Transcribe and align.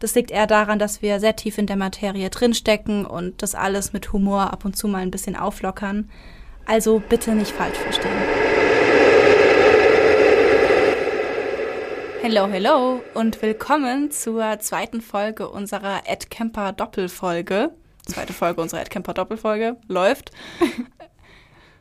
Das 0.00 0.14
liegt 0.14 0.30
eher 0.30 0.46
daran, 0.46 0.78
dass 0.78 1.02
wir 1.02 1.18
sehr 1.18 1.34
tief 1.34 1.58
in 1.58 1.66
der 1.66 1.76
Materie 1.76 2.30
drinstecken 2.30 3.04
und 3.04 3.42
das 3.42 3.56
alles 3.56 3.92
mit 3.92 4.12
Humor 4.12 4.52
ab 4.52 4.64
und 4.64 4.76
zu 4.76 4.86
mal 4.86 4.98
ein 4.98 5.10
bisschen 5.10 5.34
auflockern. 5.34 6.08
Also 6.66 7.02
bitte 7.08 7.32
nicht 7.32 7.50
falsch 7.50 7.78
verstehen. 7.78 8.12
Hello, 12.22 12.46
hello 12.46 13.02
und 13.14 13.42
willkommen 13.42 14.12
zur 14.12 14.60
zweiten 14.60 15.00
Folge 15.00 15.48
unserer 15.48 16.02
Ed 16.04 16.30
Kemper 16.30 16.72
Doppelfolge. 16.72 17.70
Zweite 18.06 18.32
Folge 18.32 18.60
unserer 18.60 18.82
Ed 18.82 18.90
Kemper 18.90 19.14
Doppelfolge 19.14 19.78
läuft. 19.88 20.30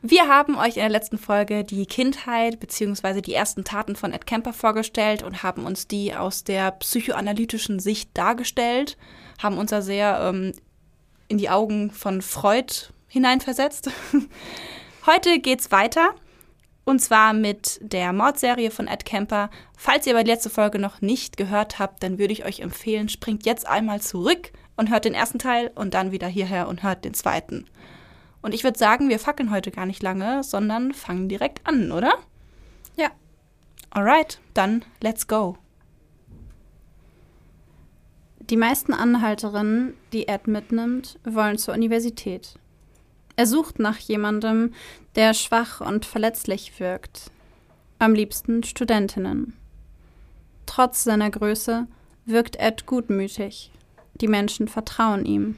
Wir 0.03 0.27
haben 0.27 0.55
euch 0.55 0.75
in 0.75 0.81
der 0.81 0.89
letzten 0.89 1.17
Folge 1.17 1.63
die 1.63 1.87
Kindheit 1.87 2.59
bzw. 2.59 3.21
die 3.21 3.33
ersten 3.33 3.63
Taten 3.63 3.95
von 3.95 4.13
Ed 4.13 4.27
Kemper 4.27 4.53
vorgestellt 4.53 5.23
und 5.23 5.41
haben 5.41 5.65
uns 5.65 5.87
die 5.87 6.13
aus 6.13 6.43
der 6.43 6.71
psychoanalytischen 6.71 7.79
Sicht 7.79 8.15
dargestellt, 8.15 8.95
haben 9.41 9.57
uns 9.57 9.71
da 9.71 9.81
sehr 9.81 10.19
ähm, 10.21 10.53
in 11.27 11.39
die 11.39 11.49
Augen 11.49 11.89
von 11.89 12.21
Freud 12.21 12.73
hineinversetzt. 13.07 13.89
Heute 15.07 15.39
geht's 15.39 15.71
weiter 15.71 16.13
und 16.85 16.99
zwar 16.99 17.33
mit 17.33 17.79
der 17.81 18.13
Mordserie 18.13 18.69
von 18.69 18.87
Ed 18.87 19.03
Kemper. 19.03 19.49
Falls 19.75 20.05
ihr 20.05 20.13
aber 20.13 20.23
die 20.23 20.31
letzte 20.31 20.51
Folge 20.51 20.77
noch 20.77 21.01
nicht 21.01 21.37
gehört 21.37 21.79
habt, 21.79 22.03
dann 22.03 22.19
würde 22.19 22.33
ich 22.33 22.45
euch 22.45 22.59
empfehlen, 22.59 23.09
springt 23.09 23.47
jetzt 23.47 23.67
einmal 23.67 23.99
zurück 23.99 24.51
und 24.75 24.91
hört 24.91 25.05
den 25.05 25.15
ersten 25.15 25.39
Teil 25.39 25.71
und 25.73 25.95
dann 25.95 26.11
wieder 26.11 26.27
hierher 26.27 26.67
und 26.67 26.83
hört 26.83 27.03
den 27.03 27.15
zweiten. 27.15 27.65
Und 28.41 28.53
ich 28.53 28.63
würde 28.63 28.77
sagen, 28.77 29.09
wir 29.09 29.19
fackeln 29.19 29.51
heute 29.51 29.71
gar 29.71 29.85
nicht 29.85 30.03
lange, 30.03 30.43
sondern 30.43 30.93
fangen 30.93 31.29
direkt 31.29 31.65
an, 31.67 31.91
oder? 31.91 32.13
Ja. 32.95 33.09
Alright, 33.89 34.39
dann 34.53 34.85
let's 35.01 35.27
go. 35.27 35.57
Die 38.49 38.57
meisten 38.57 38.93
Anhalterinnen, 38.93 39.93
die 40.13 40.27
Ed 40.27 40.47
mitnimmt, 40.47 41.19
wollen 41.25 41.57
zur 41.57 41.73
Universität. 41.73 42.57
Er 43.35 43.45
sucht 43.45 43.77
nach 43.77 43.97
jemandem, 43.97 44.73
der 45.15 45.33
schwach 45.33 45.81
und 45.81 46.05
verletzlich 46.05 46.79
wirkt. 46.79 47.31
Am 47.99 48.13
liebsten 48.13 48.63
Studentinnen. 48.63 49.53
Trotz 50.65 51.03
seiner 51.03 51.29
Größe 51.29 51.87
wirkt 52.25 52.55
Ed 52.57 52.85
gutmütig. 52.85 53.71
Die 54.15 54.27
Menschen 54.27 54.67
vertrauen 54.67 55.25
ihm. 55.25 55.57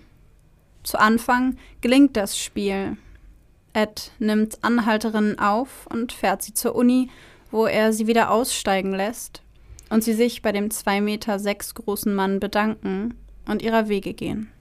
Zu 0.89 0.99
Anfang 0.99 1.55
gelingt 1.81 2.17
das 2.17 2.35
Spiel. 2.35 2.97
Ed 3.73 4.11
nimmt 4.17 4.63
Anhalterinnen 4.63 5.37
auf 5.37 5.85
und 5.85 6.11
fährt 6.11 6.41
sie 6.41 6.55
zur 6.55 6.73
Uni, 6.73 7.11
wo 7.51 7.67
er 7.67 7.93
sie 7.93 8.07
wieder 8.07 8.31
aussteigen 8.31 8.95
lässt 8.95 9.43
und 9.91 10.03
sie 10.03 10.13
sich 10.13 10.41
bei 10.41 10.51
dem 10.51 10.69
2,6 10.69 11.01
Meter 11.01 11.37
sechs 11.37 11.75
großen 11.75 12.15
Mann 12.15 12.39
bedanken 12.39 13.13
und 13.45 13.61
ihrer 13.61 13.87
Wege 13.87 14.15
gehen. 14.15 14.51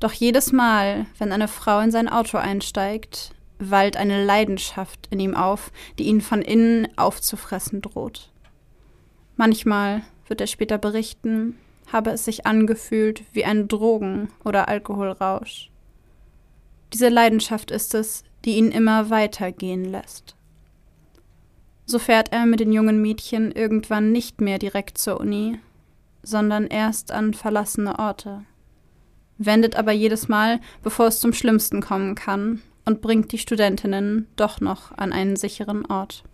Doch 0.00 0.12
jedes 0.12 0.52
Mal, 0.52 1.06
wenn 1.16 1.32
eine 1.32 1.48
Frau 1.48 1.80
in 1.80 1.90
sein 1.90 2.10
Auto 2.10 2.36
einsteigt, 2.36 3.34
wallt 3.58 3.96
eine 3.96 4.22
Leidenschaft 4.22 5.08
in 5.10 5.18
ihm 5.18 5.34
auf, 5.34 5.72
die 5.98 6.04
ihn 6.04 6.20
von 6.20 6.42
innen 6.42 6.88
aufzufressen 6.98 7.80
droht. 7.80 8.30
Manchmal 9.34 10.02
wird 10.28 10.42
er 10.42 10.46
später 10.46 10.76
berichten, 10.76 11.56
habe 11.90 12.10
es 12.10 12.24
sich 12.24 12.46
angefühlt 12.46 13.22
wie 13.32 13.44
ein 13.44 13.68
Drogen- 13.68 14.28
oder 14.44 14.68
Alkoholrausch. 14.68 15.70
Diese 16.92 17.08
Leidenschaft 17.08 17.70
ist 17.70 17.94
es, 17.94 18.24
die 18.44 18.56
ihn 18.56 18.70
immer 18.70 19.10
weitergehen 19.10 19.84
lässt. 19.84 20.36
So 21.86 21.98
fährt 21.98 22.32
er 22.32 22.46
mit 22.46 22.60
den 22.60 22.72
jungen 22.72 23.02
Mädchen 23.02 23.52
irgendwann 23.52 24.12
nicht 24.12 24.40
mehr 24.40 24.58
direkt 24.58 24.98
zur 24.98 25.20
Uni, 25.20 25.58
sondern 26.22 26.66
erst 26.66 27.10
an 27.12 27.34
verlassene 27.34 27.98
Orte, 27.98 28.44
wendet 29.38 29.76
aber 29.76 29.92
jedes 29.92 30.28
Mal, 30.28 30.60
bevor 30.82 31.08
es 31.08 31.18
zum 31.18 31.32
Schlimmsten 31.32 31.80
kommen 31.80 32.14
kann, 32.14 32.62
und 32.84 33.00
bringt 33.00 33.30
die 33.32 33.38
Studentinnen 33.38 34.26
doch 34.36 34.60
noch 34.60 34.96
an 34.96 35.12
einen 35.12 35.36
sicheren 35.36 35.86
Ort. 35.86 36.24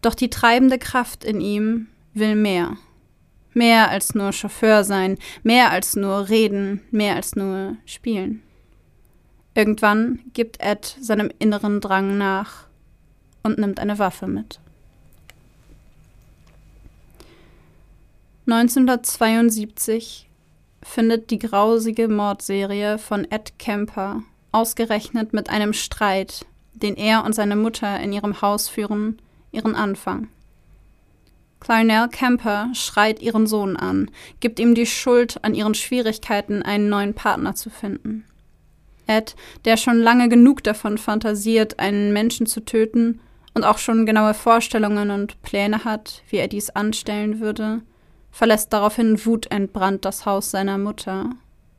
Doch 0.00 0.14
die 0.14 0.30
treibende 0.30 0.78
Kraft 0.78 1.24
in 1.24 1.40
ihm 1.40 1.88
will 2.14 2.34
mehr. 2.34 2.76
Mehr 3.58 3.90
als 3.90 4.14
nur 4.14 4.32
Chauffeur 4.32 4.84
sein, 4.84 5.18
mehr 5.42 5.72
als 5.72 5.96
nur 5.96 6.28
reden, 6.28 6.80
mehr 6.92 7.16
als 7.16 7.34
nur 7.34 7.76
spielen. 7.86 8.40
Irgendwann 9.52 10.20
gibt 10.32 10.60
Ed 10.60 10.96
seinem 11.00 11.28
inneren 11.40 11.80
Drang 11.80 12.16
nach 12.16 12.68
und 13.42 13.58
nimmt 13.58 13.80
eine 13.80 13.98
Waffe 13.98 14.28
mit. 14.28 14.60
1972 18.46 20.28
findet 20.84 21.32
die 21.32 21.40
grausige 21.40 22.06
Mordserie 22.06 22.96
von 22.96 23.28
Ed 23.28 23.58
Kemper 23.58 24.22
ausgerechnet 24.52 25.32
mit 25.32 25.50
einem 25.50 25.72
Streit, 25.72 26.46
den 26.74 26.96
er 26.96 27.24
und 27.24 27.34
seine 27.34 27.56
Mutter 27.56 27.98
in 27.98 28.12
ihrem 28.12 28.40
Haus 28.40 28.68
führen, 28.68 29.20
ihren 29.50 29.74
Anfang. 29.74 30.28
Clarnell 31.60 32.08
Kemper 32.08 32.68
schreit 32.72 33.20
ihren 33.20 33.46
Sohn 33.46 33.76
an, 33.76 34.10
gibt 34.40 34.60
ihm 34.60 34.74
die 34.74 34.86
Schuld 34.86 35.42
an 35.42 35.54
ihren 35.54 35.74
Schwierigkeiten, 35.74 36.62
einen 36.62 36.88
neuen 36.88 37.14
Partner 37.14 37.54
zu 37.54 37.68
finden. 37.70 38.24
Ed, 39.06 39.34
der 39.64 39.76
schon 39.76 39.98
lange 39.98 40.28
genug 40.28 40.62
davon 40.62 40.98
fantasiert, 40.98 41.78
einen 41.78 42.12
Menschen 42.12 42.46
zu 42.46 42.60
töten 42.60 43.20
und 43.54 43.64
auch 43.64 43.78
schon 43.78 44.06
genaue 44.06 44.34
Vorstellungen 44.34 45.10
und 45.10 45.40
Pläne 45.42 45.84
hat, 45.84 46.22
wie 46.28 46.36
er 46.36 46.48
dies 46.48 46.70
anstellen 46.70 47.40
würde, 47.40 47.82
verlässt 48.30 48.72
daraufhin 48.72 49.24
wutentbrannt 49.24 50.04
das 50.04 50.26
Haus 50.26 50.50
seiner 50.50 50.78
Mutter 50.78 51.30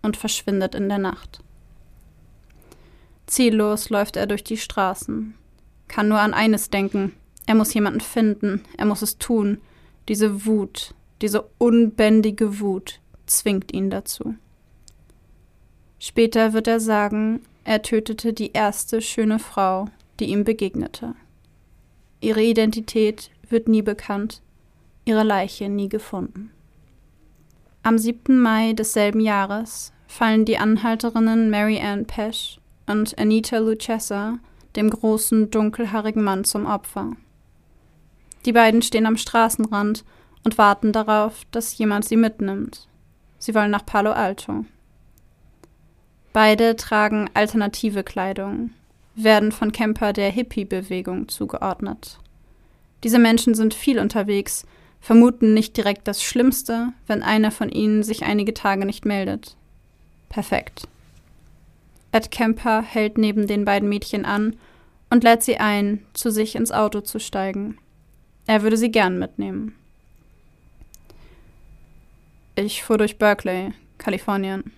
und 0.02 0.18
verschwindet 0.18 0.76
in 0.76 0.90
der 0.90 0.98
Nacht. 0.98 1.42
Ziellos 3.28 3.90
läuft 3.90 4.18
er 4.18 4.26
durch 4.26 4.44
die 4.44 4.58
Straßen, 4.58 5.36
kann 5.88 6.08
nur 6.08 6.20
an 6.20 6.34
eines 6.34 6.70
denken, 6.70 7.14
er 7.46 7.56
muss 7.56 7.74
jemanden 7.74 8.02
finden, 8.02 8.64
er 8.78 8.86
muss 8.86 9.02
es 9.02 9.18
tun, 9.20 9.60
diese 10.10 10.46
Wut, 10.46 10.94
diese 11.22 11.50
unbändige 11.58 12.60
Wut 12.60 13.00
zwingt 13.26 13.74
ihn 13.74 13.90
dazu. 13.90 14.36
Später 16.00 16.54
wird 16.54 16.68
er 16.68 16.80
sagen, 16.80 17.42
er 17.64 17.82
tötete 17.82 18.34
die 18.34 18.52
erste 18.54 19.02
schöne 19.02 19.40
Frau, 19.40 19.88
die 20.20 20.26
ihm 20.26 20.44
begegnete. 20.44 21.14
Ihre 22.22 22.42
Identität 22.42 23.30
wird 23.50 23.68
nie 23.68 23.82
bekannt, 23.82 24.42
ihre 25.06 25.24
Leiche 25.24 25.70
nie 25.70 25.90
gefunden. 25.90 26.52
Am 27.84 27.98
7. 27.98 28.40
Mai 28.40 28.74
desselben 28.74 29.22
Jahres 29.22 29.94
fallen 30.08 30.44
die 30.44 30.58
Anhalterinnen 30.58 31.50
Mary 31.50 31.80
Ann 31.80 32.06
Pesch 32.06 32.60
und 32.88 33.18
Anita 33.18 33.60
Lucchesa 33.60 34.40
dem 34.76 34.90
großen, 34.90 35.50
dunkelhaarigen 35.50 36.24
Mann 36.24 36.44
zum 36.44 36.66
Opfer. 36.66 37.16
Die 38.46 38.54
beiden 38.54 38.82
stehen 38.82 39.06
am 39.06 39.18
Straßenrand 39.18 40.04
und 40.44 40.58
warten 40.58 40.92
darauf, 40.92 41.46
dass 41.52 41.78
jemand 41.78 42.06
sie 42.06 42.16
mitnimmt. 42.16 42.88
Sie 43.38 43.54
wollen 43.56 43.72
nach 43.72 43.86
Palo 43.86 44.12
Alto. 44.12 44.66
Beide 46.34 46.76
tragen 46.76 47.30
alternative 47.34 48.04
Kleidung, 48.04 48.72
werden 49.16 49.52
von 49.52 49.72
Camper 49.72 50.14
der 50.14 50.30
Hippie-Bewegung 50.30 51.28
zugeordnet. 51.28 52.20
Diese 53.04 53.20
Menschen 53.20 53.56
sind 53.56 53.74
viel 53.74 54.00
unterwegs, 54.00 54.66
vermuten 55.02 55.54
nicht 55.54 55.76
direkt 55.78 56.08
das 56.08 56.22
Schlimmste, 56.22 56.94
wenn 57.08 57.24
einer 57.24 57.52
von 57.52 57.70
ihnen 57.70 58.04
sich 58.04 58.24
einige 58.24 58.54
Tage 58.54 58.86
nicht 58.86 59.06
meldet. 59.06 59.56
Perfekt. 60.28 60.88
Ed 62.12 62.32
Kemper 62.32 62.82
hält 62.82 63.18
neben 63.18 63.48
den 63.48 63.66
beiden 63.66 63.88
Mädchen 63.88 64.26
an 64.26 64.56
und 65.10 65.24
lädt 65.24 65.44
sie 65.44 65.58
ein, 65.58 66.06
zu 66.14 66.32
sich 66.32 66.56
ins 66.56 66.72
Auto 66.72 67.02
zu 67.02 67.20
steigen. 67.20 67.78
Er 68.50 68.64
würde 68.64 68.78
sie 68.78 68.90
gern 68.90 69.20
mitnehmen. 69.20 69.76
Ich 72.56 72.84
fuhr 72.84 72.98
durch 72.98 73.20
Berkeley, 73.20 73.74
Kalifornien. 74.00 74.72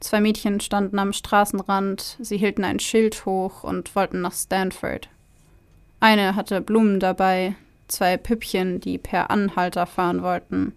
Zwei 0.00 0.22
Mädchen 0.22 0.60
standen 0.60 0.98
am 0.98 1.12
Straßenrand, 1.12 2.16
sie 2.20 2.38
hielten 2.38 2.64
ein 2.64 2.78
Schild 2.78 3.26
hoch 3.26 3.64
und 3.64 3.94
wollten 3.94 4.22
nach 4.22 4.32
Stanford. 4.32 5.10
Eine 6.00 6.36
hatte 6.36 6.62
Blumen 6.62 7.00
dabei, 7.00 7.54
zwei 7.86 8.16
Püppchen, 8.16 8.80
die 8.80 8.96
per 8.96 9.30
Anhalter 9.30 9.84
fahren 9.84 10.22
wollten. 10.22 10.72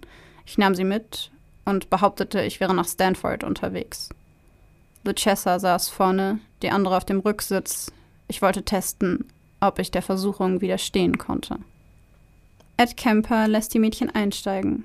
Ich 0.45 0.57
nahm 0.57 0.75
sie 0.75 0.83
mit 0.83 1.31
und 1.63 1.89
behauptete, 1.89 2.41
ich 2.41 2.59
wäre 2.59 2.75
nach 2.75 2.89
Stanford 2.89 3.45
unterwegs. 3.45 4.09
Luchessa 5.05 5.57
saß 5.57 5.87
vorne, 5.87 6.39
die 6.63 6.69
andere 6.69 6.97
auf 6.97 7.05
dem 7.05 7.21
Rücksitz. 7.21 7.93
Ich 8.27 8.41
wollte 8.41 8.63
testen, 8.63 9.23
ob 9.61 9.79
ich 9.79 9.89
der 9.89 10.01
Versuchung 10.01 10.59
widerstehen 10.59 11.17
konnte. 11.17 11.59
Ed 12.77 12.97
Kemper 12.97 13.47
lässt 13.47 13.73
die 13.73 13.79
Mädchen 13.79 14.09
einsteigen. 14.09 14.83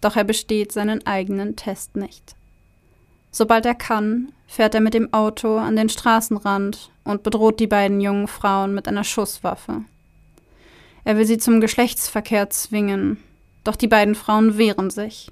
Doch 0.00 0.16
er 0.16 0.24
besteht 0.24 0.72
seinen 0.72 1.06
eigenen 1.06 1.56
Test 1.56 1.96
nicht. 1.96 2.34
Sobald 3.30 3.66
er 3.66 3.74
kann, 3.74 4.32
fährt 4.46 4.74
er 4.74 4.80
mit 4.80 4.94
dem 4.94 5.12
Auto 5.12 5.58
an 5.58 5.76
den 5.76 5.88
Straßenrand 5.88 6.90
und 7.04 7.22
bedroht 7.22 7.58
die 7.60 7.66
beiden 7.66 8.00
jungen 8.00 8.28
Frauen 8.28 8.74
mit 8.74 8.86
einer 8.86 9.04
Schusswaffe. 9.04 9.84
Er 11.04 11.16
will 11.16 11.26
sie 11.26 11.38
zum 11.38 11.60
Geschlechtsverkehr 11.60 12.48
zwingen, 12.50 13.18
doch 13.64 13.76
die 13.76 13.88
beiden 13.88 14.14
Frauen 14.14 14.56
wehren 14.56 14.90
sich. 14.90 15.30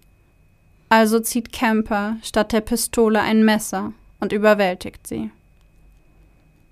Also 0.88 1.20
zieht 1.20 1.52
Camper 1.52 2.16
statt 2.22 2.52
der 2.52 2.60
Pistole 2.60 3.20
ein 3.20 3.44
Messer 3.44 3.92
und 4.20 4.32
überwältigt 4.32 5.06
sie. 5.06 5.30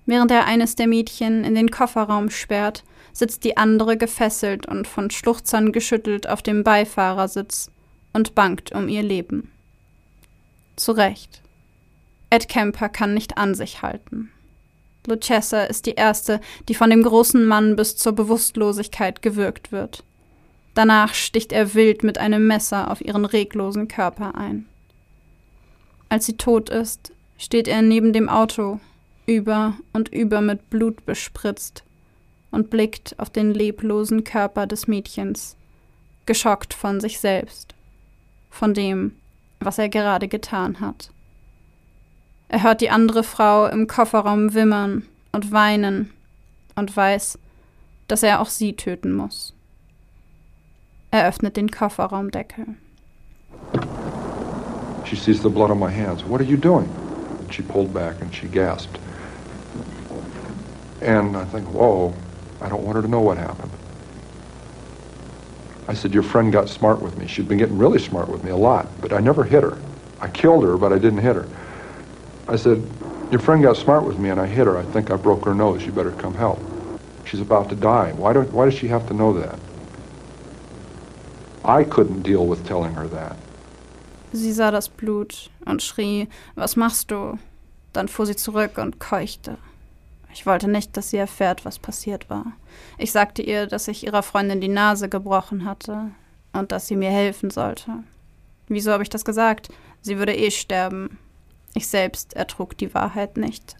Während 0.05 0.31
er 0.31 0.45
eines 0.47 0.75
der 0.75 0.89
Mädchen 0.89 1.45
in 1.45 1.55
den 1.55 1.71
Kofferraum 1.71 2.29
sperrt, 2.29 2.83
sitzt 3.13 3.45
die 3.45 3.57
andere 3.57 3.97
gefesselt 3.97 4.67
und 4.67 4.87
von 4.87 5.11
Schluchzern 5.11 5.73
geschüttelt 5.73 6.29
auf 6.29 6.43
dem 6.43 6.65
Beifahrersitz 6.65 7.71
und 8.13 8.35
bangt 8.35 8.73
um 8.73 8.89
ihr 8.89 9.03
Leben. 9.03 9.51
Zu 10.77 10.93
Recht. 10.93 11.43
Ed 12.31 12.49
Kemper 12.49 12.89
kann 12.89 13.15
nicht 13.15 13.39
an 13.39 13.55
sich 13.55 13.83
halten. 13.83 14.31
Lucessa 15.07 15.65
ist 15.65 15.87
die 15.87 15.95
erste, 15.95 16.41
die 16.69 16.75
von 16.75 16.91
dem 16.91 17.03
großen 17.03 17.45
Mann 17.45 17.77
bis 17.77 17.97
zur 17.97 18.13
Bewusstlosigkeit 18.13 19.23
gewürgt 19.23 19.73
wird. 19.73 20.05
Danach 20.75 21.15
sticht 21.15 21.53
er 21.53 21.75
wild 21.75 22.05
mit 22.05 22.19
einem 22.19 22.47
Messer 22.47 22.91
auf 22.91 23.01
ihren 23.01 23.25
reglosen 23.25 23.89
Körper 23.89 24.35
ein. 24.37 24.67
Als 26.09 26.27
sie 26.27 26.37
tot 26.37 26.71
ist, 26.71 27.13
steht 27.39 27.67
er 27.67 27.83
neben 27.83 28.13
dem 28.13 28.29
Auto, 28.29 28.81
über 29.27 29.77
und 29.93 30.09
über 30.09 30.41
mit 30.41 30.71
Blut 30.71 31.05
bespritzt, 31.07 31.85
und 32.51 32.71
blickt 32.71 33.19
auf 33.19 33.31
den 33.31 33.53
leblosen 33.53 34.25
Körper 34.25 34.67
des 34.67 34.87
Mädchens, 34.87 35.57
geschockt 36.27 36.75
von 36.75 37.01
sich 37.01 37.21
selbst, 37.21 37.75
von 38.51 38.75
dem, 38.75 39.17
was 39.61 39.79
er 39.79 39.89
gerade 39.89 40.29
getan 40.29 40.81
hat. 40.81 41.11
Er 42.49 42.63
hört 42.63 42.81
die 42.81 42.91
andere 42.91 43.23
Frau 43.23 43.67
im 43.67 43.87
Kofferraum 43.87 44.55
wimmern 44.55 45.05
und 45.33 45.53
weinen 45.53 46.11
und 46.75 46.97
weiß, 46.97 47.39
dass 48.09 48.23
er 48.23 48.41
auch 48.41 48.49
sie 48.49 48.75
töten 48.75 49.13
muss. 49.13 49.55
Er 51.13 51.29
öffnet 51.29 51.57
den 51.57 51.71
Kofferraumdeckel. 51.71 52.67
She 55.05 55.17
sees 55.17 55.43
the 55.43 55.49
blood 55.49 55.71
on 55.71 55.79
my 55.79 55.91
hands. 55.91 56.25
What 56.25 56.41
are 56.41 56.49
you 56.49 56.57
doing? 56.57 56.89
And 57.41 57.53
she 57.53 57.63
pulled 57.63 57.93
back 57.93 58.21
and 58.21 58.35
she 58.35 58.47
gasped. 58.47 58.99
And 61.01 61.37
I 61.37 61.45
think, 61.45 61.67
whoa, 61.73 62.13
I 62.61 62.69
don't 62.69 62.85
want 62.85 62.97
her 62.97 63.03
to 63.03 63.09
know 63.09 63.21
what 63.21 63.39
happened. 63.39 63.71
I 65.89 65.95
said, 65.95 66.15
Your 66.15 66.23
friend 66.23 66.53
got 66.53 66.69
smart 66.69 67.03
with 67.03 67.19
me. 67.19 67.27
She'd 67.27 67.49
been 67.49 67.59
getting 67.59 67.79
really 67.79 67.99
smart 67.99 68.29
with 68.29 68.45
me 68.45 68.51
a 68.51 68.57
lot, 68.57 68.87
but 69.01 69.13
I 69.13 69.21
never 69.21 69.45
hit 69.45 69.63
her. 69.63 69.79
I 70.21 70.29
killed 70.29 70.65
her, 70.65 70.77
but 70.77 70.93
I 70.93 70.99
didn't 70.99 71.19
hit 71.19 71.35
her. 71.35 71.49
I 72.47 72.57
said, 72.57 72.83
Your 73.31 73.41
friend 73.41 73.63
got 73.63 73.77
smart 73.77 74.05
with 74.05 74.19
me 74.19 74.29
and 74.31 74.41
I 74.41 74.47
hit 74.47 74.67
her. 74.67 74.77
I 74.77 74.83
think 74.83 75.11
I 75.11 75.17
broke 75.17 75.45
her 75.45 75.55
nose. 75.55 75.85
You 75.85 75.93
better 75.93 76.13
come 76.13 76.35
help. 76.35 76.61
She's 77.25 77.41
about 77.41 77.69
to 77.71 77.77
die. 77.77 78.13
Why, 78.13 78.33
do, 78.33 78.43
why 78.43 78.67
does 78.67 78.75
she 78.75 78.89
have 78.89 79.07
to 79.09 79.15
know 79.15 79.33
that? 79.33 79.59
I 81.65 81.85
couldn't 81.85 82.23
deal 82.23 82.47
with 82.47 82.67
telling 82.67 82.95
her 82.95 83.07
that. 83.09 83.37
Sie 84.33 84.53
sah 84.53 84.71
das 84.71 84.89
Blut 84.89 85.51
und 85.67 85.83
schrie, 85.83 86.29
was 86.55 86.77
machst 86.77 87.11
du? 87.11 87.39
Dann 87.93 88.07
fuhr 88.07 88.27
sie 88.27 88.37
zurück 88.37 88.79
und 88.79 89.01
keuchte. 89.01 89.59
Ich 90.33 90.47
wollte 90.47 90.69
nicht, 90.69 90.97
dass 90.97 91.11
sie 91.11 91.17
erfährt, 91.17 91.65
was 91.65 91.79
passiert 91.79 92.31
war. 92.31 92.53
Ich 92.99 93.13
sagte 93.13 93.43
ihr, 93.43 93.67
dass 93.67 93.89
ich 93.89 94.05
ihrer 94.05 94.23
Freundin 94.23 94.61
die 94.61 94.69
Nase 94.69 95.09
gebrochen 95.09 95.65
hatte 95.65 96.11
und 96.53 96.73
dass 96.73 96.87
sie 96.87 96.97
mir 96.97 97.11
helfen 97.11 97.51
sollte. 97.51 98.05
Wieso 98.69 98.93
habe 98.93 99.03
ich 99.03 99.09
das 99.09 99.25
gesagt? 99.25 99.69
Sie 100.01 100.19
würde 100.19 100.35
eh 100.35 100.51
sterben. 100.51 101.19
Ich 101.75 101.89
selbst 101.89 102.35
ertrug 102.35 102.77
die 102.79 102.95
Wahrheit 102.95 103.37
nicht. 103.37 103.77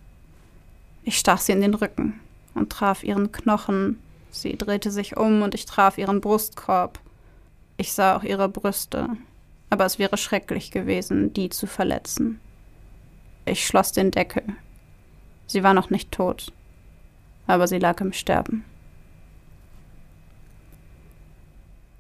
Ich 1.05 1.19
stach 1.19 1.39
sie 1.39 1.53
in 1.53 1.61
den 1.61 1.75
Rücken 1.75 2.21
und 2.55 2.71
traf 2.71 3.03
ihren 3.05 3.33
Knochen. 3.33 4.01
Sie 4.31 4.57
drehte 4.57 4.91
sich 4.91 5.17
um 5.17 5.43
und 5.43 5.55
ich 5.55 5.67
traf 5.67 5.99
ihren 5.99 6.21
Brustkorb. 6.21 6.99
Ich 7.77 7.93
sah 7.93 8.17
auch 8.17 8.23
ihre 8.23 8.49
Brüste, 8.49 9.09
aber 9.71 9.87
es 9.87 9.99
wäre 9.99 10.17
schrecklich 10.19 10.71
gewesen, 10.71 11.33
die 11.33 11.49
zu 11.49 11.67
verletzen. 11.67 12.41
Ich 13.47 13.67
schloss 13.67 13.93
den 13.93 14.11
Deckel. 14.11 14.43
Sie 15.51 15.65
war 15.65 15.75
noch 15.75 15.91
nicht 15.91 16.13
tot, 16.13 16.53
aber 17.49 17.67
sie 17.67 17.81
lag 17.81 18.01
im 18.01 18.13
Sterben. 18.13 18.65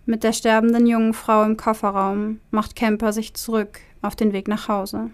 Mit 0.07 0.23
der 0.23 0.33
sterbenden 0.33 0.87
jungen 0.87 1.15
Frau 1.15 1.43
im 1.43 1.57
Kofferraum 1.57 2.39
macht 2.53 2.77
Kemper 2.77 3.13
sich 3.13 3.35
zurück 3.35 3.81
auf 4.03 4.15
den 4.15 4.33
Weg 4.33 4.47
nach 4.47 4.69
Hause. 4.69 5.11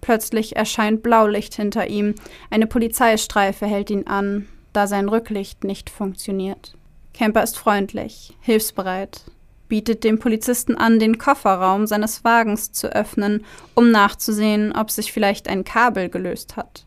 Plötzlich 0.00 0.56
erscheint 0.56 1.04
Blaulicht 1.04 1.54
hinter 1.54 1.86
ihm. 1.86 2.16
Eine 2.50 2.66
Polizeistreife 2.66 3.66
hält 3.66 3.90
ihn 3.90 4.08
an, 4.08 4.48
da 4.72 4.88
sein 4.88 5.08
Rücklicht 5.08 5.62
nicht 5.62 5.90
funktioniert. 5.90 6.74
Kemper 7.14 7.44
ist 7.44 7.56
freundlich, 7.56 8.36
hilfsbereit 8.40 9.26
bietet 9.68 10.04
dem 10.04 10.18
Polizisten 10.18 10.76
an, 10.76 10.98
den 10.98 11.16
Kofferraum 11.16 11.86
seines 11.86 12.24
Wagens 12.24 12.72
zu 12.72 12.88
öffnen, 12.92 13.46
um 13.74 13.90
nachzusehen, 13.90 14.72
ob 14.76 14.90
sich 14.90 15.12
vielleicht 15.14 15.48
ein 15.48 15.64
Kabel 15.64 16.10
gelöst 16.10 16.56
hat. 16.56 16.84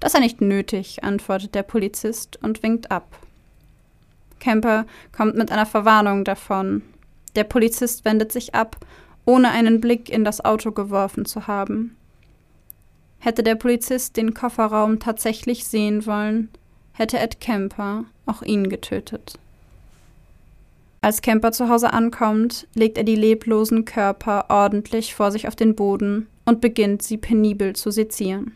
Das 0.00 0.12
sei 0.12 0.20
nicht 0.20 0.40
nötig, 0.40 1.04
antwortet 1.04 1.54
der 1.54 1.62
Polizist 1.62 2.42
und 2.42 2.62
winkt 2.62 2.90
ab. 2.90 3.18
Kemper 4.40 4.86
kommt 5.12 5.36
mit 5.36 5.52
einer 5.52 5.66
Verwarnung 5.66 6.24
davon. 6.24 6.82
Der 7.36 7.44
Polizist 7.44 8.04
wendet 8.04 8.32
sich 8.32 8.54
ab, 8.54 8.76
ohne 9.26 9.50
einen 9.50 9.80
Blick 9.80 10.08
in 10.08 10.24
das 10.24 10.42
Auto 10.44 10.72
geworfen 10.72 11.26
zu 11.26 11.46
haben. 11.46 11.96
Hätte 13.18 13.42
der 13.42 13.54
Polizist 13.54 14.16
den 14.16 14.32
Kofferraum 14.32 14.98
tatsächlich 14.98 15.66
sehen 15.66 16.06
wollen, 16.06 16.48
hätte 16.92 17.18
Ed 17.18 17.40
Kemper 17.40 18.04
auch 18.24 18.42
ihn 18.42 18.70
getötet. 18.70 19.38
Als 21.02 21.22
Kemper 21.22 21.52
zu 21.52 21.68
Hause 21.68 21.92
ankommt, 21.92 22.66
legt 22.74 22.98
er 22.98 23.04
die 23.04 23.16
leblosen 23.16 23.84
Körper 23.84 24.46
ordentlich 24.48 25.14
vor 25.14 25.30
sich 25.30 25.48
auf 25.48 25.56
den 25.56 25.74
Boden 25.74 26.26
und 26.44 26.60
beginnt 26.60 27.02
sie 27.02 27.16
penibel 27.16 27.74
zu 27.74 27.90
sezieren. 27.90 28.54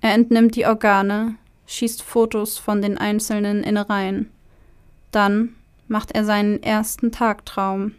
Er 0.00 0.14
entnimmt 0.14 0.56
die 0.56 0.66
Organe, 0.66 1.34
schießt 1.66 2.02
Fotos 2.02 2.58
von 2.58 2.82
den 2.82 2.98
einzelnen 2.98 3.62
Innereien. 3.62 4.30
Dann 5.10 5.54
macht 5.88 6.12
er 6.12 6.24
seinen 6.24 6.62
ersten 6.62 7.12
Tagtraum, 7.12 7.94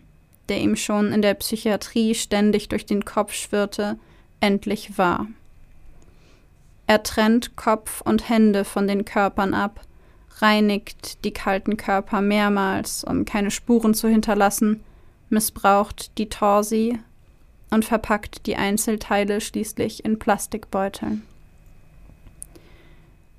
der 0.50 0.60
ihm 0.60 0.75
schon 0.75 1.12
in 1.12 1.22
der 1.22 1.34
Psychiatrie 1.36 2.15
ständig 2.15 2.70
durch 2.70 2.86
den 2.86 3.05
Kopf 3.05 3.34
schwirrte, 3.34 3.98
endlich 4.39 4.98
wahr. 4.98 5.27
Er 6.88 7.03
trennt 7.03 7.55
Kopf 7.55 8.01
und 8.01 8.29
Hände 8.29 8.65
von 8.65 8.88
den 8.88 9.05
Körpern 9.05 9.53
ab 9.53 9.81
reinigt 10.41 11.24
die 11.24 11.31
kalten 11.31 11.77
Körper 11.77 12.22
mehrmals, 12.22 13.03
um 13.03 13.25
keine 13.25 13.51
Spuren 13.51 13.93
zu 13.93 14.08
hinterlassen, 14.08 14.84
missbraucht 15.29 16.17
die 16.17 16.29
Torsi 16.29 17.00
und 17.70 17.86
verpackt 17.86 18.46
die 18.48 18.55
Einzelteile 18.55 19.39
schließlich 19.39 20.03
in 20.03 20.20
Plastikbeuteln. 20.20 21.24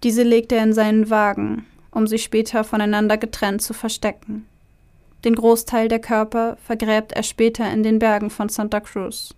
Diese 0.03 0.23
legt 0.23 0.53
er 0.53 0.63
in 0.63 0.73
seinen 0.73 1.11
Wagen, 1.11 1.67
um 1.91 2.07
sie 2.07 2.19
später 2.19 2.65
voneinander 2.65 3.17
getrennt 3.17 3.63
zu 3.63 3.73
verstecken. 3.75 4.47
Den 5.25 5.35
Großteil 5.37 5.89
der 5.89 6.01
Körper 6.01 6.57
vergräbt 6.65 7.13
er 7.13 7.23
später 7.23 7.71
in 7.71 7.83
den 7.83 7.99
Bergen 7.99 8.31
von 8.31 8.49
Santa 8.49 8.81
Cruz. 8.81 9.35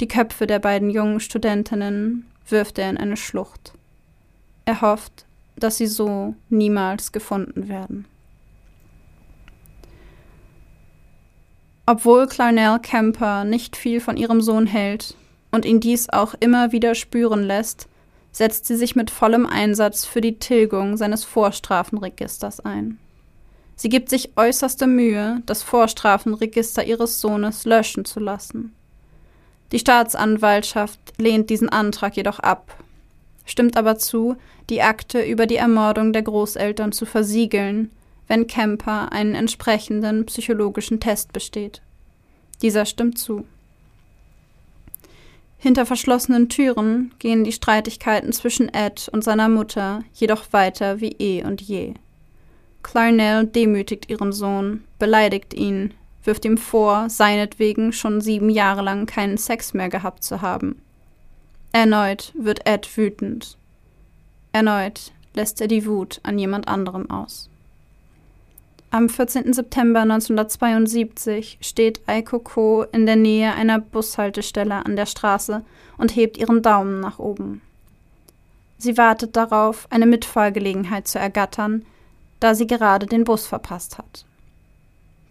Die 0.00 0.06
Köpfe 0.08 0.46
der 0.46 0.60
beiden 0.60 0.90
jungen 0.90 1.18
Studentinnen 1.18 2.26
wirft 2.48 2.78
er 2.78 2.90
in 2.90 2.96
eine 2.96 3.16
Schlucht. 3.16 3.72
Er 4.64 4.80
hofft, 4.80 5.26
dass 5.56 5.78
sie 5.78 5.88
so 5.88 6.34
niemals 6.48 7.10
gefunden 7.10 7.68
werden. 7.68 8.06
Obwohl 11.84 12.28
Clarnell 12.28 12.78
Kemper 12.78 13.44
nicht 13.44 13.76
viel 13.76 14.00
von 14.00 14.16
ihrem 14.16 14.40
Sohn 14.40 14.66
hält, 14.66 15.16
und 15.52 15.64
ihn 15.64 15.80
dies 15.80 16.08
auch 16.08 16.34
immer 16.40 16.72
wieder 16.72 16.94
spüren 16.94 17.44
lässt, 17.44 17.86
setzt 18.32 18.66
sie 18.66 18.76
sich 18.76 18.96
mit 18.96 19.10
vollem 19.10 19.46
Einsatz 19.46 20.04
für 20.04 20.20
die 20.20 20.38
Tilgung 20.38 20.96
seines 20.96 21.24
Vorstrafenregisters 21.24 22.60
ein. 22.60 22.98
Sie 23.76 23.88
gibt 23.88 24.08
sich 24.08 24.32
äußerste 24.36 24.86
Mühe, 24.86 25.42
das 25.46 25.62
Vorstrafenregister 25.62 26.84
ihres 26.84 27.20
Sohnes 27.20 27.64
löschen 27.64 28.04
zu 28.04 28.20
lassen. 28.20 28.74
Die 29.72 29.78
Staatsanwaltschaft 29.78 30.98
lehnt 31.18 31.50
diesen 31.50 31.68
Antrag 31.68 32.16
jedoch 32.16 32.38
ab, 32.38 32.76
stimmt 33.44 33.76
aber 33.76 33.98
zu, 33.98 34.36
die 34.70 34.82
Akte 34.82 35.22
über 35.22 35.46
die 35.46 35.56
Ermordung 35.56 36.12
der 36.12 36.22
Großeltern 36.22 36.92
zu 36.92 37.06
versiegeln, 37.06 37.90
wenn 38.28 38.46
Kemper 38.46 39.12
einen 39.12 39.34
entsprechenden 39.34 40.26
psychologischen 40.26 41.00
Test 41.00 41.32
besteht. 41.32 41.82
Dieser 42.62 42.86
stimmt 42.86 43.18
zu. 43.18 43.44
Hinter 45.62 45.86
verschlossenen 45.86 46.48
Türen 46.48 47.14
gehen 47.20 47.44
die 47.44 47.52
Streitigkeiten 47.52 48.32
zwischen 48.32 48.68
Ed 48.68 49.08
und 49.12 49.22
seiner 49.22 49.48
Mutter 49.48 50.02
jedoch 50.12 50.52
weiter 50.52 51.00
wie 51.00 51.14
eh 51.20 51.44
und 51.44 51.62
je. 51.62 51.94
Clarnell 52.82 53.46
demütigt 53.46 54.10
ihren 54.10 54.32
Sohn, 54.32 54.82
beleidigt 54.98 55.54
ihn, 55.54 55.94
wirft 56.24 56.44
ihm 56.44 56.58
vor, 56.58 57.08
seinetwegen 57.08 57.92
schon 57.92 58.20
sieben 58.20 58.50
Jahre 58.50 58.82
lang 58.82 59.06
keinen 59.06 59.38
Sex 59.38 59.72
mehr 59.72 59.88
gehabt 59.88 60.24
zu 60.24 60.42
haben. 60.42 60.82
Erneut 61.70 62.32
wird 62.36 62.66
Ed 62.66 62.96
wütend. 62.96 63.56
Erneut 64.50 65.12
lässt 65.32 65.60
er 65.60 65.68
die 65.68 65.86
Wut 65.86 66.18
an 66.24 66.40
jemand 66.40 66.66
anderem 66.66 67.08
aus. 67.08 67.48
Am 68.94 69.08
14. 69.08 69.54
September 69.54 70.00
1972 70.00 71.56
steht 71.62 72.02
Aiko 72.06 72.38
Ko 72.40 72.84
in 72.92 73.06
der 73.06 73.16
Nähe 73.16 73.54
einer 73.54 73.78
Bushaltestelle 73.78 74.84
an 74.84 74.96
der 74.96 75.06
Straße 75.06 75.64
und 75.96 76.14
hebt 76.14 76.36
ihren 76.36 76.60
Daumen 76.60 77.00
nach 77.00 77.18
oben. 77.18 77.62
Sie 78.76 78.98
wartet 78.98 79.34
darauf, 79.34 79.86
eine 79.88 80.04
Mitfahrgelegenheit 80.04 81.08
zu 81.08 81.18
ergattern, 81.18 81.86
da 82.38 82.54
sie 82.54 82.66
gerade 82.66 83.06
den 83.06 83.24
Bus 83.24 83.46
verpasst 83.46 83.96
hat. 83.96 84.26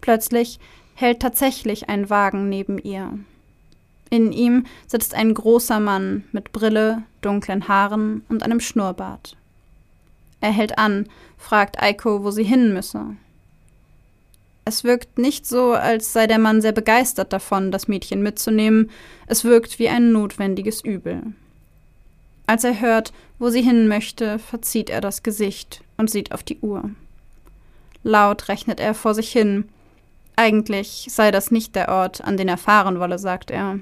Plötzlich 0.00 0.58
hält 0.96 1.20
tatsächlich 1.20 1.88
ein 1.88 2.10
Wagen 2.10 2.48
neben 2.48 2.78
ihr. 2.78 3.16
In 4.10 4.32
ihm 4.32 4.66
sitzt 4.88 5.14
ein 5.14 5.34
großer 5.34 5.78
Mann 5.78 6.24
mit 6.32 6.50
Brille, 6.50 7.04
dunklen 7.20 7.68
Haaren 7.68 8.24
und 8.28 8.42
einem 8.42 8.58
Schnurrbart. 8.58 9.36
Er 10.40 10.50
hält 10.50 10.78
an, 10.78 11.06
fragt 11.38 11.80
Aiko, 11.80 12.24
wo 12.24 12.32
sie 12.32 12.42
hin 12.42 12.74
müsse. 12.74 13.14
Es 14.64 14.84
wirkt 14.84 15.18
nicht 15.18 15.46
so, 15.46 15.72
als 15.72 16.12
sei 16.12 16.26
der 16.26 16.38
Mann 16.38 16.60
sehr 16.60 16.72
begeistert 16.72 17.32
davon, 17.32 17.72
das 17.72 17.88
Mädchen 17.88 18.22
mitzunehmen, 18.22 18.90
es 19.26 19.44
wirkt 19.44 19.78
wie 19.78 19.88
ein 19.88 20.12
notwendiges 20.12 20.84
Übel. 20.84 21.22
Als 22.46 22.64
er 22.64 22.80
hört, 22.80 23.12
wo 23.38 23.50
sie 23.50 23.62
hin 23.62 23.88
möchte, 23.88 24.38
verzieht 24.38 24.90
er 24.90 25.00
das 25.00 25.22
Gesicht 25.22 25.82
und 25.96 26.10
sieht 26.10 26.32
auf 26.32 26.42
die 26.42 26.58
Uhr. 26.60 26.90
Laut 28.04 28.48
rechnet 28.48 28.78
er 28.78 28.94
vor 28.94 29.14
sich 29.14 29.30
hin. 29.32 29.68
Eigentlich 30.36 31.06
sei 31.10 31.30
das 31.30 31.50
nicht 31.50 31.74
der 31.74 31.88
Ort, 31.88 32.22
an 32.22 32.36
den 32.36 32.48
er 32.48 32.56
fahren 32.56 32.98
wolle, 32.98 33.18
sagt 33.18 33.50
er. 33.50 33.78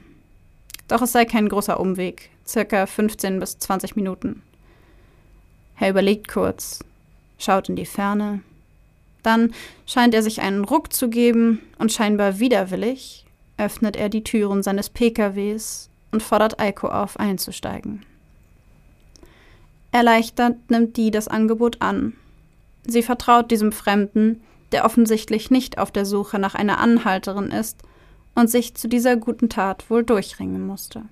Doch 0.89 1.03
es 1.03 1.13
sei 1.13 1.25
kein 1.25 1.49
großer 1.49 1.79
Umweg, 1.79 2.31
circa 2.47 2.87
15 2.87 3.39
bis 3.39 3.59
20 3.59 3.97
Minuten. 3.97 4.43
Er 5.79 5.91
überlegt 5.91 6.29
kurz, 6.29 6.85
schaut 7.39 7.69
in 7.69 7.77
die 7.77 7.87
Ferne, 7.87 8.41
dann 9.23 9.53
scheint 9.87 10.15
er 10.15 10.23
sich 10.23 10.41
einen 10.41 10.65
Ruck 10.65 10.93
zu 10.93 11.09
geben 11.09 11.61
und 11.79 11.93
scheinbar 11.93 12.39
widerwillig 12.39 13.25
öffnet 13.61 13.97
er 13.97 14.09
die 14.09 14.25
Türen 14.25 14.63
seines 14.63 14.89
PKWs 14.89 15.91
und 16.13 16.23
fordert 16.23 16.59
Eiko 16.59 16.89
auf, 16.89 17.21
einzusteigen. 17.21 18.05
Erleichtert 19.93 20.57
nimmt 20.71 20.97
die 20.97 21.11
das 21.11 21.29
Angebot 21.29 21.83
an. 21.83 22.15
Sie 22.87 23.03
vertraut 23.03 23.51
diesem 23.51 23.73
Fremden, 23.73 24.41
der 24.73 24.85
offensichtlich 24.85 25.51
nicht 25.51 25.79
auf 25.79 25.91
der 25.91 26.07
Suche 26.07 26.39
nach 26.39 26.55
einer 26.55 26.79
Anhalterin 26.79 27.51
ist 27.51 27.83
und 28.35 28.49
sich 28.49 28.75
zu 28.75 28.89
dieser 28.89 29.17
guten 29.17 29.49
Tat 29.49 29.91
wohl 29.91 30.05
durchringen 30.05 30.65
musste. 30.67 31.03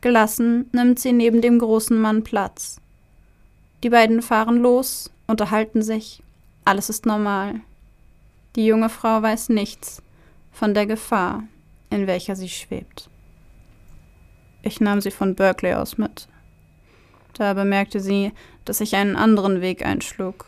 Gelassen 0.00 0.70
nimmt 0.72 0.98
sie 0.98 1.12
neben 1.12 1.40
dem 1.40 1.58
großen 1.58 1.98
Mann 1.98 2.24
Platz. 2.24 2.80
Die 3.82 3.90
beiden 3.90 4.22
fahren 4.22 4.58
los, 4.58 5.10
unterhalten 5.26 5.82
sich 5.82 6.23
alles 6.64 6.88
ist 6.88 7.06
normal. 7.06 7.60
Die 8.56 8.66
junge 8.66 8.88
Frau 8.88 9.20
weiß 9.22 9.48
nichts 9.50 10.02
von 10.52 10.74
der 10.74 10.86
Gefahr, 10.86 11.44
in 11.90 12.06
welcher 12.06 12.36
sie 12.36 12.48
schwebt. 12.48 13.10
Ich 14.62 14.80
nahm 14.80 15.00
sie 15.00 15.10
von 15.10 15.34
Berkeley 15.34 15.74
aus 15.74 15.98
mit. 15.98 16.28
Da 17.34 17.52
bemerkte 17.54 18.00
sie, 18.00 18.32
dass 18.64 18.80
ich 18.80 18.96
einen 18.96 19.16
anderen 19.16 19.60
Weg 19.60 19.84
einschlug. 19.84 20.46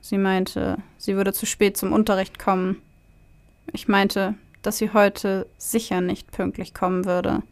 Sie 0.00 0.18
meinte, 0.18 0.78
sie 0.96 1.16
würde 1.16 1.32
zu 1.32 1.46
spät 1.46 1.76
zum 1.76 1.92
Unterricht 1.92 2.38
kommen. 2.38 2.80
Ich 3.72 3.88
meinte, 3.88 4.34
dass 4.62 4.78
sie 4.78 4.92
heute 4.92 5.46
sicher 5.58 6.00
nicht 6.00 6.30
pünktlich 6.30 6.72
kommen 6.72 7.04
würde, 7.04 7.42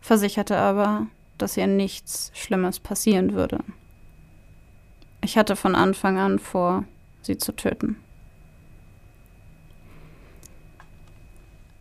versicherte 0.00 0.56
aber, 0.56 1.06
dass 1.38 1.56
ihr 1.56 1.66
nichts 1.66 2.30
Schlimmes 2.34 2.80
passieren 2.80 3.32
würde. 3.32 3.60
Ich 5.22 5.38
hatte 5.38 5.56
von 5.56 5.74
Anfang 5.74 6.18
an 6.18 6.38
vor, 6.38 6.84
sie 7.26 7.38
zu 7.38 7.54
töten. 7.54 7.96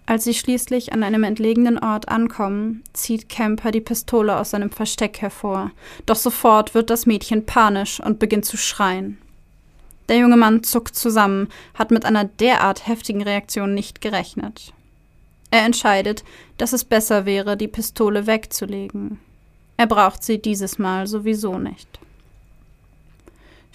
Als 0.07 0.23
sie 0.23 0.35
schließlich 0.35 0.93
an 0.93 1.03
einem 1.03 1.23
entlegenen 1.23 1.79
Ort 1.79 2.09
ankommen, 2.09 2.83
zieht 2.93 3.27
Kemper 3.27 3.71
die 3.71 3.81
Pistole 3.81 4.37
aus 4.37 4.51
seinem 4.51 4.69
Versteck 4.69 5.19
hervor, 5.21 5.71
doch 6.05 6.15
sofort 6.15 6.75
wird 6.75 6.91
das 6.91 7.07
Mädchen 7.07 7.45
panisch 7.45 7.99
und 7.99 8.19
beginnt 8.19 8.45
zu 8.45 8.57
schreien. 8.57 9.17
Der 10.07 10.17
junge 10.17 10.37
Mann 10.37 10.61
zuckt 10.61 10.95
zusammen, 10.95 11.49
hat 11.73 11.89
mit 11.89 12.05
einer 12.05 12.25
derart 12.25 12.87
heftigen 12.87 13.23
Reaktion 13.23 13.73
nicht 13.73 14.01
gerechnet. 14.01 14.73
Er 15.49 15.65
entscheidet, 15.65 16.23
dass 16.57 16.73
es 16.73 16.83
besser 16.83 17.25
wäre, 17.25 17.57
die 17.57 17.67
Pistole 17.67 18.27
wegzulegen. 18.27 19.19
Er 19.77 19.87
braucht 19.87 20.23
sie 20.23 20.39
dieses 20.39 20.77
Mal 20.77 21.07
sowieso 21.07 21.57
nicht. 21.57 21.99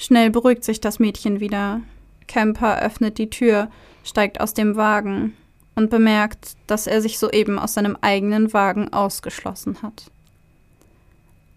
Schnell 0.01 0.31
beruhigt 0.31 0.65
sich 0.65 0.81
das 0.81 0.99
Mädchen 0.99 1.41
wieder. 1.41 1.83
Kemper 2.27 2.81
öffnet 2.81 3.19
die 3.19 3.29
Tür, 3.29 3.69
steigt 4.03 4.41
aus 4.41 4.55
dem 4.55 4.75
Wagen 4.75 5.37
und 5.75 5.91
bemerkt, 5.91 6.57
dass 6.67 6.87
er 6.87 7.03
sich 7.03 7.19
soeben 7.19 7.59
aus 7.59 7.75
seinem 7.75 7.99
eigenen 8.01 8.55
Wagen 8.55 8.95
ausgeschlossen 8.95 9.83
hat. 9.83 10.11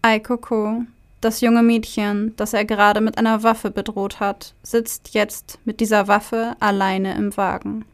Aikoko, 0.02 0.82
das 1.22 1.40
junge 1.40 1.62
Mädchen, 1.62 2.36
das 2.36 2.52
er 2.52 2.66
gerade 2.66 3.00
mit 3.00 3.16
einer 3.16 3.42
Waffe 3.42 3.70
bedroht 3.70 4.20
hat, 4.20 4.52
sitzt 4.62 5.14
jetzt 5.14 5.58
mit 5.64 5.80
dieser 5.80 6.06
Waffe 6.06 6.54
alleine 6.60 7.14
im 7.14 7.34
Wagen. 7.38 7.86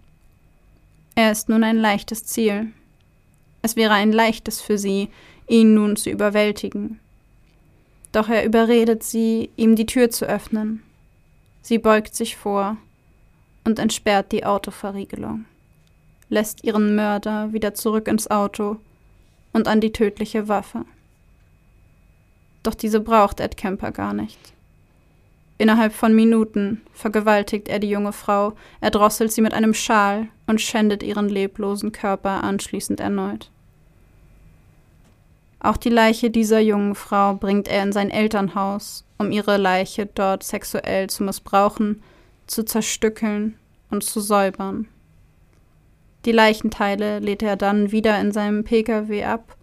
Er 1.14 1.30
ist 1.30 1.48
nun 1.48 1.62
ein 1.62 1.76
leichtes 1.76 2.24
Ziel. 2.24 2.72
Es 3.62 3.76
wäre 3.76 3.92
ein 3.92 4.10
leichtes 4.10 4.60
für 4.60 4.78
sie, 4.78 5.10
ihn 5.46 5.74
nun 5.74 5.94
zu 5.94 6.10
überwältigen. 6.10 6.98
Doch 8.12 8.28
er 8.28 8.44
überredet 8.44 9.02
sie, 9.02 9.50
ihm 9.56 9.76
die 9.76 9.86
Tür 9.86 10.10
zu 10.10 10.26
öffnen. 10.26 10.82
Sie 11.62 11.78
beugt 11.78 12.14
sich 12.14 12.36
vor 12.36 12.76
und 13.64 13.78
entsperrt 13.78 14.32
die 14.32 14.44
Autoverriegelung, 14.44 15.44
lässt 16.28 16.64
ihren 16.64 16.94
Mörder 16.96 17.52
wieder 17.52 17.74
zurück 17.74 18.08
ins 18.08 18.30
Auto 18.30 18.78
und 19.52 19.68
an 19.68 19.80
die 19.80 19.92
tödliche 19.92 20.48
Waffe. 20.48 20.84
Doch 22.62 22.74
diese 22.74 23.00
braucht 23.00 23.40
Ed 23.40 23.56
Kemper 23.56 23.92
gar 23.92 24.12
nicht. 24.12 24.38
Innerhalb 25.58 25.92
von 25.92 26.14
Minuten 26.14 26.80
vergewaltigt 26.94 27.68
er 27.68 27.78
die 27.78 27.90
junge 27.90 28.12
Frau, 28.12 28.54
erdrosselt 28.80 29.30
sie 29.30 29.42
mit 29.42 29.52
einem 29.52 29.74
Schal 29.74 30.28
und 30.46 30.60
schändet 30.60 31.02
ihren 31.02 31.28
leblosen 31.28 31.92
Körper 31.92 32.42
anschließend 32.42 32.98
erneut. 32.98 33.50
Auch 35.60 35.76
die 35.76 35.90
Leiche 35.90 36.30
dieser 36.30 36.60
jungen 36.60 36.94
Frau 36.94 37.34
bringt 37.34 37.68
er 37.68 37.82
in 37.82 37.92
sein 37.92 38.10
Elternhaus, 38.10 39.04
um 39.18 39.30
ihre 39.30 39.58
Leiche 39.58 40.06
dort 40.06 40.42
sexuell 40.42 41.10
zu 41.10 41.22
missbrauchen, 41.22 42.02
zu 42.46 42.64
zerstückeln 42.64 43.56
und 43.90 44.02
zu 44.02 44.20
säubern. 44.20 44.88
Die 46.24 46.32
Leichenteile 46.32 47.18
lädt 47.18 47.42
er 47.42 47.56
dann 47.56 47.92
wieder 47.92 48.18
in 48.20 48.32
seinem 48.32 48.64
Pkw 48.64 49.24
ab 49.24 49.56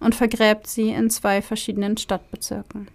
und 0.00 0.14
vergräbt 0.14 0.66
sie 0.66 0.90
in 0.90 1.10
zwei 1.10 1.40
verschiedenen 1.40 1.96
Stadtbezirken. 1.96 2.88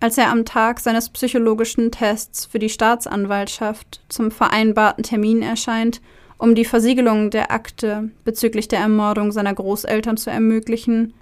Als 0.00 0.18
er 0.18 0.30
am 0.30 0.44
Tag 0.44 0.80
seines 0.80 1.08
psychologischen 1.08 1.90
Tests 1.90 2.46
für 2.46 2.58
die 2.58 2.68
Staatsanwaltschaft 2.68 4.02
zum 4.08 4.30
vereinbarten 4.30 5.02
Termin 5.02 5.40
erscheint, 5.40 6.00
um 6.38 6.54
die 6.54 6.64
Versiegelung 6.64 7.30
der 7.30 7.50
Akte 7.50 8.10
bezüglich 8.24 8.68
der 8.68 8.80
Ermordung 8.80 9.32
seiner 9.32 9.54
Großeltern 9.54 10.16
zu 10.16 10.30
ermöglichen, 10.30 11.14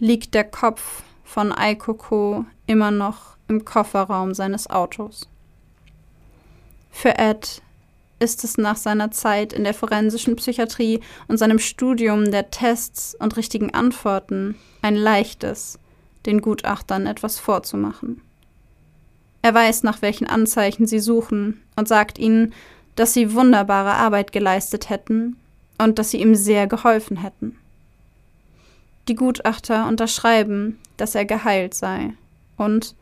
liegt 0.00 0.34
der 0.34 0.44
Kopf 0.44 1.02
von 1.24 1.52
Aikoko 1.52 2.44
immer 2.66 2.90
noch 2.90 3.36
im 3.48 3.64
Kofferraum 3.64 4.34
seines 4.34 4.68
Autos. 4.68 5.28
Für 6.90 7.18
Ed 7.18 7.62
ist 8.18 8.44
es 8.44 8.56
nach 8.56 8.76
seiner 8.76 9.10
Zeit 9.10 9.52
in 9.52 9.64
der 9.64 9.74
forensischen 9.74 10.36
Psychiatrie 10.36 11.00
und 11.28 11.36
seinem 11.36 11.58
Studium 11.58 12.30
der 12.30 12.50
Tests 12.50 13.14
und 13.14 13.36
richtigen 13.36 13.74
Antworten 13.74 14.56
ein 14.82 14.96
leichtes, 14.96 15.78
den 16.24 16.40
Gutachtern 16.40 17.06
etwas 17.06 17.38
vorzumachen. 17.38 18.22
Er 19.42 19.54
weiß, 19.54 19.82
nach 19.82 20.02
welchen 20.02 20.26
Anzeichen 20.26 20.86
sie 20.86 20.98
suchen 20.98 21.62
und 21.76 21.86
sagt 21.86 22.18
ihnen, 22.18 22.52
dass 22.96 23.12
sie 23.14 23.34
wunderbare 23.34 23.92
Arbeit 23.92 24.32
geleistet 24.32 24.90
hätten 24.90 25.36
und 25.78 25.98
dass 25.98 26.10
sie 26.10 26.20
ihm 26.20 26.34
sehr 26.34 26.66
geholfen 26.66 27.18
hätten. 27.18 27.56
Die 29.08 29.14
Gutachter 29.14 29.86
unterschreiben, 29.86 30.78
dass 30.96 31.14
er 31.14 31.24
geheilt 31.24 31.74
sei 31.74 32.14
und 32.56 32.94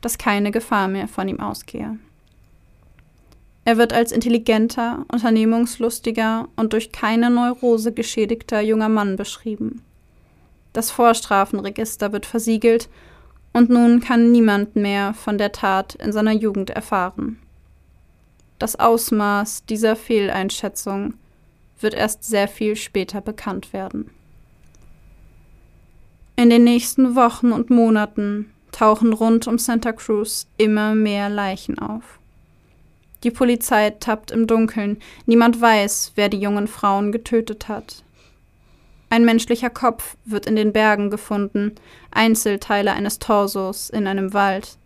dass 0.00 0.16
keine 0.16 0.50
Gefahr 0.50 0.88
mehr 0.88 1.08
von 1.08 1.28
ihm 1.28 1.40
ausgehe. 1.40 1.98
Er 3.64 3.76
wird 3.76 3.92
als 3.92 4.10
intelligenter, 4.10 5.04
unternehmungslustiger 5.12 6.48
und 6.56 6.72
durch 6.72 6.90
keine 6.90 7.30
Neurose 7.30 7.92
geschädigter 7.92 8.60
junger 8.60 8.88
Mann 8.88 9.16
beschrieben. 9.16 9.82
Das 10.72 10.90
Vorstrafenregister 10.90 12.12
wird 12.12 12.26
versiegelt 12.26 12.88
und 13.52 13.70
nun 13.70 14.00
kann 14.00 14.32
niemand 14.32 14.74
mehr 14.74 15.14
von 15.14 15.38
der 15.38 15.52
Tat 15.52 15.94
in 15.96 16.12
seiner 16.12 16.32
Jugend 16.32 16.70
erfahren. 16.70 17.38
Das 18.62 18.78
Ausmaß 18.78 19.64
dieser 19.64 19.96
Fehleinschätzung 19.96 21.14
wird 21.80 21.94
erst 21.94 22.22
sehr 22.22 22.46
viel 22.46 22.76
später 22.76 23.20
bekannt 23.20 23.72
werden. 23.72 24.08
In 26.36 26.48
den 26.48 26.62
nächsten 26.62 27.16
Wochen 27.16 27.50
und 27.50 27.70
Monaten 27.70 28.52
tauchen 28.70 29.14
rund 29.14 29.48
um 29.48 29.58
Santa 29.58 29.90
Cruz 29.90 30.46
immer 30.58 30.94
mehr 30.94 31.28
Leichen 31.28 31.80
auf. 31.80 32.20
Die 33.24 33.32
Polizei 33.32 33.90
tappt 33.90 34.30
im 34.30 34.46
Dunkeln, 34.46 34.98
niemand 35.26 35.60
weiß, 35.60 36.12
wer 36.14 36.28
die 36.28 36.38
jungen 36.38 36.68
Frauen 36.68 37.10
getötet 37.10 37.66
hat. 37.66 38.04
Ein 39.10 39.24
menschlicher 39.24 39.70
Kopf 39.70 40.16
wird 40.24 40.46
in 40.46 40.54
den 40.54 40.72
Bergen 40.72 41.10
gefunden, 41.10 41.74
Einzelteile 42.12 42.92
eines 42.92 43.18
Torsos 43.18 43.90
in 43.90 44.06
einem 44.06 44.32
Wald. 44.34 44.78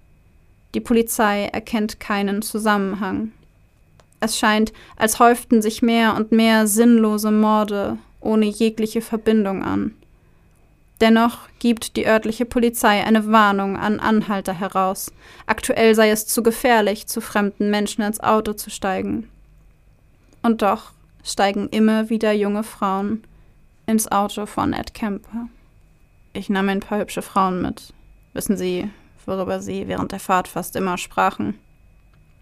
Die 0.74 0.80
Polizei 0.80 1.50
erkennt 1.52 2.00
keinen 2.00 2.40
Zusammenhang. 2.40 3.32
Es 4.20 4.38
scheint, 4.38 4.72
als 4.96 5.18
häuften 5.18 5.62
sich 5.62 5.82
mehr 5.82 6.14
und 6.14 6.32
mehr 6.32 6.66
sinnlose 6.66 7.30
Morde 7.30 7.98
ohne 8.20 8.46
jegliche 8.46 9.02
Verbindung 9.02 9.62
an. 9.62 9.94
Dennoch 11.00 11.48
gibt 11.58 11.96
die 11.96 12.06
örtliche 12.06 12.46
Polizei 12.46 13.04
eine 13.04 13.30
Warnung 13.30 13.76
an 13.76 14.00
Anhalter 14.00 14.54
heraus. 14.54 15.12
Aktuell 15.44 15.94
sei 15.94 16.10
es 16.10 16.26
zu 16.26 16.42
gefährlich, 16.42 17.06
zu 17.06 17.20
fremden 17.20 17.70
Menschen 17.70 18.02
ins 18.02 18.20
Auto 18.20 18.54
zu 18.54 18.70
steigen. 18.70 19.28
Und 20.42 20.62
doch 20.62 20.92
steigen 21.22 21.68
immer 21.68 22.08
wieder 22.08 22.32
junge 22.32 22.62
Frauen 22.62 23.24
ins 23.86 24.10
Auto 24.10 24.46
von 24.46 24.72
Ed 24.72 24.94
Kemper. 24.94 25.48
Ich 26.32 26.48
nahm 26.48 26.68
ein 26.68 26.80
paar 26.80 27.00
hübsche 27.00 27.22
Frauen 27.22 27.60
mit. 27.60 27.92
Wissen 28.32 28.56
Sie, 28.56 28.90
worüber 29.26 29.60
Sie 29.60 29.88
während 29.88 30.12
der 30.12 30.20
Fahrt 30.20 30.48
fast 30.48 30.76
immer 30.76 30.96
sprachen? 30.98 31.58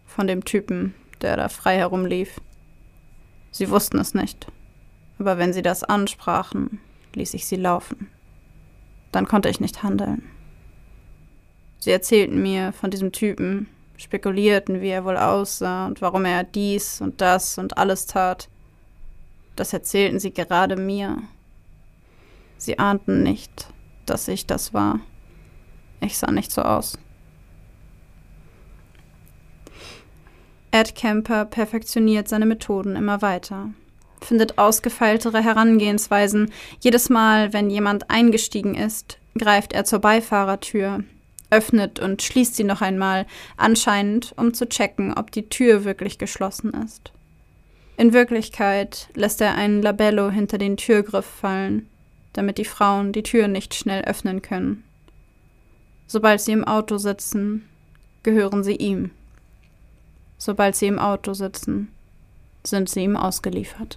Von 0.07 0.27
dem 0.27 0.45
Typen, 0.45 0.95
der 1.25 1.37
da 1.37 1.49
frei 1.49 1.77
herumlief. 1.77 2.41
Sie 3.51 3.71
wussten 3.71 3.99
es 3.99 4.15
nicht. 4.15 4.47
Aber 5.19 5.39
wenn 5.39 5.53
Sie 5.53 5.63
das 5.63 5.85
ansprachen, 5.85 6.81
ließ 7.15 7.35
ich 7.35 7.47
Sie 7.47 7.57
laufen. 7.57 8.09
Dann 9.13 9.27
konnte 9.27 9.49
ich 9.49 9.61
nicht 9.61 9.83
handeln. 9.83 10.23
Sie 11.79 11.91
erzählten 11.91 12.43
mir 12.43 12.73
von 12.73 12.91
diesem 12.91 13.13
Typen, 13.13 13.69
spekulierten, 13.97 14.81
wie 14.81 14.89
er 14.89 15.05
wohl 15.05 15.17
aussah 15.17 15.87
und 15.87 16.01
warum 16.03 16.25
er 16.25 16.45
dies 16.45 17.01
und 17.01 17.21
das 17.21 17.59
und 17.59 17.79
alles 17.79 18.07
tat. 18.07 18.49
Das 19.57 19.73
erzählten 19.73 20.19
sie 20.19 20.33
gerade 20.33 20.77
mir. 20.77 21.23
Sie 22.57 22.79
ahnten 22.79 23.23
nicht, 23.23 23.69
dass 24.07 24.29
ich 24.29 24.47
das 24.47 24.75
war. 24.75 25.01
Ich 26.01 26.19
sah 26.19 26.31
nicht 26.31 26.51
so 26.51 26.63
aus. 26.63 26.99
Ed 30.75 30.97
Kemper 30.97 31.45
perfektioniert 31.45 32.27
seine 32.27 32.47
Methoden 32.47 32.97
immer 32.97 33.23
weiter, 33.23 33.71
findet 34.21 34.59
ausgefeiltere 34.59 35.41
Herangehensweisen. 35.41 36.51
Jedes 36.81 37.09
Mal, 37.09 37.53
wenn 37.53 37.71
jemand 37.71 38.11
eingestiegen 38.11 38.75
ist, 38.75 39.19
greift 39.39 39.73
er 39.73 39.85
zur 39.85 40.01
Beifahrertür, 40.01 41.05
öffnet 41.51 42.01
und 42.01 42.23
schließt 42.23 42.57
sie 42.57 42.65
noch 42.65 42.81
einmal, 42.81 43.25
anscheinend 43.57 44.35
um 44.37 44.53
zu 44.53 44.69
checken, 44.69 45.15
ob 45.17 45.31
die 45.31 45.49
Tür 45.49 45.85
wirklich 45.85 46.19
geschlossen 46.19 46.73
ist. 46.85 47.13
In 47.97 48.13
Wirklichkeit 48.13 49.07
lässt 49.15 49.41
er 49.41 49.55
einen 49.55 49.81
Labello 49.81 50.29
hinter 50.29 50.59
den 50.59 50.77
Türgriff 50.77 51.25
fallen, 51.27 51.89
damit 52.33 52.59
die 52.59 52.65
Frauen 52.65 53.13
die 53.13 53.23
Tür 53.23 53.47
nicht 53.47 53.75
schnell 53.75 54.03
öffnen 54.03 54.43
können. 54.43 54.83
Sobald 56.09 56.41
sie 56.41 56.51
im 56.51 56.65
Auto 56.65 56.99
sitzen, 56.99 57.65
gehören 58.25 58.65
sie 58.65 58.75
ihm. 58.75 59.13
Sobald 60.45 60.77
sie 60.77 60.89
im 60.89 60.99
Auto 60.99 61.33
sitzen, 61.33 61.91
sind 62.65 62.91
sie 62.91 63.05
ihm 63.05 63.17
ausgeliefert. 63.17 63.97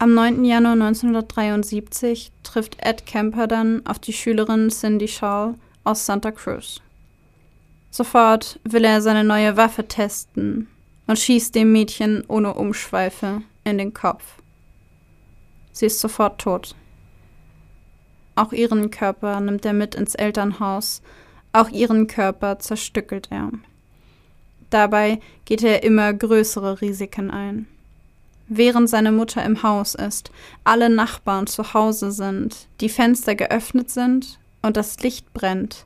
Am 0.00 0.14
9. 0.14 0.44
Januar 0.44 0.72
1973 0.72 2.32
trifft 2.42 2.84
Ed 2.84 3.06
Kemper 3.06 3.46
dann 3.46 3.86
auf 3.86 4.00
die 4.00 4.12
Schülerin 4.12 4.68
Cindy 4.68 5.06
Shaw 5.06 5.54
aus 5.84 6.06
Santa 6.06 6.32
Cruz. 6.32 6.80
Sofort 7.92 8.58
will 8.64 8.84
er 8.84 9.00
seine 9.00 9.22
neue 9.22 9.56
Waffe 9.56 9.86
testen 9.86 10.66
und 11.06 11.20
schießt 11.20 11.54
dem 11.54 11.70
Mädchen 11.70 12.24
ohne 12.26 12.54
Umschweife 12.54 13.42
in 13.62 13.78
den 13.78 13.94
Kopf. 13.94 14.24
Sie 15.70 15.86
ist 15.86 16.00
sofort 16.00 16.40
tot. 16.40 16.74
Auch 18.34 18.52
ihren 18.52 18.90
Körper 18.90 19.38
nimmt 19.38 19.64
er 19.64 19.72
mit 19.72 19.94
ins 19.94 20.16
Elternhaus, 20.16 21.00
auch 21.52 21.68
ihren 21.68 22.08
Körper 22.08 22.58
zerstückelt 22.58 23.28
er. 23.30 23.52
Dabei 24.70 25.20
geht 25.44 25.62
er 25.62 25.82
immer 25.82 26.12
größere 26.12 26.80
Risiken 26.80 27.30
ein. 27.30 27.66
Während 28.48 28.88
seine 28.88 29.12
Mutter 29.12 29.44
im 29.44 29.62
Haus 29.62 29.94
ist, 29.94 30.30
alle 30.62 30.88
Nachbarn 30.88 31.46
zu 31.46 31.74
Hause 31.74 32.12
sind, 32.12 32.68
die 32.80 32.88
Fenster 32.88 33.34
geöffnet 33.34 33.90
sind 33.90 34.38
und 34.62 34.76
das 34.76 35.00
Licht 35.00 35.32
brennt, 35.34 35.84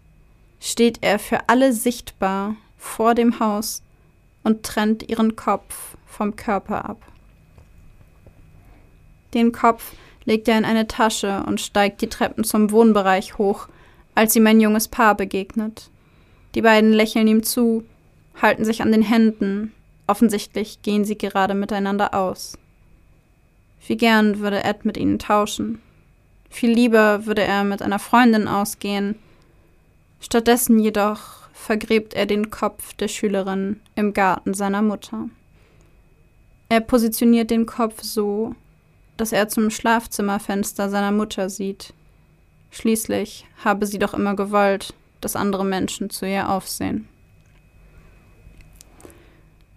steht 0.61 0.99
er 1.01 1.19
für 1.19 1.49
alle 1.49 1.73
sichtbar 1.73 2.57
vor 2.77 3.15
dem 3.15 3.41
Haus 3.41 3.83
und 4.45 4.63
trennt 4.63 5.09
ihren 5.09 5.37
Kopf 5.37 5.97
vom 6.07 6.37
Körper 6.37 6.85
ab. 6.85 7.03
Den 9.33 9.53
Kopf 9.53 9.93
legt 10.25 10.49
er 10.49 10.59
in 10.59 10.65
eine 10.65 10.87
Tasche 10.87 11.43
und 11.47 11.61
steigt 11.61 12.03
die 12.03 12.09
Treppen 12.09 12.45
zum 12.45 12.71
Wohnbereich 12.71 13.39
hoch, 13.39 13.69
als 14.15 14.37
ihm 14.37 14.47
ein 14.47 14.61
junges 14.61 14.89
Paar 14.89 15.15
begegnet. 15.15 15.91
Die 16.55 16.63
beiden 16.63 16.93
lächeln 16.93 17.29
ihm 17.29 17.43
zu, 17.43 17.85
halten 18.41 18.65
sich 18.65 18.83
an 18.83 18.93
den 18.93 19.03
Händen. 19.03 19.73
Offensichtlich 20.07 20.83
gehen 20.83 21.05
sie 21.05 21.17
gerade 21.17 21.55
miteinander 21.55 22.15
aus. 22.15 22.59
Wie 23.87 23.97
gern 23.97 24.41
würde 24.41 24.65
Ed 24.65 24.85
mit 24.85 24.97
ihnen 24.97 25.19
tauschen. 25.19 25.81
Viel 26.51 26.71
lieber 26.71 27.27
würde 27.27 27.43
er 27.43 27.65
mit 27.65 27.81
einer 27.81 27.99
Freundin 27.99 28.49
ausgehen. 28.49 29.17
Stattdessen 30.21 30.79
jedoch 30.79 31.49
vergräbt 31.53 32.15
er 32.15 32.27
den 32.27 32.51
Kopf 32.51 32.95
der 32.95 33.09
Schülerin 33.09 33.81
im 33.95 34.13
Garten 34.13 34.55
seiner 34.55 34.83
Mutter. 34.83 35.29
Er 36.69 36.81
positioniert 36.81 37.51
den 37.51 37.67
Kopf 37.67 38.03
so, 38.03 38.55
dass 39.17 39.33
er 39.33 39.49
zum 39.49 39.71
Schlafzimmerfenster 39.71 40.89
seiner 40.89 41.13
Mutter 41.13 41.51
sieht. 41.51 41.93
Schließlich 42.71 43.47
habe 43.65 43.87
sie 43.87 43.99
doch 43.99 44.15
immer 44.15 44.35
gewollt, 44.35 44.95
dass 45.21 45.37
andere 45.37 45.65
Menschen 45.65 46.11
zu 46.11 46.27
ihr 46.27 46.49
aufsehen. 46.49 47.09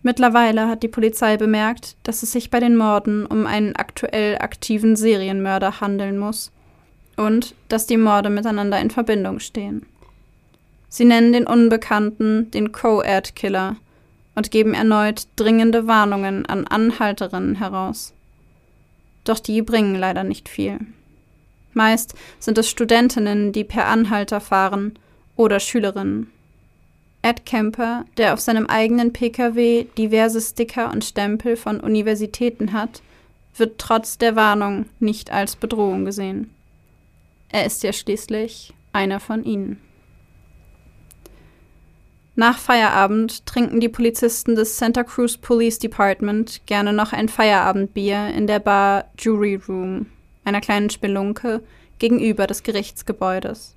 Mittlerweile 0.04 0.68
hat 0.68 0.84
die 0.84 0.90
Polizei 0.90 1.38
bemerkt, 1.38 1.96
dass 2.04 2.24
es 2.24 2.34
sich 2.34 2.50
bei 2.50 2.60
den 2.60 2.76
Morden 2.76 3.26
um 3.26 3.48
einen 3.48 3.76
aktuell 3.78 4.38
aktiven 4.38 4.98
Serienmörder 4.98 5.80
handeln 5.80 6.18
muss 6.18 6.52
und 7.16 7.56
dass 7.70 7.88
die 7.88 7.98
Morde 7.98 8.30
miteinander 8.30 8.80
in 8.80 8.92
Verbindung 8.92 9.40
stehen. 9.40 9.86
Sie 10.90 11.06
nennen 11.06 11.32
den 11.32 11.48
Unbekannten 11.48 12.52
den 12.52 12.74
Co-Ed-Killer 12.74 13.78
und 14.36 14.52
geben 14.52 14.74
erneut 14.74 15.28
dringende 15.38 15.88
Warnungen 15.88 16.46
an 16.46 16.68
Anhalterinnen 16.68 17.56
heraus. 17.56 18.14
Doch 19.24 19.40
die 19.40 19.62
bringen 19.62 19.96
leider 19.96 20.26
nicht 20.26 20.50
viel. 20.50 20.80
Meist 21.72 22.14
sind 22.40 22.58
es 22.58 22.70
Studentinnen, 22.70 23.54
die 23.54 23.64
per 23.64 23.88
Anhalter 23.88 24.42
fahren 24.42 25.00
oder 25.38 25.62
Schülerinnen. 25.62 26.33
Ed 27.24 27.46
Kemper, 27.46 28.06
der 28.18 28.34
auf 28.34 28.42
seinem 28.42 28.68
eigenen 28.68 29.14
Pkw 29.14 29.86
diverse 29.98 30.42
Sticker 30.42 30.92
und 30.92 31.06
Stempel 31.06 31.56
von 31.56 31.80
Universitäten 31.80 32.74
hat, 32.74 33.02
wird 33.56 33.80
trotz 33.80 34.18
der 34.18 34.36
Warnung 34.36 34.88
nicht 35.00 35.32
als 35.32 35.56
Bedrohung 35.56 36.04
gesehen. 36.04 36.54
Er 37.50 37.66
ist 37.66 37.82
ja 37.82 37.94
schließlich 37.94 38.74
einer 38.92 39.22
von 39.22 39.46
ihnen. 39.46 39.80
Nach 42.36 42.58
Feierabend 42.58 43.46
trinken 43.46 43.80
die 43.80 43.90
Polizisten 43.90 44.56
des 44.56 44.78
Santa 44.78 45.04
Cruz 45.04 45.38
Police 45.38 45.80
Department 45.80 46.66
gerne 46.66 46.92
noch 46.92 47.14
ein 47.14 47.30
Feierabendbier 47.30 48.30
in 48.30 48.48
der 48.48 48.60
Bar 48.60 49.06
Jury 49.18 49.62
Room, 49.68 50.08
einer 50.44 50.60
kleinen 50.60 50.90
Spelunke 50.90 51.64
gegenüber 52.00 52.48
des 52.48 52.64
Gerichtsgebäudes. 52.64 53.76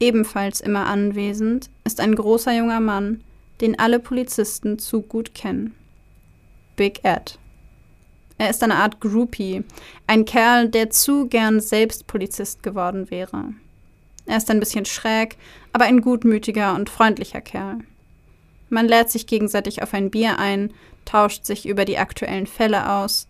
Ebenfalls 0.00 0.60
immer 0.60 0.86
anwesend 0.86 1.70
ist 1.84 2.00
ein 2.00 2.14
großer 2.14 2.52
junger 2.52 2.80
Mann, 2.80 3.24
den 3.60 3.78
alle 3.78 3.98
Polizisten 3.98 4.78
zu 4.78 5.02
gut 5.02 5.34
kennen. 5.34 5.74
Big 6.76 7.04
Ed. 7.04 7.38
Er 8.38 8.50
ist 8.50 8.62
eine 8.62 8.76
Art 8.76 9.00
Groupie, 9.00 9.64
ein 10.06 10.24
Kerl, 10.24 10.68
der 10.68 10.90
zu 10.90 11.26
gern 11.26 11.60
selbst 11.60 12.06
Polizist 12.06 12.62
geworden 12.62 13.10
wäre. 13.10 13.52
Er 14.26 14.36
ist 14.36 14.48
ein 14.50 14.60
bisschen 14.60 14.84
schräg, 14.84 15.36
aber 15.72 15.86
ein 15.86 16.00
gutmütiger 16.00 16.74
und 16.76 16.88
freundlicher 16.88 17.40
Kerl. 17.40 17.78
Man 18.68 18.86
lädt 18.86 19.10
sich 19.10 19.26
gegenseitig 19.26 19.82
auf 19.82 19.94
ein 19.94 20.10
Bier 20.10 20.38
ein, 20.38 20.72
tauscht 21.04 21.46
sich 21.46 21.66
über 21.66 21.84
die 21.84 21.98
aktuellen 21.98 22.46
Fälle 22.46 22.90
aus. 22.90 23.26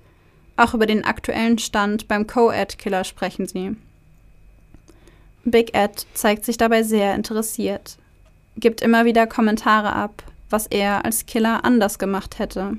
Auch 0.57 0.75
über 0.75 0.87
den 0.87 1.05
aktuellen 1.05 1.59
Stand 1.59 2.09
beim 2.09 2.27
Co-Ed-Killer 2.27 3.05
sprechen 3.05 3.47
sie. 3.47 3.77
Big 5.51 5.75
Ed 5.75 6.07
zeigt 6.15 6.45
sich 6.45 6.57
dabei 6.57 6.83
sehr 6.83 7.15
interessiert, 7.15 7.99
gibt 8.57 8.81
immer 8.81 9.05
wieder 9.05 9.27
Kommentare 9.27 9.93
ab, 9.93 10.23
was 10.51 10.67
er 10.67 11.05
als 11.05 11.27
Killer 11.27 11.65
anders 11.65 11.99
gemacht 11.99 12.39
hätte. 12.39 12.77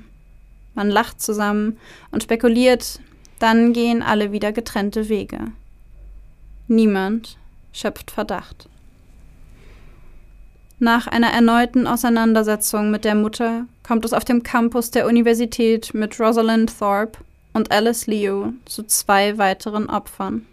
Man 0.74 0.90
lacht 0.90 1.20
zusammen 1.20 1.78
und 2.10 2.22
spekuliert, 2.22 3.00
dann 3.38 3.72
gehen 3.72 4.02
alle 4.02 4.32
wieder 4.32 4.52
getrennte 4.52 5.08
Wege. 5.08 5.52
Niemand 6.68 7.38
schöpft 7.72 8.10
Verdacht. 8.10 8.68
Nach 10.78 11.06
einer 11.06 11.28
erneuten 11.28 11.86
Auseinandersetzung 11.86 12.90
mit 12.90 13.04
der 13.04 13.14
Mutter 13.14 13.66
kommt 13.82 14.04
es 14.04 14.14
auf 14.14 14.24
dem 14.24 14.42
Campus 14.42 14.90
der 14.90 15.06
Universität 15.06 15.92
mit 15.92 16.18
Rosalind 16.18 16.78
Thorpe 16.78 17.18
und 17.52 17.70
Alice 17.70 18.06
Leo 18.06 18.54
zu 18.64 18.84
zwei 18.84 19.36
weiteren 19.36 19.90
Opfern. 19.90 20.46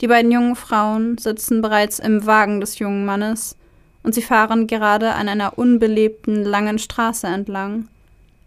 Die 0.00 0.08
beiden 0.08 0.30
jungen 0.30 0.56
Frauen 0.56 1.16
sitzen 1.16 1.62
bereits 1.62 1.98
im 1.98 2.26
Wagen 2.26 2.60
des 2.60 2.78
jungen 2.78 3.06
Mannes 3.06 3.56
und 4.02 4.14
sie 4.14 4.22
fahren 4.22 4.66
gerade 4.66 5.14
an 5.14 5.28
einer 5.28 5.58
unbelebten 5.58 6.44
langen 6.44 6.78
Straße 6.78 7.26
entlang, 7.26 7.88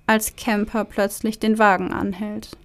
als 0.06 0.36
Camper 0.36 0.86
plötzlich 0.86 1.40
den 1.40 1.58
Wagen 1.58 1.92
anhält. 1.92 2.56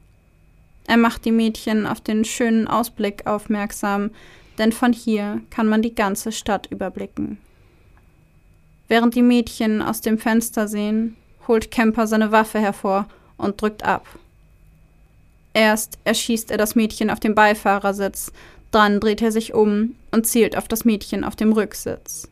Er 0.86 0.98
macht 0.98 1.24
die 1.24 1.32
Mädchen 1.32 1.86
auf 1.86 2.00
den 2.00 2.24
schönen 2.24 2.68
Ausblick 2.68 3.26
aufmerksam, 3.26 4.10
denn 4.58 4.70
von 4.70 4.92
hier 4.92 5.40
kann 5.50 5.66
man 5.66 5.82
die 5.82 5.94
ganze 5.94 6.30
Stadt 6.30 6.66
überblicken. 6.70 7.38
Während 8.86 9.14
die 9.14 9.22
Mädchen 9.22 9.80
aus 9.80 10.02
dem 10.02 10.18
Fenster 10.18 10.68
sehen, 10.68 11.16
holt 11.48 11.70
Kemper 11.70 12.06
seine 12.06 12.32
Waffe 12.32 12.60
hervor 12.60 13.06
und 13.38 13.60
drückt 13.60 13.82
ab. 13.82 14.06
Erst 15.54 15.98
erschießt 16.04 16.50
er 16.50 16.58
das 16.58 16.74
Mädchen 16.74 17.10
auf 17.10 17.20
dem 17.20 17.34
Beifahrersitz, 17.34 18.32
dann 18.74 19.00
dreht 19.00 19.22
er 19.22 19.32
sich 19.32 19.54
um 19.54 19.94
und 20.10 20.26
zielt 20.26 20.56
auf 20.56 20.68
das 20.68 20.84
Mädchen 20.84 21.24
auf 21.24 21.36
dem 21.36 21.52
Rücksitz. 21.52 22.28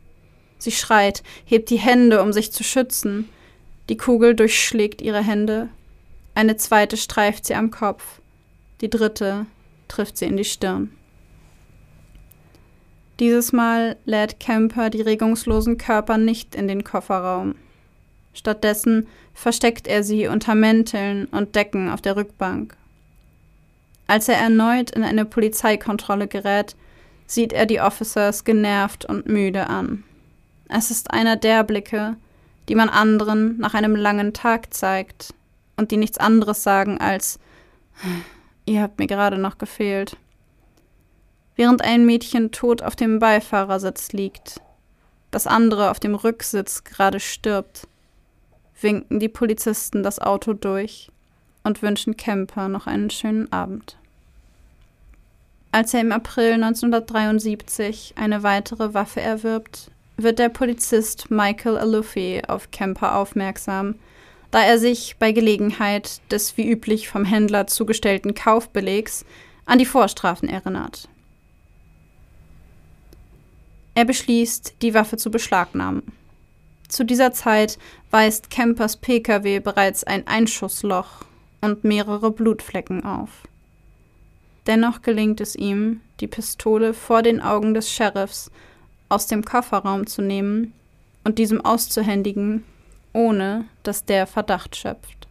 Sie 0.59 0.71
schreit, 0.71 1.23
hebt 1.45 1.69
die 1.69 1.79
Hände, 1.79 2.21
um 2.21 2.33
sich 2.33 2.51
zu 2.51 2.63
schützen. 2.63 3.29
Die 3.89 3.97
Kugel 3.97 4.35
durchschlägt 4.35 5.01
ihre 5.01 5.23
Hände. 5.23 5.69
Eine 6.35 6.57
zweite 6.57 6.97
streift 6.97 7.45
sie 7.45 7.55
am 7.55 7.71
Kopf. 7.71 8.21
Die 8.81 8.89
dritte 8.89 9.45
trifft 9.87 10.17
sie 10.17 10.25
in 10.25 10.37
die 10.37 10.45
Stirn. 10.45 10.91
Dieses 13.19 13.53
Mal 13.53 13.97
lädt 14.05 14.39
Kemper 14.39 14.89
die 14.89 15.01
regungslosen 15.01 15.77
Körper 15.77 16.17
nicht 16.17 16.55
in 16.55 16.67
den 16.67 16.83
Kofferraum. 16.83 17.55
Stattdessen 18.33 19.07
versteckt 19.33 19.87
er 19.87 20.03
sie 20.03 20.27
unter 20.27 20.55
Mänteln 20.55 21.25
und 21.25 21.55
Decken 21.55 21.89
auf 21.89 22.01
der 22.01 22.15
Rückbank. 22.15 22.75
Als 24.13 24.29
er 24.29 24.37
erneut 24.37 24.91
in 24.91 25.03
eine 25.03 25.25
Polizeikontrolle 25.25 26.27
gerät, 26.27 26.75
sieht 27.25 27.51
er 27.51 27.65
die 27.65 27.81
Officers 27.81 28.43
genervt 28.43 29.05
und 29.05 29.27
müde 29.27 29.67
an. 29.67 30.03
Es 30.69 30.91
ist 30.91 31.09
einer 31.09 31.35
der 31.35 31.63
Blicke, 31.63 32.15
die 32.69 32.75
man 32.75 32.89
anderen 32.89 33.57
nach 33.57 33.73
einem 33.73 33.95
langen 33.95 34.31
Tag 34.31 34.71
zeigt 34.71 35.33
und 35.77 35.89
die 35.89 35.97
nichts 35.97 36.19
anderes 36.19 36.61
sagen 36.61 36.99
als 36.99 37.39
Ihr 38.65 38.83
habt 38.83 38.99
mir 38.99 39.07
gerade 39.07 39.39
noch 39.39 39.57
gefehlt 39.57 40.15
während 41.55 41.83
ein 41.83 42.05
Mädchen 42.05 42.51
tot 42.51 42.81
auf 42.81 42.95
dem 42.95 43.19
Beifahrersitz 43.19 44.11
liegt, 44.11 44.61
das 45.31 45.47
andere 45.47 45.91
auf 45.91 45.99
dem 45.99 46.15
Rücksitz 46.15 46.83
gerade 46.83 47.19
stirbt, 47.19 47.87
winken 48.79 49.19
die 49.19 49.29
Polizisten 49.29 50.03
das 50.03 50.19
Auto 50.19 50.53
durch 50.53 51.09
und 51.63 51.81
wünschen 51.81 52.17
Kemper 52.17 52.67
noch 52.67 52.87
einen 52.87 53.09
schönen 53.09 53.51
Abend. 53.51 53.97
Als 55.73 55.91
er 55.95 56.01
im 56.01 56.11
April 56.11 56.53
1973 56.53 58.13
eine 58.15 58.43
weitere 58.43 58.93
Waffe 58.93 59.21
erwirbt, 59.21 59.89
wird 60.17 60.37
der 60.37 60.49
Polizist 60.49 61.31
Michael 61.31 61.79
Alufi 61.79 62.43
auf 62.47 62.69
Kemper 62.69 63.15
aufmerksam, 63.15 63.95
da 64.51 64.61
er 64.61 64.77
sich 64.77 65.15
bei 65.17 65.31
Gelegenheit 65.31 66.21
des 66.31 66.57
wie 66.57 66.69
üblich 66.69 67.09
vom 67.09 67.25
Händler 67.25 67.65
zugestellten 67.65 68.35
Kaufbelegs 68.35 69.25
an 69.65 69.79
die 69.79 69.87
Vorstrafen 69.87 70.47
erinnert. 70.47 71.09
Er 73.95 74.05
beschließt, 74.05 74.75
die 74.83 74.93
Waffe 74.93 75.17
zu 75.17 75.31
beschlagnahmen. 75.31 76.03
Zu 76.87 77.03
dieser 77.03 77.33
Zeit 77.33 77.79
weist 78.11 78.51
Kempers 78.51 78.97
Pkw 78.97 79.59
bereits 79.59 80.03
ein 80.03 80.27
Einschussloch 80.27 81.25
und 81.61 81.83
mehrere 81.83 82.29
Blutflecken 82.29 83.03
auf. 83.03 83.47
Dennoch 84.67 85.01
gelingt 85.01 85.41
es 85.41 85.55
ihm, 85.55 86.01
die 86.19 86.27
Pistole 86.27 86.93
vor 86.93 87.21
den 87.21 87.41
Augen 87.41 87.73
des 87.73 87.91
Sheriffs 87.91 88.49
aus 89.09 89.27
dem 89.27 89.43
Kofferraum 89.43 90.07
zu 90.07 90.21
nehmen 90.21 90.73
und 91.23 91.37
diesem 91.37 91.63
auszuhändigen, 91.63 92.63
ohne 93.13 93.65
dass 93.83 94.05
der 94.05 94.25
Verdacht 94.25 94.75
schöpft. 94.75 95.27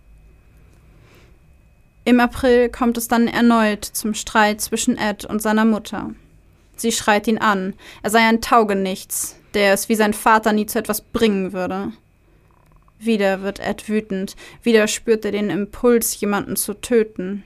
Im 2.04 2.20
April 2.20 2.68
kommt 2.68 2.98
es 2.98 3.08
dann 3.08 3.28
erneut 3.28 3.84
zum 3.84 4.14
Streit 4.14 4.60
zwischen 4.60 4.98
Ed 4.98 5.24
und 5.24 5.40
seiner 5.40 5.64
Mutter. 5.64 6.10
Sie 6.76 6.90
schreit 6.90 7.28
ihn 7.28 7.38
an, 7.38 7.74
er 8.02 8.10
sei 8.10 8.26
ein 8.26 8.40
Taugenichts, 8.40 9.36
der 9.54 9.72
es 9.72 9.88
wie 9.88 9.94
sein 9.94 10.14
Vater 10.14 10.52
nie 10.52 10.66
zu 10.66 10.78
etwas 10.78 11.00
bringen 11.00 11.52
würde. 11.52 11.92
Wieder 12.98 13.42
wird 13.42 13.60
Ed 13.60 13.88
wütend, 13.88 14.36
wieder 14.62 14.88
spürt 14.88 15.24
er 15.24 15.32
den 15.32 15.50
Impuls, 15.50 16.20
jemanden 16.20 16.56
zu 16.56 16.74
töten. 16.74 17.44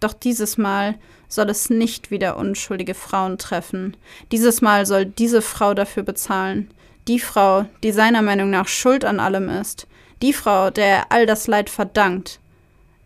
Doch 0.00 0.14
dieses 0.14 0.56
Mal 0.56 0.96
soll 1.28 1.50
es 1.50 1.70
nicht 1.70 2.10
wieder 2.10 2.36
unschuldige 2.36 2.94
Frauen 2.94 3.38
treffen. 3.38 3.96
Dieses 4.32 4.62
Mal 4.62 4.86
soll 4.86 5.04
diese 5.04 5.42
Frau 5.42 5.74
dafür 5.74 6.02
bezahlen. 6.02 6.70
Die 7.06 7.20
Frau, 7.20 7.66
die 7.82 7.92
seiner 7.92 8.22
Meinung 8.22 8.50
nach 8.50 8.66
schuld 8.66 9.04
an 9.04 9.20
allem 9.20 9.48
ist. 9.48 9.86
Die 10.22 10.32
Frau, 10.32 10.70
der 10.70 10.86
er 10.86 11.12
all 11.12 11.26
das 11.26 11.46
Leid 11.46 11.70
verdankt. 11.70 12.40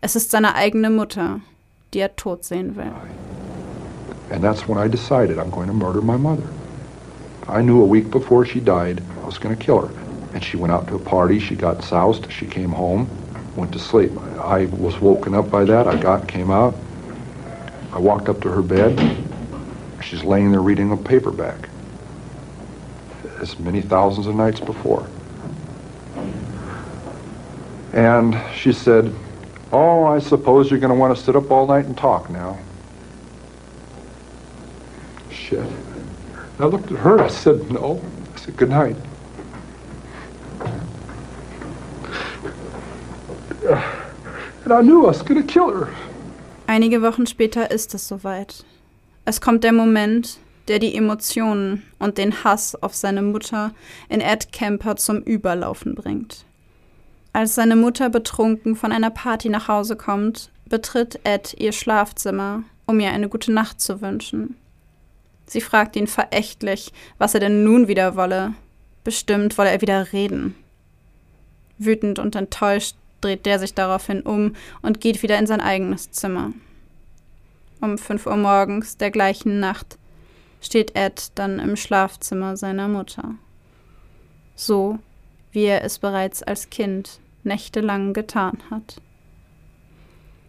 Es 0.01 0.15
ist 0.15 0.31
seine 0.31 0.55
eigene 0.55 0.89
Mutter, 0.89 1.41
die 1.93 1.99
er 1.99 2.15
tot 2.15 2.43
sehen 2.43 2.75
will. 2.75 2.91
And 4.31 4.43
that's 4.43 4.67
when 4.67 4.77
I 4.77 4.89
decided 4.89 5.37
I'm 5.37 5.51
going 5.51 5.67
to 5.67 5.73
murder 5.73 6.01
my 6.01 6.17
mother. 6.17 6.47
I 7.47 7.61
knew 7.61 7.81
a 7.81 7.85
week 7.85 8.09
before 8.09 8.45
she 8.45 8.59
died 8.59 9.01
I 9.21 9.25
was 9.25 9.39
going 9.39 9.55
to 9.55 9.63
kill 9.63 9.81
her. 9.81 9.89
And 10.33 10.43
she 10.43 10.57
went 10.57 10.73
out 10.73 10.87
to 10.87 10.95
a 10.95 10.99
party, 10.99 11.39
she 11.39 11.55
got 11.55 11.83
soused, 11.83 12.29
she 12.31 12.45
came 12.45 12.71
home, 12.71 13.07
went 13.55 13.71
to 13.73 13.79
sleep. 13.79 14.11
I 14.39 14.65
was 14.65 14.99
woken 14.99 15.33
up 15.33 15.49
by 15.49 15.63
that. 15.65 15.87
I 15.87 15.95
got, 15.95 16.27
came 16.27 16.51
out. 16.51 16.75
I 17.95 17.99
walked 17.99 18.29
up 18.29 18.41
to 18.41 18.49
her 18.51 18.61
bed. 18.61 19.25
She's 20.03 20.23
laying 20.23 20.51
there 20.51 20.61
reading 20.61 20.91
a 20.91 20.97
paperback. 20.97 21.69
As 23.39 23.57
many 23.57 23.81
thousands 23.81 24.27
of 24.27 24.35
nights 24.35 24.59
before. 24.59 25.07
And 27.93 28.39
she 28.53 28.71
said, 28.71 29.11
Oh, 29.71 30.03
I 30.03 30.19
suppose 30.19 30.69
you're 30.69 30.79
going 30.79 30.93
to 30.93 30.99
want 30.99 31.17
to 31.17 31.23
sit 31.23 31.35
up 31.35 31.49
all 31.49 31.65
night 31.65 31.85
and 31.85 31.97
talk 31.97 32.29
now 32.29 32.59
shit. 35.45 35.59
And 35.59 36.59
I 36.59 36.65
looked 36.65 36.91
at 36.91 36.97
her, 36.99 37.21
I 37.21 37.27
said, 37.27 37.69
no. 37.71 38.01
I 38.33 38.39
said, 38.39 38.57
good 38.57 38.69
night. 38.69 38.95
And 44.65 44.73
I 44.73 44.81
knew 44.81 45.03
I 45.03 45.09
was 45.09 45.21
gonna 45.21 45.43
kill 45.43 45.69
her. 45.69 45.93
Einige 46.67 47.03
Wochen 47.03 47.27
später 47.27 47.69
ist 47.69 47.93
es 47.93 48.07
soweit. 48.07 48.65
Es 49.23 49.39
kommt 49.39 49.63
der 49.63 49.71
Moment, 49.71 50.39
der 50.67 50.79
die 50.79 50.95
Emotionen 50.95 51.83
und 51.99 52.17
den 52.17 52.43
Hass 52.43 52.75
auf 52.81 52.95
seine 52.95 53.21
Mutter 53.21 53.71
in 54.09 54.19
Ed 54.19 54.51
Kemper 54.51 54.95
zum 54.95 55.21
Überlaufen 55.21 55.93
bringt. 55.93 56.45
Als 57.33 57.53
seine 57.53 57.75
Mutter 57.75 58.09
betrunken 58.09 58.75
von 58.75 58.91
einer 58.91 59.11
Party 59.11 59.49
nach 59.49 59.67
Hause 59.67 59.95
kommt, 59.95 60.51
betritt 60.67 61.19
Ed 61.23 61.55
ihr 61.59 61.71
Schlafzimmer, 61.71 62.63
um 62.87 62.99
ihr 62.99 63.11
eine 63.11 63.29
gute 63.29 63.51
Nacht 63.51 63.79
zu 63.79 64.01
wünschen. 64.01 64.55
Sie 65.45 65.61
fragt 65.61 65.95
ihn 65.95 66.07
verächtlich, 66.07 66.91
was 67.19 67.35
er 67.35 67.41
denn 67.41 67.63
nun 67.63 67.87
wieder 67.87 68.15
wolle. 68.15 68.53
Bestimmt 69.03 69.59
wolle 69.59 69.69
er 69.69 69.81
wieder 69.81 70.13
reden. 70.13 70.55
Wütend 71.77 72.17
und 72.17 72.35
enttäuscht 72.35 72.95
dreht 73.25 73.45
der 73.45 73.59
sich 73.59 73.73
daraufhin 73.73 74.21
um 74.21 74.55
und 74.81 75.01
geht 75.01 75.23
wieder 75.23 75.39
in 75.39 75.47
sein 75.47 75.61
eigenes 75.61 76.11
Zimmer. 76.11 76.53
Um 77.81 77.97
fünf 77.97 78.27
Uhr 78.27 78.37
morgens 78.37 78.97
der 78.97 79.11
gleichen 79.11 79.59
Nacht 79.59 79.97
steht 80.61 80.95
Ed 80.95 81.31
dann 81.35 81.59
im 81.59 81.75
Schlafzimmer 81.75 82.55
seiner 82.55 82.87
Mutter. 82.87 83.35
So 84.55 84.99
wie 85.51 85.63
er 85.63 85.83
es 85.83 85.99
bereits 85.99 86.43
als 86.43 86.69
Kind 86.69 87.19
nächtelang 87.43 88.13
getan 88.13 88.59
hat. 88.69 89.01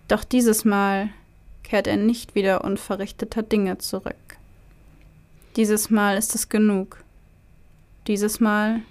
Doch 0.08 0.24
dieses 0.24 0.64
Mal 0.64 1.10
kehrt 1.62 1.86
er 1.86 1.96
nicht 1.96 2.34
wieder 2.34 2.62
unverrichteter 2.64 3.42
Dinge 3.42 3.78
zurück. 3.78 4.36
Dieses 5.56 5.90
Mal 5.90 6.16
ist 6.16 6.34
es 6.34 6.48
genug. 6.48 7.02
Dieses 8.06 8.40
Mal 8.40 8.82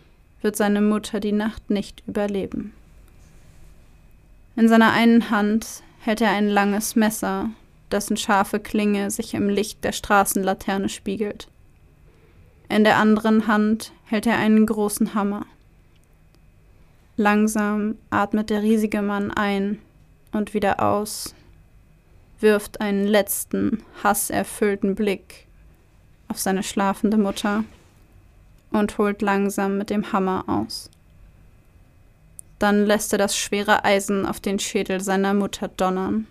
wird 0.41 0.55
seine 0.55 0.81
Mutter 0.81 1.19
die 1.19 1.31
Nacht 1.31 1.69
nicht 1.69 2.03
überleben. 2.07 2.73
In 4.55 4.69
seiner 4.69 4.91
einen 4.91 5.29
Hand 5.29 5.83
hält 5.99 6.21
er 6.21 6.31
ein 6.31 6.47
langes 6.47 6.95
Messer, 6.95 7.49
dessen 7.91 8.15
scharfe 8.15 8.59
Klinge 8.59 9.11
sich 9.11 9.33
im 9.33 9.49
Licht 9.49 9.83
der 9.83 9.91
Straßenlaterne 9.91 10.89
spiegelt. 10.89 11.47
In 12.69 12.83
der 12.83 12.97
anderen 12.97 13.47
Hand 13.47 13.91
hält 14.05 14.25
er 14.25 14.37
einen 14.37 14.65
großen 14.65 15.13
Hammer. 15.13 15.45
Langsam 17.17 17.95
atmet 18.09 18.49
der 18.49 18.61
riesige 18.61 19.01
Mann 19.01 19.31
ein 19.31 19.79
und 20.31 20.53
wieder 20.53 20.81
aus, 20.81 21.35
wirft 22.39 22.81
einen 22.81 23.05
letzten, 23.05 23.83
hasserfüllten 24.03 24.95
Blick 24.95 25.47
auf 26.27 26.39
seine 26.39 26.63
schlafende 26.63 27.17
Mutter 27.17 27.63
und 28.71 28.97
holt 28.97 29.21
langsam 29.21 29.77
mit 29.77 29.89
dem 29.89 30.11
Hammer 30.11 30.43
aus. 30.47 30.89
Dann 32.59 32.85
lässt 32.85 33.11
er 33.11 33.17
das 33.17 33.37
schwere 33.37 33.83
Eisen 33.83 34.25
auf 34.25 34.39
den 34.39 34.59
Schädel 34.59 35.01
seiner 35.01 35.33
Mutter 35.33 35.67
donnern. 35.67 36.27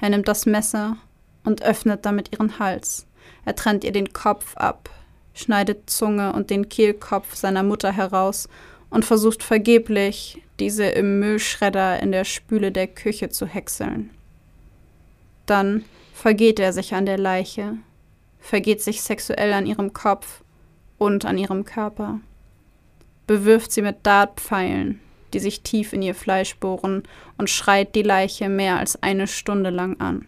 Er 0.00 0.10
nimmt 0.10 0.28
das 0.28 0.46
Messer 0.46 0.96
und 1.44 1.62
öffnet 1.62 2.04
damit 2.04 2.32
ihren 2.32 2.58
Hals. 2.58 3.06
Er 3.44 3.54
trennt 3.54 3.84
ihr 3.84 3.92
den 3.92 4.12
Kopf 4.12 4.56
ab, 4.56 4.90
schneidet 5.34 5.88
Zunge 5.88 6.32
und 6.32 6.50
den 6.50 6.68
Kehlkopf 6.68 7.34
seiner 7.34 7.62
Mutter 7.62 7.92
heraus 7.92 8.48
und 8.90 9.04
versucht 9.04 9.42
vergeblich, 9.42 10.42
diese 10.60 10.84
im 10.84 11.18
Müllschredder 11.20 12.00
in 12.00 12.12
der 12.12 12.24
Spüle 12.24 12.70
der 12.70 12.86
Küche 12.86 13.28
zu 13.28 13.46
häckseln. 13.46 14.10
Dann 15.46 15.84
vergeht 16.12 16.58
er 16.58 16.72
sich 16.72 16.94
an 16.94 17.06
der 17.06 17.18
Leiche, 17.18 17.76
vergeht 18.38 18.82
sich 18.82 19.02
sexuell 19.02 19.52
an 19.52 19.66
ihrem 19.66 19.92
Kopf 19.92 20.42
und 20.96 21.24
an 21.24 21.38
ihrem 21.38 21.64
Körper, 21.64 22.20
bewirft 23.26 23.72
sie 23.72 23.82
mit 23.82 23.98
Dartpfeilen, 24.04 25.00
die 25.32 25.40
sich 25.40 25.62
tief 25.62 25.92
in 25.92 26.02
ihr 26.02 26.14
Fleisch 26.14 26.56
bohren, 26.56 27.02
und 27.38 27.50
schreit 27.50 27.94
die 27.94 28.02
Leiche 28.02 28.48
mehr 28.48 28.78
als 28.78 29.02
eine 29.02 29.26
Stunde 29.26 29.70
lang 29.70 30.00
an. 30.00 30.26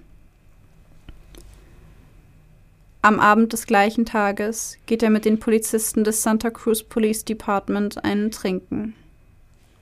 Am 3.03 3.21
Abend 3.21 3.53
des 3.53 3.67
gleichen 3.67 4.05
Tages 4.05 4.79
geht 4.87 5.03
er 5.03 5.11
mit 5.11 5.25
den 5.25 5.39
Polizisten 5.39 6.03
des 6.03 6.25
Santa 6.25 6.51
Cruz 6.51 6.83
Police 6.83 7.25
Department 7.25 8.03
einen 8.05 8.33
trinken. 8.33 8.95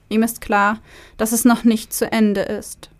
Ihm 0.09 0.21
ist 0.21 0.41
klar, 0.41 0.79
dass 1.17 1.31
es 1.31 1.43
noch 1.43 1.63
nicht 1.63 1.91
zu 1.91 2.11
Ende 2.11 2.41
ist. 2.41 2.91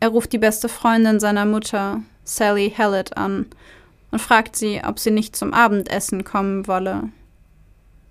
Er 0.00 0.08
ruft 0.08 0.32
die 0.32 0.38
beste 0.38 0.68
Freundin 0.68 1.20
seiner 1.20 1.44
Mutter, 1.44 2.02
Sally 2.24 2.74
Hallett, 2.76 3.16
an 3.16 3.46
und 4.10 4.20
fragt 4.20 4.56
sie, 4.56 4.80
ob 4.84 4.98
sie 4.98 5.12
nicht 5.12 5.36
zum 5.36 5.54
Abendessen 5.54 6.24
kommen 6.24 6.66
wolle. 6.66 7.10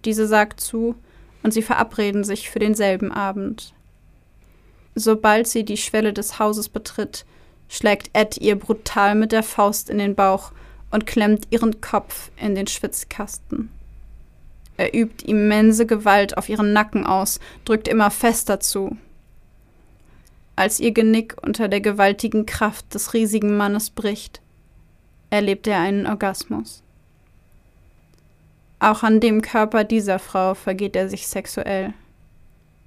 Diese 0.06 0.28
sagt 0.28 0.62
zu 0.62 0.96
und 1.48 1.54
sie 1.54 1.62
verabreden 1.62 2.26
sich 2.26 2.50
für 2.50 2.60
denselben 2.60 3.10
Abend. 3.10 3.74
Sobald 4.96 5.48
sie 5.48 5.64
die 5.64 5.78
Schwelle 5.78 6.12
des 6.12 6.40
Hauses 6.40 6.68
betritt, 6.68 7.24
schlägt 7.70 8.10
Ed 8.12 8.38
ihr 8.38 8.60
brutal 8.60 9.16
mit 9.16 9.32
der 9.32 9.44
Faust 9.44 9.90
in 9.90 9.98
den 9.98 10.14
Bauch 10.14 10.52
und 10.92 11.08
klemmt 11.08 11.48
ihren 11.50 11.80
Kopf 11.80 12.32
in 12.36 12.54
den 12.54 12.68
Schwitzkasten. 12.68 13.70
Er 14.76 14.94
übt 14.94 15.26
immense 15.26 15.86
Gewalt 15.86 16.38
auf 16.38 16.50
ihren 16.50 16.74
Nacken 16.74 17.06
aus, 17.06 17.40
drückt 17.64 17.88
immer 17.88 18.12
fester 18.12 18.60
zu. 18.60 18.98
Als 20.58 20.82
ihr 20.82 20.92
Genick 20.92 21.38
unter 21.42 21.70
der 21.70 21.80
gewaltigen 21.80 22.46
Kraft 22.46 22.94
des 22.94 23.14
riesigen 23.14 23.56
Mannes 23.56 23.90
bricht, 23.90 24.42
erlebt 25.30 25.66
er 25.66 25.80
einen 25.80 26.08
Orgasmus. 26.08 26.84
Auch 28.80 29.04
an 29.04 29.20
dem 29.20 29.42
Körper 29.42 29.84
dieser 29.84 30.20
Frau 30.20 30.54
vergeht 30.54 30.96
er 30.96 31.10
sich 31.10 31.28
sexuell. 31.28 31.94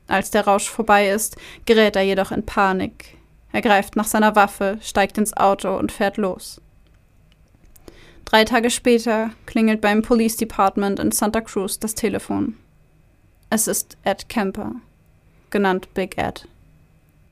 Als 0.07 0.31
der 0.31 0.45
Rausch 0.45 0.69
vorbei 0.69 1.09
ist, 1.11 1.37
gerät 1.67 1.97
er 1.97 2.03
jedoch 2.03 2.33
in 2.33 2.47
Panik. 2.47 3.17
Er 3.53 3.63
greift 3.63 3.97
nach 3.97 4.07
seiner 4.07 4.37
Waffe, 4.37 4.79
steigt 4.81 5.19
ins 5.19 5.37
Auto 5.37 5.77
und 5.77 5.93
fährt 5.93 6.17
los. 6.17 6.61
Drei 8.25 8.45
Tage 8.45 8.71
später 8.71 9.31
klingelt 9.47 9.81
beim 9.81 10.03
Police 10.03 10.37
Department 10.37 11.01
in 11.01 11.11
Santa 11.11 11.41
Cruz 11.41 11.81
das 11.81 11.97
Telefon. 11.97 12.57
Es 13.51 13.67
ist 13.67 13.99
Ed 14.05 14.29
Kemper, 14.29 14.77
genannt 15.51 15.93
Big 15.95 16.17
Ed. 16.17 16.47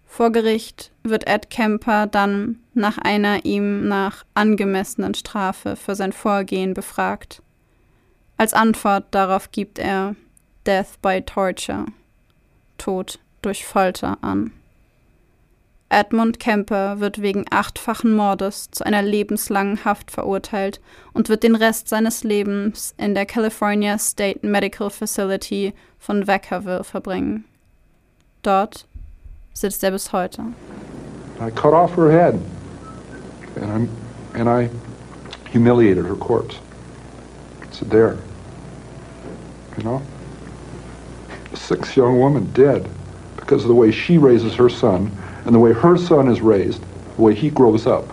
Vor 0.04 0.32
Gericht 0.32 0.90
wird 1.04 1.28
Ed 1.28 1.50
Kemper 1.50 2.08
dann 2.08 2.58
nach 2.74 2.98
einer 2.98 3.44
ihm 3.44 3.86
nach 3.86 4.24
angemessenen 4.34 5.14
Strafe 5.14 5.76
für 5.76 5.94
sein 5.94 6.12
Vorgehen 6.12 6.74
befragt. 6.74 7.42
Als 8.38 8.54
Antwort 8.54 9.06
darauf 9.10 9.50
gibt 9.50 9.80
er 9.80 10.14
Death 10.64 11.02
by 11.02 11.20
Torture, 11.22 11.86
Tod 12.78 13.18
durch 13.42 13.66
Folter 13.66 14.16
an. 14.20 14.52
Edmund 15.88 16.38
Kemper 16.38 17.00
wird 17.00 17.20
wegen 17.20 17.46
achtfachen 17.50 18.14
Mordes 18.14 18.70
zu 18.70 18.84
einer 18.86 19.02
lebenslangen 19.02 19.84
Haft 19.84 20.12
verurteilt 20.12 20.80
und 21.14 21.28
wird 21.28 21.42
den 21.42 21.56
Rest 21.56 21.88
seines 21.88 22.22
Lebens 22.22 22.94
in 22.96 23.14
der 23.16 23.26
California 23.26 23.98
State 23.98 24.46
Medical 24.46 24.90
Facility 24.90 25.74
von 25.98 26.28
Vacaville 26.28 26.84
verbringen. 26.84 27.44
Dort 28.42 28.86
sitzt 29.52 29.82
er 29.82 29.90
bis 29.90 30.12
heute. 30.12 30.42
I 31.40 31.50
cut 31.50 31.72
off 31.72 31.96
her 31.96 32.10
head 32.10 32.38
and, 33.56 33.88
I, 34.34 34.38
and 34.38 34.48
I 34.48 34.70
humiliated 35.50 36.04
her 36.04 36.16
corpse. 36.16 36.60
It's 37.62 37.80
there. 37.80 38.18
You 39.78 39.84
know? 39.84 40.02
Six 41.54 41.96
young 41.96 42.18
woman 42.18 42.50
dead 42.52 42.88
because 43.36 43.62
of 43.62 43.68
the 43.68 43.74
way 43.74 43.90
she 43.90 44.18
raises 44.18 44.54
her 44.56 44.68
son 44.68 45.10
and 45.44 45.54
the 45.54 45.58
way 45.58 45.72
her 45.72 45.96
son 45.96 46.28
is 46.28 46.40
raised, 46.40 46.82
the 47.16 47.22
way 47.22 47.34
he 47.34 47.48
grows 47.48 47.86
up. 47.86 48.04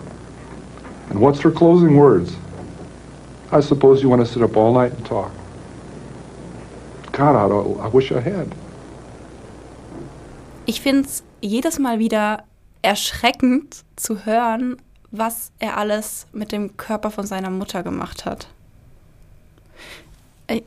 And 1.10 1.20
what's 1.20 1.40
her 1.40 1.50
closing 1.50 1.96
words? 1.96 2.36
I 3.52 3.60
suppose 3.60 4.02
you 4.02 4.08
want 4.08 4.24
to 4.24 4.32
sit 4.32 4.42
up 4.42 4.56
all 4.56 4.72
night 4.72 4.92
and 4.92 5.04
talk. 5.04 5.30
God, 7.12 7.34
I, 7.36 7.84
I 7.84 7.88
wish 7.88 8.12
I 8.12 8.20
had. 8.20 8.48
Ich 10.66 10.80
finde 10.80 11.06
es 11.06 11.22
jedes 11.40 11.78
Mal 11.78 11.98
wieder 11.98 12.44
erschreckend 12.82 13.84
zu 13.96 14.24
hören, 14.24 14.76
was 15.10 15.52
er 15.58 15.76
alles 15.76 16.26
mit 16.32 16.52
dem 16.52 16.76
Körper 16.76 17.10
von 17.10 17.26
seiner 17.26 17.50
Mutter 17.50 17.82
gemacht 17.82 18.24
hat. 18.24 18.48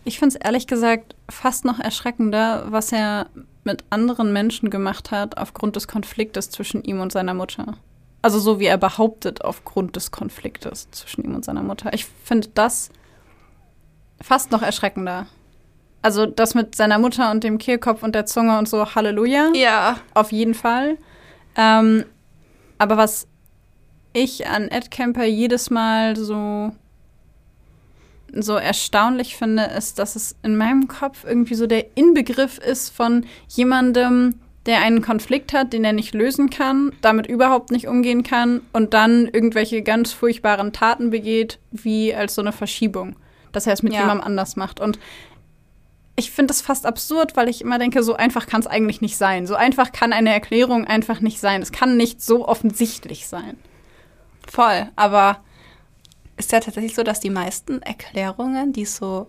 Ich 0.03 0.19
finde 0.19 0.35
es 0.35 0.41
ehrlich 0.43 0.67
gesagt 0.67 1.15
fast 1.29 1.65
noch 1.65 1.79
erschreckender, 1.79 2.65
was 2.69 2.91
er 2.91 3.27
mit 3.63 3.83
anderen 3.89 4.33
Menschen 4.33 4.69
gemacht 4.69 5.11
hat 5.11 5.37
aufgrund 5.37 5.75
des 5.75 5.87
Konfliktes 5.87 6.49
zwischen 6.49 6.83
ihm 6.83 6.99
und 6.99 7.11
seiner 7.11 7.33
Mutter. 7.33 7.77
Also 8.21 8.39
so 8.39 8.59
wie 8.59 8.65
er 8.65 8.77
behauptet 8.77 9.45
aufgrund 9.45 9.95
des 9.95 10.11
Konfliktes 10.11 10.89
zwischen 10.91 11.23
ihm 11.23 11.35
und 11.35 11.45
seiner 11.45 11.63
Mutter. 11.63 11.93
Ich 11.93 12.05
finde 12.05 12.49
das 12.53 12.89
fast 14.21 14.51
noch 14.51 14.61
erschreckender. 14.61 15.27
Also 16.01 16.25
das 16.25 16.55
mit 16.55 16.75
seiner 16.75 16.99
Mutter 16.99 17.31
und 17.31 17.43
dem 17.43 17.57
Kehlkopf 17.57 18.03
und 18.03 18.15
der 18.15 18.25
Zunge 18.25 18.57
und 18.57 18.67
so, 18.67 18.95
Halleluja. 18.95 19.51
Ja. 19.53 19.99
Auf 20.13 20.31
jeden 20.31 20.53
Fall. 20.53 20.97
Ähm, 21.55 22.05
aber 22.77 22.97
was 22.97 23.27
ich 24.13 24.47
an 24.47 24.69
Ed 24.69 24.91
Kemper 24.91 25.25
jedes 25.25 25.69
Mal 25.69 26.15
so 26.15 26.71
so 28.33 28.55
erstaunlich 28.55 29.35
finde, 29.35 29.63
ist, 29.63 29.99
dass 29.99 30.15
es 30.15 30.35
in 30.43 30.57
meinem 30.57 30.87
Kopf 30.87 31.23
irgendwie 31.25 31.55
so 31.55 31.67
der 31.67 31.97
Inbegriff 31.97 32.57
ist 32.57 32.89
von 32.89 33.25
jemandem, 33.47 34.35
der 34.65 34.81
einen 34.81 35.01
Konflikt 35.01 35.53
hat, 35.53 35.73
den 35.73 35.83
er 35.83 35.93
nicht 35.93 36.13
lösen 36.13 36.49
kann, 36.49 36.91
damit 37.01 37.27
überhaupt 37.27 37.71
nicht 37.71 37.87
umgehen 37.87 38.23
kann 38.23 38.61
und 38.73 38.93
dann 38.93 39.27
irgendwelche 39.27 39.81
ganz 39.81 40.11
furchtbaren 40.11 40.73
Taten 40.73 41.09
begeht, 41.09 41.59
wie 41.71 42.13
als 42.13 42.35
so 42.35 42.41
eine 42.41 42.51
Verschiebung, 42.51 43.15
dass 43.51 43.67
er 43.67 43.73
es 43.73 43.83
mit 43.83 43.93
ja. 43.93 44.01
jemandem 44.01 44.27
anders 44.27 44.55
macht. 44.55 44.79
Und 44.79 44.99
ich 46.15 46.31
finde 46.31 46.47
das 46.47 46.61
fast 46.61 46.85
absurd, 46.85 47.37
weil 47.37 47.47
ich 47.47 47.61
immer 47.61 47.79
denke, 47.79 48.03
so 48.03 48.15
einfach 48.15 48.45
kann 48.45 48.59
es 48.59 48.67
eigentlich 48.67 49.01
nicht 49.01 49.17
sein. 49.17 49.47
So 49.47 49.55
einfach 49.55 49.91
kann 49.91 50.11
eine 50.11 50.31
Erklärung 50.31 50.85
einfach 50.85 51.21
nicht 51.21 51.39
sein. 51.39 51.61
Es 51.61 51.71
kann 51.71 51.97
nicht 51.97 52.21
so 52.21 52.47
offensichtlich 52.47 53.27
sein. 53.27 53.57
Voll, 54.45 54.89
aber 54.95 55.39
ist 56.39 56.51
ja 56.51 56.59
tatsächlich 56.59 56.95
so, 56.95 57.03
dass 57.03 57.19
die 57.19 57.29
meisten 57.29 57.81
Erklärungen, 57.81 58.73
die 58.73 58.83
es 58.83 58.95
so 58.95 59.27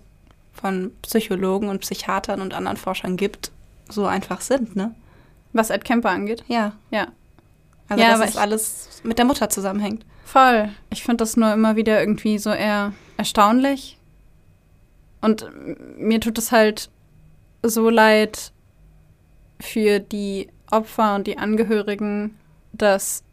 von 0.52 0.92
Psychologen 1.02 1.68
und 1.68 1.80
Psychiatern 1.80 2.40
und 2.40 2.54
anderen 2.54 2.76
Forschern 2.76 3.16
gibt, 3.16 3.50
so 3.88 4.06
einfach 4.06 4.40
sind, 4.40 4.76
ne? 4.76 4.94
Was 5.52 5.70
Ed 5.70 5.84
Kemper 5.84 6.10
angeht. 6.10 6.44
Ja. 6.46 6.72
Ja. 6.90 7.08
Also, 7.88 8.02
Ja, 8.02 8.16
dass 8.16 8.30
es 8.30 8.36
alles 8.36 9.00
mit 9.02 9.18
der 9.18 9.24
Mutter 9.24 9.48
zusammenhängt. 9.50 10.06
Voll. 10.24 10.70
Ich 10.90 11.02
finde 11.02 11.18
das 11.18 11.36
nur 11.36 11.52
immer 11.52 11.74
wieder 11.74 11.98
irgendwie 11.98 12.38
so 12.38 12.50
eher 12.50 12.92
erstaunlich. 13.16 13.98
Und 15.20 15.50
mir 15.98 16.20
tut 16.20 16.38
es 16.38 16.52
halt 16.52 16.88
so 17.62 17.90
leid 17.90 18.52
für 19.58 19.98
die 19.98 20.48
Opfer 20.70 21.16
und 21.16 21.26
die 21.26 21.36
Angehörigen, 21.36 22.38
dass, 22.72 23.24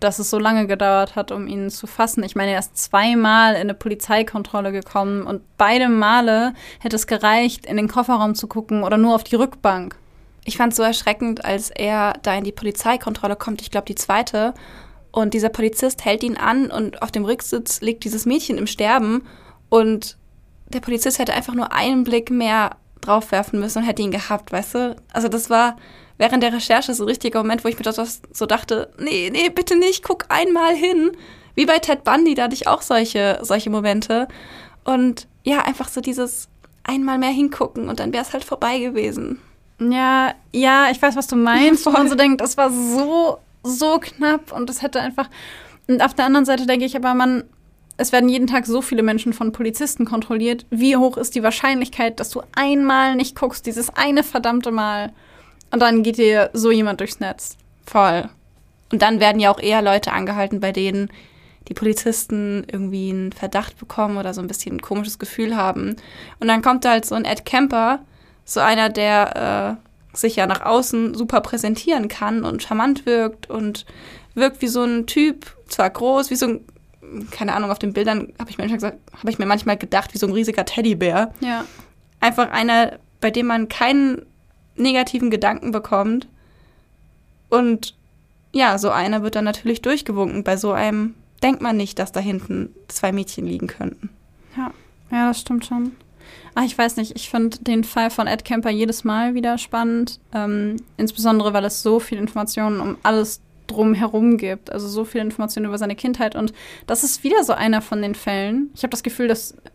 dass 0.00 0.18
es 0.18 0.30
so 0.30 0.38
lange 0.38 0.66
gedauert 0.66 1.16
hat, 1.16 1.30
um 1.30 1.46
ihn 1.46 1.70
zu 1.70 1.86
fassen. 1.86 2.22
Ich 2.24 2.34
meine, 2.34 2.52
er 2.52 2.58
ist 2.58 2.76
zweimal 2.76 3.54
in 3.54 3.62
eine 3.62 3.74
Polizeikontrolle 3.74 4.72
gekommen 4.72 5.22
und 5.22 5.42
beide 5.56 5.88
Male 5.88 6.54
hätte 6.80 6.96
es 6.96 7.06
gereicht, 7.06 7.66
in 7.66 7.76
den 7.76 7.88
Kofferraum 7.88 8.34
zu 8.34 8.46
gucken 8.46 8.82
oder 8.82 8.96
nur 8.96 9.14
auf 9.14 9.24
die 9.24 9.36
Rückbank. 9.36 9.96
Ich 10.44 10.56
fand 10.56 10.72
es 10.72 10.76
so 10.76 10.82
erschreckend, 10.82 11.44
als 11.44 11.70
er 11.70 12.14
da 12.22 12.34
in 12.34 12.44
die 12.44 12.52
Polizeikontrolle 12.52 13.36
kommt, 13.36 13.62
ich 13.62 13.70
glaube 13.70 13.86
die 13.86 13.94
zweite, 13.94 14.54
und 15.10 15.32
dieser 15.32 15.48
Polizist 15.48 16.04
hält 16.04 16.24
ihn 16.24 16.36
an 16.36 16.70
und 16.70 17.00
auf 17.00 17.12
dem 17.12 17.24
Rücksitz 17.24 17.80
liegt 17.80 18.02
dieses 18.04 18.26
Mädchen 18.26 18.58
im 18.58 18.66
Sterben 18.66 19.22
und 19.68 20.16
der 20.68 20.80
Polizist 20.80 21.18
hätte 21.18 21.34
einfach 21.34 21.54
nur 21.54 21.72
einen 21.72 22.02
Blick 22.02 22.30
mehr 22.30 22.76
drauf 23.00 23.30
werfen 23.30 23.60
müssen 23.60 23.78
und 23.78 23.84
hätte 23.84 24.02
ihn 24.02 24.10
gehabt, 24.10 24.50
weißt 24.50 24.74
du? 24.74 24.96
Also 25.12 25.28
das 25.28 25.50
war 25.50 25.76
während 26.18 26.42
der 26.42 26.52
Recherche 26.52 26.94
so 26.94 27.04
ein 27.04 27.08
richtiger 27.08 27.40
Moment, 27.42 27.64
wo 27.64 27.68
ich 27.68 27.78
mir 27.78 27.82
das 27.82 28.22
so 28.32 28.46
dachte, 28.46 28.90
nee, 28.98 29.30
nee, 29.32 29.48
bitte 29.48 29.76
nicht, 29.76 30.02
guck 30.02 30.26
einmal 30.28 30.74
hin. 30.74 31.12
Wie 31.54 31.66
bei 31.66 31.78
Ted 31.78 32.04
Bundy, 32.04 32.34
da 32.34 32.44
hatte 32.44 32.54
ich 32.54 32.66
auch 32.66 32.82
solche, 32.82 33.38
solche 33.42 33.70
Momente. 33.70 34.28
Und 34.84 35.28
ja, 35.44 35.62
einfach 35.62 35.88
so 35.88 36.00
dieses 36.00 36.48
einmal 36.82 37.18
mehr 37.18 37.30
hingucken 37.30 37.88
und 37.88 38.00
dann 38.00 38.12
wäre 38.12 38.22
es 38.22 38.32
halt 38.32 38.44
vorbei 38.44 38.78
gewesen. 38.78 39.40
Ja, 39.80 40.34
ja, 40.52 40.90
ich 40.90 41.00
weiß, 41.00 41.16
was 41.16 41.26
du 41.26 41.36
meinst, 41.36 41.86
wo 41.86 41.90
man 41.90 42.08
so 42.10 42.14
denkt, 42.14 42.40
das 42.40 42.56
war 42.56 42.70
so, 42.70 43.38
so 43.62 43.98
knapp 43.98 44.52
und 44.52 44.68
es 44.70 44.82
hätte 44.82 45.00
einfach. 45.00 45.28
Und 45.88 46.02
auf 46.02 46.14
der 46.14 46.26
anderen 46.26 46.44
Seite 46.44 46.66
denke 46.66 46.84
ich 46.84 46.96
aber, 46.96 47.14
man, 47.14 47.44
es 47.96 48.12
werden 48.12 48.28
jeden 48.28 48.46
Tag 48.46 48.66
so 48.66 48.82
viele 48.82 49.02
Menschen 49.02 49.32
von 49.32 49.52
Polizisten 49.52 50.04
kontrolliert. 50.04 50.66
Wie 50.70 50.96
hoch 50.96 51.16
ist 51.16 51.34
die 51.34 51.42
Wahrscheinlichkeit, 51.42 52.20
dass 52.20 52.30
du 52.30 52.42
einmal 52.54 53.16
nicht 53.16 53.36
guckst, 53.36 53.66
dieses 53.66 53.90
eine 53.90 54.22
verdammte 54.22 54.70
Mal, 54.70 55.12
und 55.74 55.80
dann 55.80 56.02
geht 56.02 56.18
dir 56.18 56.50
so 56.52 56.70
jemand 56.70 57.00
durchs 57.00 57.20
Netz? 57.20 57.56
Voll. 57.84 58.28
Und 58.92 59.02
dann 59.02 59.18
werden 59.20 59.40
ja 59.40 59.50
auch 59.50 59.58
eher 59.58 59.82
Leute 59.82 60.12
angehalten, 60.12 60.60
bei 60.60 60.72
denen 60.72 61.10
die 61.68 61.74
Polizisten 61.74 62.64
irgendwie 62.70 63.10
einen 63.10 63.32
Verdacht 63.32 63.78
bekommen 63.78 64.16
oder 64.16 64.32
so 64.34 64.40
ein 64.40 64.46
bisschen 64.46 64.76
ein 64.76 64.82
komisches 64.82 65.18
Gefühl 65.18 65.56
haben. 65.56 65.96
Und 66.38 66.48
dann 66.48 66.62
kommt 66.62 66.84
da 66.84 66.90
halt 66.90 67.04
so 67.04 67.14
ein 67.16 67.24
Ed 67.24 67.44
Kemper, 67.44 68.00
so 68.44 68.60
einer, 68.60 68.88
der 68.88 69.78
äh, 70.14 70.16
sich 70.16 70.36
ja 70.36 70.46
nach 70.46 70.60
außen 70.60 71.14
super 71.14 71.40
präsentieren 71.40 72.08
kann 72.08 72.44
und 72.44 72.62
charmant 72.62 73.04
wirkt 73.04 73.50
und 73.50 73.84
wirkt 74.34 74.62
wie 74.62 74.68
so 74.68 74.84
ein 74.84 75.06
Typ, 75.06 75.56
zwar 75.68 75.90
groß, 75.90 76.30
wie 76.30 76.36
so 76.36 76.46
ein, 76.46 76.60
keine 77.30 77.54
Ahnung, 77.54 77.70
auf 77.70 77.78
den 77.80 77.92
Bildern 77.92 78.32
habe 78.38 78.50
ich, 78.50 78.58
mir 78.58 78.64
manchmal 78.68 78.78
gesagt- 78.78 78.98
hab 79.12 79.28
ich 79.28 79.38
mir 79.38 79.46
manchmal 79.46 79.76
gedacht, 79.76 80.14
wie 80.14 80.18
so 80.18 80.26
ein 80.26 80.32
riesiger 80.32 80.64
Teddybär. 80.64 81.32
Ja. 81.40 81.64
Einfach 82.20 82.50
einer, 82.50 82.98
bei 83.20 83.30
dem 83.30 83.46
man 83.46 83.68
keinen 83.68 84.24
negativen 84.76 85.30
Gedanken 85.30 85.72
bekommt. 85.72 86.28
Und 87.48 87.94
ja, 88.52 88.78
so 88.78 88.90
einer 88.90 89.22
wird 89.22 89.36
dann 89.36 89.44
natürlich 89.44 89.82
durchgewunken. 89.82 90.44
Bei 90.44 90.56
so 90.56 90.72
einem 90.72 91.14
denkt 91.42 91.60
man 91.60 91.76
nicht, 91.76 91.98
dass 91.98 92.12
da 92.12 92.20
hinten 92.20 92.70
zwei 92.88 93.12
Mädchen 93.12 93.46
liegen 93.46 93.66
könnten. 93.66 94.10
Ja, 94.56 94.72
ja, 95.10 95.28
das 95.28 95.40
stimmt 95.40 95.66
schon. 95.66 95.92
Ah, 96.54 96.62
ich 96.64 96.76
weiß 96.78 96.96
nicht, 96.96 97.16
ich 97.16 97.28
finde 97.30 97.58
den 97.58 97.82
Fall 97.82 98.10
von 98.10 98.26
Ed 98.26 98.44
Kemper 98.44 98.70
jedes 98.70 99.02
Mal 99.02 99.34
wieder 99.34 99.58
spannend. 99.58 100.20
Ähm, 100.32 100.76
insbesondere, 100.96 101.52
weil 101.52 101.64
es 101.64 101.82
so 101.82 101.98
viele 101.98 102.20
Informationen 102.20 102.80
um 102.80 102.96
alles 103.02 103.40
drumherum 103.66 104.36
gibt. 104.36 104.70
Also 104.70 104.88
so 104.88 105.04
viele 105.04 105.24
Informationen 105.24 105.66
über 105.66 105.78
seine 105.78 105.96
Kindheit. 105.96 106.36
Und 106.36 106.52
das 106.86 107.02
ist 107.02 107.24
wieder 107.24 107.42
so 107.44 107.52
einer 107.52 107.82
von 107.82 108.02
den 108.02 108.14
Fällen. 108.14 108.70
Ich 108.74 108.82
habe 108.82 108.90
das 108.90 109.02
Gefühl, 109.02 109.26
das 109.26 109.52
äh, 109.52 109.70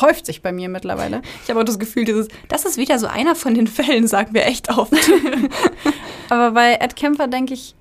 häuft 0.00 0.26
sich 0.26 0.42
bei 0.42 0.52
mir 0.52 0.68
mittlerweile. 0.68 1.22
Ich 1.42 1.50
habe 1.50 1.60
auch 1.60 1.64
das 1.64 1.78
Gefühl, 1.78 2.04
dieses, 2.04 2.28
das 2.48 2.64
ist 2.64 2.76
wieder 2.76 2.98
so 2.98 3.06
einer 3.06 3.34
von 3.34 3.54
den 3.54 3.66
Fällen, 3.66 4.06
sagen 4.06 4.34
wir 4.34 4.46
echt 4.46 4.68
oft. 4.70 4.92
Aber 6.28 6.52
bei 6.52 6.74
Ed 6.74 6.96
Kemper 6.96 7.28
denke 7.28 7.54
ich, 7.54 7.74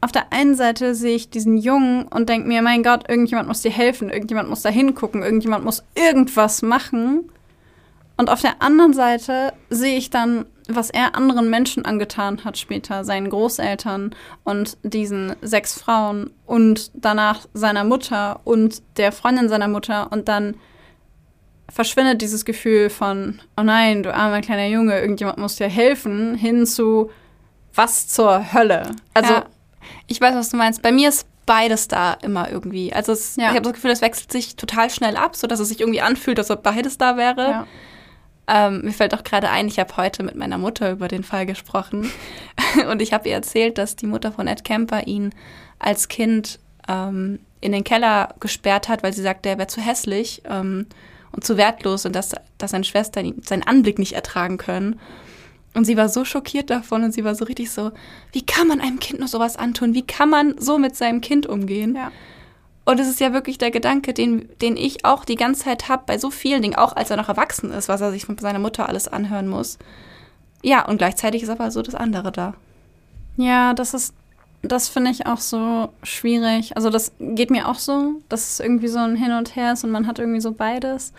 auf 0.00 0.12
der 0.12 0.32
einen 0.32 0.54
Seite 0.54 0.94
sehe 0.94 1.16
ich 1.16 1.30
diesen 1.30 1.56
Jungen 1.56 2.06
und 2.06 2.28
denke 2.28 2.46
mir, 2.46 2.62
mein 2.62 2.82
Gott, 2.82 3.08
irgendjemand 3.08 3.48
muss 3.48 3.62
dir 3.62 3.72
helfen, 3.72 4.10
irgendjemand 4.10 4.48
muss 4.48 4.62
da 4.62 4.68
hingucken, 4.68 5.22
irgendjemand 5.22 5.64
muss 5.64 5.82
irgendwas 5.94 6.62
machen. 6.62 7.30
Und 8.16 8.30
auf 8.30 8.40
der 8.40 8.62
anderen 8.62 8.92
Seite 8.92 9.52
sehe 9.70 9.96
ich 9.96 10.10
dann, 10.10 10.46
was 10.68 10.90
er 10.90 11.14
anderen 11.14 11.50
Menschen 11.50 11.84
angetan 11.84 12.44
hat 12.44 12.58
später, 12.58 13.04
seinen 13.04 13.30
Großeltern 13.30 14.14
und 14.44 14.76
diesen 14.82 15.34
sechs 15.40 15.80
Frauen 15.80 16.30
und 16.46 16.90
danach 16.94 17.46
seiner 17.54 17.84
Mutter 17.84 18.40
und 18.44 18.82
der 18.98 19.12
Freundin 19.12 19.48
seiner 19.48 19.68
Mutter 19.68 20.12
und 20.12 20.28
dann 20.28 20.56
verschwindet 21.70 22.22
dieses 22.22 22.44
Gefühl 22.44 22.90
von, 22.90 23.40
oh 23.56 23.62
nein, 23.62 24.02
du 24.02 24.14
armer 24.14 24.40
kleiner 24.40 24.66
Junge, 24.66 24.98
irgendjemand 25.00 25.38
muss 25.38 25.56
dir 25.56 25.68
helfen, 25.68 26.34
hin 26.34 26.66
zu, 26.66 27.10
was 27.74 28.08
zur 28.08 28.52
Hölle. 28.52 28.90
Also, 29.14 29.34
ja, 29.34 29.44
ich 30.06 30.20
weiß, 30.20 30.34
was 30.34 30.50
du 30.50 30.56
meinst. 30.56 30.82
Bei 30.82 30.92
mir 30.92 31.08
ist 31.10 31.26
beides 31.46 31.88
da 31.88 32.12
immer 32.22 32.50
irgendwie. 32.50 32.92
Also 32.92 33.12
es, 33.12 33.36
Ja. 33.36 33.44
ich 33.44 33.50
habe 33.50 33.62
das 33.62 33.72
Gefühl, 33.72 33.90
es 33.90 34.02
wechselt 34.02 34.30
sich 34.30 34.56
total 34.56 34.90
schnell 34.90 35.16
ab, 35.16 35.34
sodass 35.36 35.60
es 35.60 35.68
sich 35.68 35.80
irgendwie 35.80 36.00
anfühlt, 36.02 36.38
als 36.38 36.50
ob 36.50 36.62
beides 36.62 36.98
da 36.98 37.16
wäre. 37.16 37.50
ja. 37.50 37.66
Ähm, 38.50 38.80
mir 38.82 38.92
fällt 38.92 39.14
auch 39.14 39.24
gerade 39.24 39.50
ein, 39.50 39.68
ich 39.68 39.78
habe 39.78 39.94
heute 39.98 40.22
mit 40.22 40.34
meiner 40.34 40.56
Mutter 40.56 40.90
über 40.90 41.06
den 41.06 41.22
Fall 41.22 41.44
gesprochen 41.44 42.10
und 42.90 43.02
ich 43.02 43.12
habe 43.12 43.28
ihr 43.28 43.34
erzählt, 43.34 43.76
dass 43.76 43.94
die 43.94 44.06
Mutter 44.06 44.32
von 44.32 44.46
Ed 44.46 44.64
Kemper 44.64 45.06
ihn 45.06 45.34
als 45.78 46.08
Kind 46.08 46.58
ähm, 46.88 47.40
in 47.60 47.72
den 47.72 47.84
Keller 47.84 48.34
gesperrt 48.40 48.88
hat, 48.88 49.02
weil 49.02 49.12
sie 49.12 49.20
sagte, 49.20 49.50
er 49.50 49.58
wäre 49.58 49.68
zu 49.68 49.82
hässlich 49.82 50.40
ähm, 50.48 50.86
und 51.32 51.44
zu 51.44 51.56
wertlos 51.56 52.06
und 52.06 52.14
dass, 52.14 52.32
dass 52.58 52.70
seine 52.70 52.84
Schwestern 52.84 53.34
seinen 53.44 53.62
Anblick 53.62 53.98
nicht 53.98 54.12
ertragen 54.12 54.58
können. 54.58 54.98
Und 55.74 55.84
sie 55.84 55.96
war 55.96 56.08
so 56.08 56.24
schockiert 56.24 56.70
davon 56.70 57.04
und 57.04 57.12
sie 57.12 57.24
war 57.24 57.34
so 57.34 57.44
richtig 57.44 57.70
so, 57.70 57.92
wie 58.32 58.44
kann 58.44 58.68
man 58.68 58.80
einem 58.80 58.98
Kind 58.98 59.20
nur 59.20 59.28
sowas 59.28 59.56
antun? 59.56 59.94
Wie 59.94 60.06
kann 60.06 60.30
man 60.30 60.58
so 60.58 60.78
mit 60.78 60.96
seinem 60.96 61.20
Kind 61.20 61.46
umgehen? 61.46 61.94
ja. 61.94 62.10
Und 62.88 62.98
es 63.00 63.06
ist 63.06 63.20
ja 63.20 63.34
wirklich 63.34 63.58
der 63.58 63.70
Gedanke, 63.70 64.14
den, 64.14 64.48
den 64.62 64.78
ich 64.78 65.04
auch 65.04 65.26
die 65.26 65.34
ganze 65.34 65.64
Zeit 65.64 65.90
habe 65.90 66.04
bei 66.06 66.16
so 66.16 66.30
vielen 66.30 66.62
Dingen, 66.62 66.74
auch 66.74 66.96
als 66.96 67.10
er 67.10 67.18
noch 67.18 67.28
erwachsen 67.28 67.70
ist, 67.70 67.86
was 67.86 68.00
er 68.00 68.10
sich 68.12 68.24
von 68.24 68.38
seiner 68.38 68.58
Mutter 68.58 68.88
alles 68.88 69.08
anhören 69.08 69.46
muss. 69.46 69.76
Ja, 70.62 70.86
und 70.86 70.96
gleichzeitig 70.96 71.42
ist 71.42 71.50
aber 71.50 71.70
so 71.70 71.82
das 71.82 71.94
andere 71.94 72.32
da. 72.32 72.54
Ja, 73.36 73.74
das 73.74 73.92
ist, 73.92 74.14
das 74.62 74.88
finde 74.88 75.10
ich 75.10 75.26
auch 75.26 75.38
so 75.38 75.90
schwierig. 76.02 76.76
Also 76.76 76.90
das 76.90 77.12
geht 77.20 77.50
mir 77.50 77.68
auch 77.68 77.78
so, 77.78 78.14
dass 78.28 78.52
es 78.52 78.60
irgendwie 78.60 78.88
so 78.88 78.98
ein 78.98 79.16
Hin 79.16 79.32
und 79.32 79.54
Her 79.54 79.72
ist 79.72 79.84
und 79.84 79.90
man 79.90 80.06
hat 80.06 80.18
irgendwie 80.18 80.40
so 80.40 80.52
beides. 80.52 81.12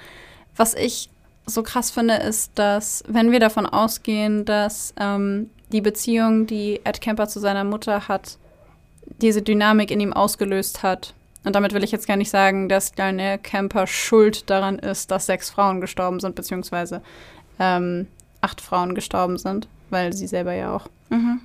Was 0.55 0.73
ich 0.73 1.09
so 1.45 1.63
krass 1.63 1.89
finde, 1.89 2.15
ist, 2.15 2.51
dass 2.55 3.03
wenn 3.07 3.31
wir 3.31 3.39
davon 3.39 3.65
ausgehen, 3.65 4.45
dass 4.45 4.93
ähm, 4.99 5.49
die 5.71 5.81
Beziehung, 5.81 6.47
die 6.47 6.81
Ed 6.83 7.01
Kemper 7.01 7.27
zu 7.27 7.39
seiner 7.39 7.63
Mutter 7.63 8.07
hat, 8.07 8.37
diese 9.21 9.41
Dynamik 9.41 9.89
in 9.89 9.99
ihm 9.99 10.13
ausgelöst 10.13 10.83
hat. 10.83 11.13
Und 11.45 11.55
damit 11.55 11.73
will 11.73 11.83
ich 11.83 11.91
jetzt 11.91 12.07
gar 12.07 12.17
nicht 12.17 12.29
sagen, 12.29 12.67
dass 12.67 12.91
kleine 12.91 13.39
Camper 13.39 13.87
schuld 13.87 14.49
daran 14.49 14.77
ist, 14.77 15.09
dass 15.09 15.25
sechs 15.25 15.49
Frauen 15.49 15.79
gestorben 15.81 16.19
sind, 16.19 16.35
beziehungsweise 16.35 17.01
ähm, 17.57 18.07
acht 18.41 18.59
Frauen 18.61 18.93
gestorben 18.93 19.37
sind, 19.37 19.67
weil 19.89 20.13
sie 20.13 20.27
selber 20.27 20.53
ja 20.53 20.75
auch 20.75 20.87
Mhm. 21.09 21.41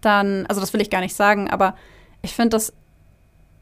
Dann, 0.00 0.46
also 0.46 0.60
das 0.60 0.72
will 0.72 0.80
ich 0.80 0.90
gar 0.90 1.00
nicht 1.00 1.14
sagen, 1.14 1.50
aber 1.50 1.76
ich 2.22 2.34
finde 2.34 2.50
das 2.50 2.72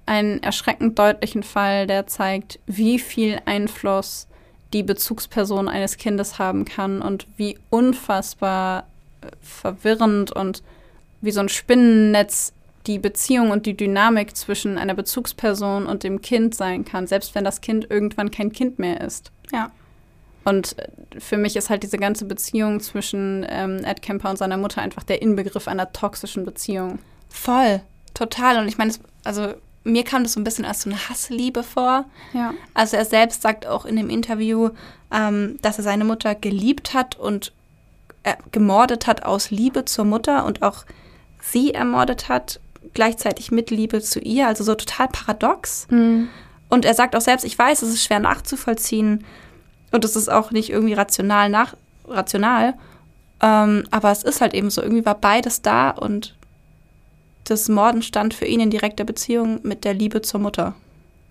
einen 0.07 0.43
erschreckend 0.43 0.99
deutlichen 0.99 1.43
Fall, 1.43 1.87
der 1.87 2.07
zeigt, 2.07 2.59
wie 2.67 2.99
viel 2.99 3.41
Einfluss 3.45 4.27
die 4.73 4.83
Bezugsperson 4.83 5.69
eines 5.69 5.97
Kindes 5.97 6.39
haben 6.39 6.65
kann 6.65 7.03
und 7.03 7.27
wie 7.37 7.59
unfassbar 7.71 8.87
äh, 9.21 9.29
verwirrend 9.41 10.33
und 10.33 10.63
wie 11.21 11.31
so 11.31 11.41
ein 11.41 11.49
Spinnennetz 11.49 12.53
die 12.87 12.99
Beziehung 12.99 13.51
und 13.51 13.67
die 13.67 13.77
Dynamik 13.77 14.35
zwischen 14.37 14.79
einer 14.79 14.95
Bezugsperson 14.95 15.87
und 15.87 16.05
dem 16.05 16.23
Kind 16.23 16.55
sein 16.55 16.85
kann, 16.85 17.07
selbst 17.07 17.35
wenn 17.35 17.45
das 17.45 17.61
Kind 17.61 17.91
irgendwann 17.91 18.31
kein 18.31 18.53
Kind 18.53 18.79
mehr 18.79 19.01
ist. 19.01 19.31
Ja. 19.53 19.71
Und 20.45 20.77
für 21.19 21.37
mich 21.37 21.57
ist 21.57 21.69
halt 21.69 21.83
diese 21.83 21.99
ganze 21.99 22.25
Beziehung 22.25 22.81
zwischen 22.81 23.45
ähm, 23.49 23.85
Ed 23.85 24.01
Kemper 24.03 24.31
und 24.31 24.39
seiner 24.39 24.57
Mutter 24.57 24.81
einfach 24.81 25.03
der 25.03 25.21
Inbegriff 25.21 25.69
einer 25.69 25.93
toxischen 25.93 26.45
Beziehung. 26.45 26.99
Voll. 27.29 27.81
Total. 28.15 28.59
Und 28.59 28.69
ich 28.69 28.79
meine, 28.79 28.91
es- 28.91 29.01
also 29.25 29.53
mir 29.85 30.05
kam 30.05 30.23
das 30.23 30.33
so 30.33 30.41
ein 30.41 30.45
bisschen 30.45 30.65
als 30.65 30.83
so 30.83 30.91
eine 30.91 31.09
Hassliebe 31.09 31.63
vor. 31.63 32.05
Ja. 32.33 32.55
Also 32.75 32.97
er 32.97 33.05
selbst 33.05 33.43
sagt 33.43 33.67
auch 33.67 33.85
in 33.85 33.97
dem 33.97 34.11
Interview, 34.11 34.71
ähm, 35.13 35.59
dass 35.63 35.79
er 35.79 35.85
seine 35.85 36.05
Mutter 36.05 36.35
geliebt 36.35 36.95
hat 36.95 37.19
und 37.19 37.53
äh, 38.23 38.35
gemordet 38.53 39.07
hat 39.07 39.25
aus 39.25 39.51
Liebe 39.51 39.85
zur 39.85 40.05
Mutter 40.05 40.45
und 40.45 40.63
auch 40.63 40.85
sie 41.41 41.73
ermordet 41.75 42.29
hat, 42.29 42.61
gleichzeitig 42.95 43.51
mit 43.51 43.71
Liebe 43.71 44.01
zu 44.01 44.19
ihr. 44.21 44.47
Also 44.49 44.65
so 44.65 44.75
total 44.75 45.09
paradox. 45.09 45.87
Und 45.91 46.85
er 46.85 46.95
sagt 46.95 47.15
auch 47.17 47.21
selbst, 47.21 47.45
ich 47.45 47.59
weiß, 47.59 47.83
es 47.83 47.91
ist 47.91 48.05
schwer 48.05 48.19
nachzuvollziehen, 48.21 49.25
Und 49.91 50.05
es 50.05 50.17
ist 50.17 50.29
auch 50.29 50.51
nicht 50.51 50.71
irgendwie 50.71 50.95
rational 50.95 51.49
nach 51.49 51.75
rational. 52.07 52.75
Ähm, 53.41 53.85
aber 53.91 54.11
es 54.11 54.23
ist 54.23 54.41
halt 54.41 54.55
eben 54.55 54.71
so, 54.71 54.83
irgendwie 54.83 55.05
war 55.05 55.15
beides 55.15 55.63
da 55.63 55.91
und 55.91 56.35
das 57.45 57.69
Morden 57.69 58.03
stand 58.03 58.35
für 58.35 58.45
ihn 58.45 58.61
in 58.61 58.71
direkter 58.71 59.05
Beziehung 59.05 59.61
mit 59.63 59.85
der 59.85 59.95
Liebe 59.95 60.23
zur 60.23 60.41
Mutter. 60.41 60.75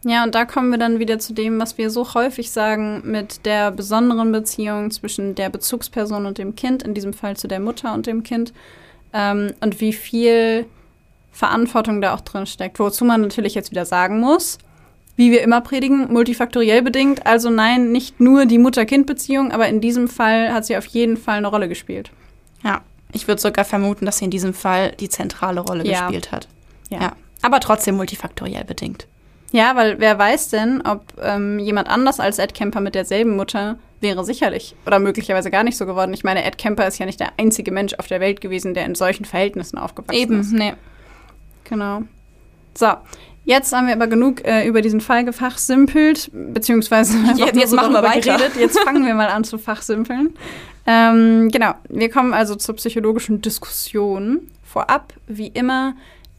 Ja, 0.04 0.24
und 0.24 0.36
da 0.36 0.46
kommen 0.46 0.72
wir 0.72 0.78
dann 0.78 1.00
wieder 1.00 1.20
zu 1.20 1.34
dem, 1.34 1.60
was 1.60 1.78
wir 1.78 1.90
so 1.90 2.14
häufig 2.14 2.52
sagen, 2.52 3.02
mit 3.04 3.46
der 3.46 3.72
besonderen 3.72 4.32
Beziehung 4.32 4.92
zwischen 4.92 5.36
der 5.36 5.50
Bezugsperson 5.50 6.26
und 6.26 6.38
dem 6.38 6.56
Kind, 6.56 6.84
in 6.84 6.94
diesem 6.94 7.14
Fall 7.14 7.36
zu 7.36 7.48
der 7.48 7.60
Mutter 7.60 7.94
und 7.94 8.06
dem 8.06 8.24
Kind, 8.24 8.54
ähm, 9.14 9.54
und 9.60 9.82
wie 9.82 9.94
viel 9.94 10.66
Verantwortung 11.32 12.02
da 12.02 12.14
auch 12.14 12.22
drin 12.22 12.46
steckt. 12.46 12.80
Wozu 12.80 13.06
man 13.06 13.22
natürlich 13.22 13.54
jetzt 13.54 13.72
wieder 13.72 13.86
sagen 13.86 14.20
muss, 14.20 14.60
wie 15.18 15.32
wir 15.32 15.42
immer 15.42 15.60
predigen, 15.62 16.12
multifaktoriell 16.14 16.82
bedingt. 16.82 17.26
Also 17.28 17.50
nein, 17.50 17.92
nicht 17.92 18.20
nur 18.22 18.46
die 18.46 18.58
Mutter-Kind-Beziehung, 18.60 19.52
aber 19.52 19.68
in 19.68 19.82
diesem 19.82 20.08
Fall 20.08 20.54
hat 20.54 20.66
sie 20.66 20.78
auf 20.78 20.86
jeden 20.86 21.18
Fall 21.18 21.40
eine 21.40 21.48
Rolle 21.48 21.68
gespielt. 21.68 22.12
Ja, 22.64 22.82
ich 23.12 23.28
würde 23.28 23.42
sogar 23.42 23.66
vermuten, 23.66 24.06
dass 24.06 24.20
sie 24.20 24.26
in 24.26 24.32
diesem 24.32 24.54
Fall 24.54 24.92
die 25.00 25.10
zentrale 25.10 25.60
Rolle 25.60 25.86
Ja. 25.86 26.02
gespielt 26.02 26.32
hat. 26.32 26.48
Ja. 26.90 27.02
ja. 27.02 27.12
Aber 27.42 27.60
trotzdem 27.60 27.96
multifaktoriell 27.98 28.64
bedingt. 28.64 29.08
Ja, 29.52 29.76
weil 29.76 30.00
wer 30.00 30.18
weiß 30.20 30.50
denn, 30.50 30.82
ob 30.82 31.04
ähm, 31.22 31.58
jemand 31.60 31.88
anders 31.90 32.20
als 32.20 32.38
Ed 32.38 32.54
Kemper 32.54 32.82
mit 32.82 32.96
derselben 32.96 33.36
Mutter 33.36 33.78
wäre 34.02 34.24
sicherlich 34.26 34.76
oder 34.86 35.00
möglicherweise 35.00 35.50
gar 35.50 35.64
nicht 35.64 35.78
so 35.78 35.86
geworden. 35.86 36.14
Ich 36.14 36.24
meine, 36.24 36.44
Ed 36.44 36.58
Kemper 36.58 36.86
ist 36.88 36.98
ja 37.00 37.06
nicht 37.06 37.20
der 37.20 37.30
einzige 37.38 37.72
Mensch 37.72 37.94
auf 37.96 38.08
der 38.08 38.20
Welt 38.20 38.42
gewesen, 38.42 38.74
der 38.74 38.86
in 38.86 38.94
solchen 38.94 39.26
Verhältnissen 39.26 39.78
aufgewachsen 39.78 40.20
Eben, 40.20 40.40
ist. 40.42 40.52
nee. 40.52 40.74
Genau. 41.64 42.04
So, 42.78 42.88
jetzt 43.48 43.74
haben 43.74 43.88
wir 43.88 43.94
aber 43.96 44.06
genug 44.08 44.46
äh, 44.46 44.68
über 44.68 44.82
diesen 44.84 45.02
Fall 45.02 45.26
gefachsimpelt, 45.26 46.30
beziehungsweise 46.32 47.18
Jetzt- 47.36 47.56
jetzt 47.56 47.74
machen 47.74 47.94
wir 47.94 48.04
weiter. 48.04 48.38
geredet. 48.38 48.56
Jetzt 48.60 48.78
fangen 48.80 49.04
wir 49.06 49.16
mal 49.16 49.30
an 49.30 49.44
zu 49.44 49.58
fachsimpeln. 49.58 50.36
Ähm, 50.86 51.50
genau, 51.52 51.74
wir 51.90 52.10
kommen 52.12 52.34
also 52.34 52.54
zur 52.56 52.76
psychologischen 52.76 53.42
Diskussion. 53.42 54.48
Vorab, 54.64 55.14
wie 55.28 55.48
immer, 55.48 55.96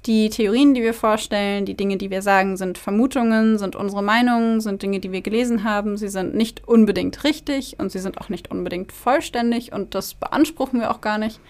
die 0.06 0.30
Theorien, 0.30 0.72
die 0.74 0.82
wir 0.82 0.94
vorstellen, 0.94 1.66
die 1.66 1.74
Dinge, 1.74 1.96
die 1.96 2.08
wir 2.10 2.22
sagen, 2.22 2.56
sind 2.56 2.78
Vermutungen, 2.78 3.58
sind 3.58 3.74
unsere 3.76 4.02
Meinungen, 4.02 4.60
sind 4.60 4.80
Dinge, 4.82 5.00
die 5.00 5.10
wir 5.12 5.20
gelesen 5.22 5.64
haben. 5.64 5.96
Sie 5.98 6.08
sind 6.08 6.34
nicht 6.34 6.66
unbedingt 6.68 7.24
richtig 7.24 7.76
und 7.78 7.90
sie 7.92 7.98
sind 7.98 8.18
auch 8.18 8.28
nicht 8.28 8.50
unbedingt 8.50 8.92
vollständig 8.92 9.72
und 9.72 9.94
das 9.94 10.14
beanspruchen 10.14 10.80
wir 10.80 10.90
auch 10.92 11.00
gar 11.00 11.18
nicht. 11.18 11.40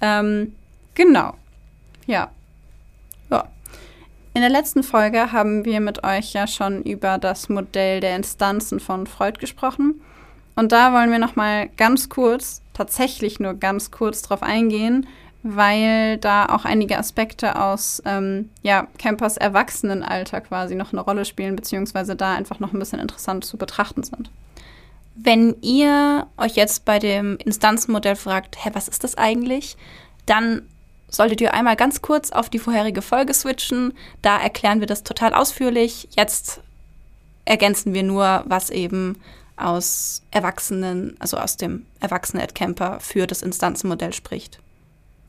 Ähm, 0.00 0.54
genau. 0.94 1.34
Ja. 2.06 2.30
Ja. 3.30 3.44
In 4.34 4.42
der 4.42 4.50
letzten 4.50 4.82
Folge 4.82 5.32
haben 5.32 5.64
wir 5.64 5.80
mit 5.80 6.04
euch 6.04 6.32
ja 6.32 6.46
schon 6.46 6.82
über 6.82 7.18
das 7.18 7.48
Modell 7.48 8.00
der 8.00 8.16
Instanzen 8.16 8.78
von 8.78 9.06
Freud 9.06 9.38
gesprochen. 9.40 10.00
Und 10.54 10.72
da 10.72 10.92
wollen 10.92 11.10
wir 11.10 11.18
noch 11.18 11.36
mal 11.36 11.68
ganz 11.76 12.08
kurz, 12.08 12.62
tatsächlich 12.74 13.40
nur 13.40 13.54
ganz 13.54 13.90
kurz 13.90 14.22
drauf 14.22 14.42
eingehen, 14.42 15.06
weil 15.42 16.18
da 16.18 16.46
auch 16.46 16.64
einige 16.64 16.98
Aspekte 16.98 17.60
aus 17.60 18.02
ähm, 18.04 18.50
ja, 18.62 18.88
Campers 18.98 19.36
Erwachsenenalter 19.36 20.40
quasi 20.40 20.74
noch 20.74 20.92
eine 20.92 21.00
Rolle 21.00 21.24
spielen, 21.24 21.56
beziehungsweise 21.56 22.16
da 22.16 22.34
einfach 22.34 22.58
noch 22.58 22.72
ein 22.72 22.78
bisschen 22.78 22.98
interessant 22.98 23.44
zu 23.44 23.56
betrachten 23.56 24.02
sind. 24.02 24.30
Wenn 25.14 25.56
ihr 25.62 26.26
euch 26.36 26.54
jetzt 26.54 26.84
bei 26.84 26.98
dem 26.98 27.36
Instanzenmodell 27.44 28.16
fragt, 28.16 28.64
hä, 28.64 28.70
was 28.72 28.88
ist 28.88 29.04
das 29.04 29.16
eigentlich? 29.16 29.76
Dann 30.26 30.62
solltet 31.08 31.40
ihr 31.40 31.54
einmal 31.54 31.76
ganz 31.76 32.02
kurz 32.02 32.30
auf 32.30 32.50
die 32.50 32.58
vorherige 32.58 33.02
Folge 33.02 33.34
switchen. 33.34 33.94
Da 34.22 34.38
erklären 34.38 34.80
wir 34.80 34.86
das 34.86 35.04
total 35.04 35.34
ausführlich. 35.34 36.08
Jetzt 36.16 36.60
ergänzen 37.44 37.94
wir 37.94 38.02
nur, 38.02 38.44
was 38.46 38.70
eben 38.70 39.16
aus 39.56 40.22
Erwachsenen, 40.30 41.16
also 41.18 41.36
aus 41.36 41.56
dem 41.56 41.86
Erwachsenen 42.00 42.44
Ed 42.44 42.54
Camper 42.54 43.00
für 43.00 43.26
das 43.26 43.42
Instanzenmodell 43.42 44.12
spricht. 44.12 44.60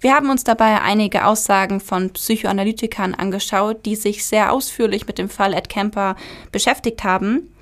Wir 0.01 0.13
haben 0.13 0.29
uns 0.29 0.43
dabei 0.43 0.81
einige 0.81 1.25
Aussagen 1.25 1.81
von 1.81 2.11
Psychoanalytikern 2.11 3.15
angeschaut, 3.15 3.85
die 3.85 3.95
sich 3.95 4.25
sehr 4.25 4.53
ausführlich 4.53 5.07
mit 5.07 5.17
dem 5.17 5.29
Fall 5.29 5.53
Ed 5.53 5.67
Camper 5.67 6.15
beschäftigt 6.51 7.03
haben. 7.03 7.53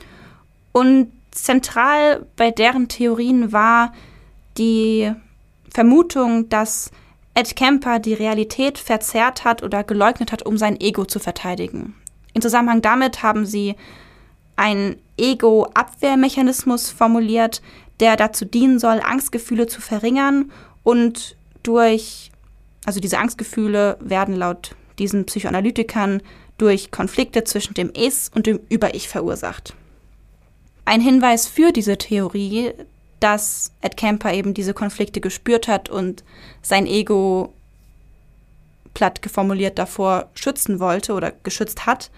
Und 0.72 1.12
zentral 1.32 2.26
bei 2.36 2.52
deren 2.52 2.90
Theorien 2.90 3.52
war 3.52 3.94
die 4.58 5.12
Vermutung, 5.72 6.50
dass 6.50 6.92
Ed 7.38 7.56
Kemper 7.56 8.00
die 8.00 8.16
Realität 8.16 8.80
verzerrt 8.80 9.44
hat 9.46 9.62
oder 9.62 9.84
geleugnet 9.84 10.32
hat, 10.32 10.42
um 10.42 10.58
sein 10.58 10.82
Ego 10.82 11.06
zu 11.06 11.20
verteidigen. 11.20 11.94
In 12.34 12.42
Zusammenhang 12.42 12.82
damit 12.82 13.22
haben 13.22 13.46
sie 13.46 13.76
einen 14.56 14.96
Ego-Abwehrmechanismus 15.18 16.90
formuliert, 16.90 17.62
der 18.00 18.16
dazu 18.16 18.44
dienen 18.44 18.80
soll, 18.80 19.02
Angstgefühle 19.06 19.68
zu 19.68 19.82
verringern 19.82 20.52
und 20.82 21.38
durch, 21.62 22.32
also 22.86 23.00
diese 23.00 23.20
Angstgefühle 23.20 24.00
werden 24.00 24.36
laut 24.36 24.76
diesen 24.98 25.28
Psychoanalytikern 25.28 26.24
durch 26.58 26.90
Konflikte 26.90 27.44
zwischen 27.44 27.76
dem 27.76 27.92
Es 27.94 28.32
und 28.34 28.48
dem 28.48 28.60
Über-Ich 28.68 29.10
verursacht. 29.10 29.76
Ein 30.86 31.02
Hinweis 31.02 31.46
für 31.46 31.72
diese 31.72 32.00
Theorie, 32.00 32.74
dass 33.20 33.72
Ed 33.82 33.98
Kemper 33.98 34.34
eben 34.34 34.54
diese 34.54 34.74
Konflikte 34.74 35.22
gespürt 35.22 35.68
hat 35.68 35.90
und 35.90 36.24
sein 36.62 36.86
Ego 36.86 37.54
platt 38.94 39.22
geformuliert 39.22 39.78
davor 39.78 40.30
schützen 40.34 40.80
wollte 40.80 41.14
oder 41.14 41.32
geschützt 41.44 41.86
hat, 41.86 42.10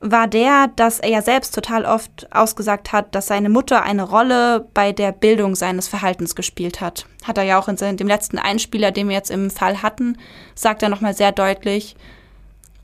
war 0.00 0.28
der, 0.28 0.68
dass 0.76 1.00
er 1.00 1.10
ja 1.10 1.22
selbst 1.22 1.54
total 1.54 1.84
oft 1.84 2.28
ausgesagt 2.32 2.92
hat, 2.92 3.14
dass 3.14 3.26
seine 3.26 3.48
Mutter 3.48 3.82
eine 3.82 4.04
Rolle 4.04 4.68
bei 4.72 4.92
der 4.92 5.10
Bildung 5.12 5.56
seines 5.56 5.88
Verhaltens 5.88 6.36
gespielt 6.36 6.80
hat. 6.80 7.06
Hat 7.24 7.36
er 7.36 7.44
ja 7.44 7.58
auch 7.58 7.68
in 7.68 7.96
dem 7.96 8.06
letzten 8.06 8.38
Einspieler, 8.38 8.92
den 8.92 9.08
wir 9.08 9.16
jetzt 9.16 9.30
im 9.30 9.50
Fall 9.50 9.82
hatten, 9.82 10.16
sagt 10.54 10.82
er 10.82 10.88
nochmal 10.88 11.14
sehr 11.14 11.32
deutlich, 11.32 11.96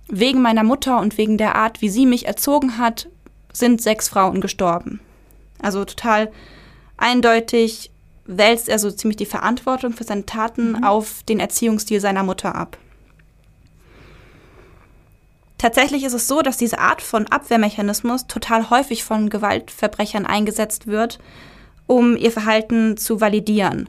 wegen 0.08 0.42
meiner 0.42 0.64
Mutter 0.64 0.98
und 0.98 1.16
wegen 1.16 1.38
der 1.38 1.54
Art, 1.54 1.80
wie 1.80 1.88
sie 1.88 2.04
mich 2.04 2.26
erzogen 2.26 2.78
hat, 2.78 3.08
sind 3.52 3.80
sechs 3.80 4.08
Frauen 4.08 4.40
gestorben. 4.40 5.00
Also 5.62 5.84
total 5.84 6.30
eindeutig 6.96 7.90
wälzt 8.26 8.68
er 8.68 8.78
so 8.78 8.90
ziemlich 8.90 9.16
die 9.16 9.26
Verantwortung 9.26 9.92
für 9.92 10.04
seine 10.04 10.26
Taten 10.26 10.82
auf 10.84 11.22
den 11.24 11.40
Erziehungsstil 11.40 12.00
seiner 12.00 12.22
Mutter 12.22 12.54
ab. 12.54 12.78
Tatsächlich 15.58 16.04
ist 16.04 16.12
es 16.12 16.28
so, 16.28 16.42
dass 16.42 16.56
diese 16.56 16.78
Art 16.78 17.00
von 17.00 17.26
Abwehrmechanismus 17.26 18.26
total 18.26 18.70
häufig 18.70 19.04
von 19.04 19.30
Gewaltverbrechern 19.30 20.26
eingesetzt 20.26 20.86
wird, 20.86 21.18
um 21.86 22.16
ihr 22.16 22.32
Verhalten 22.32 22.96
zu 22.96 23.20
validieren. 23.20 23.88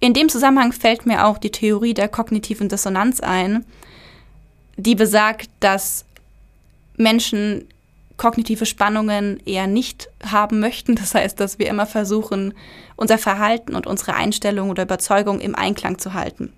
In 0.00 0.14
dem 0.14 0.28
Zusammenhang 0.28 0.72
fällt 0.72 1.06
mir 1.06 1.26
auch 1.26 1.38
die 1.38 1.52
Theorie 1.52 1.94
der 1.94 2.08
kognitiven 2.08 2.68
Dissonanz 2.68 3.20
ein, 3.20 3.64
die 4.76 4.96
besagt, 4.96 5.48
dass 5.60 6.04
Menschen 6.96 7.68
kognitive 8.16 8.66
Spannungen 8.66 9.40
eher 9.44 9.66
nicht 9.66 10.08
haben 10.24 10.60
möchten. 10.60 10.94
Das 10.94 11.14
heißt, 11.14 11.38
dass 11.40 11.58
wir 11.58 11.68
immer 11.68 11.86
versuchen, 11.86 12.54
unser 12.96 13.18
Verhalten 13.18 13.74
und 13.74 13.86
unsere 13.86 14.14
Einstellung 14.14 14.70
oder 14.70 14.84
Überzeugung 14.84 15.40
im 15.40 15.54
Einklang 15.54 15.98
zu 15.98 16.14
halten. 16.14 16.52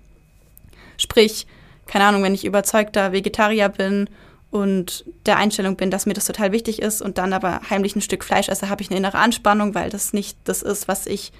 Sprich, 0.97 1.47
keine 1.87 2.05
Ahnung, 2.05 2.23
wenn 2.23 2.33
ich 2.33 2.45
überzeugter 2.45 3.11
Vegetarier 3.11 3.69
bin 3.69 4.09
und 4.51 5.05
der 5.25 5.37
Einstellung 5.37 5.75
bin, 5.75 5.91
dass 5.91 6.05
mir 6.05 6.13
das 6.13 6.25
total 6.25 6.51
wichtig 6.51 6.81
ist 6.81 7.01
und 7.01 7.17
dann 7.17 7.33
aber 7.33 7.61
heimlich 7.69 7.95
ein 7.95 8.01
Stück 8.01 8.23
Fleisch 8.23 8.49
esse, 8.49 8.69
habe 8.69 8.81
ich 8.81 8.89
eine 8.89 8.97
innere 8.97 9.17
Anspannung, 9.17 9.75
weil 9.75 9.89
das 9.89 10.13
nicht 10.13 10.37
das 10.45 10.61
ist, 10.61 10.87
was 10.87 11.07
ich, 11.07 11.31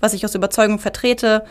was 0.00 0.14
ich 0.14 0.24
aus 0.24 0.34
Überzeugung 0.34 0.78
vertrete. 0.78 1.44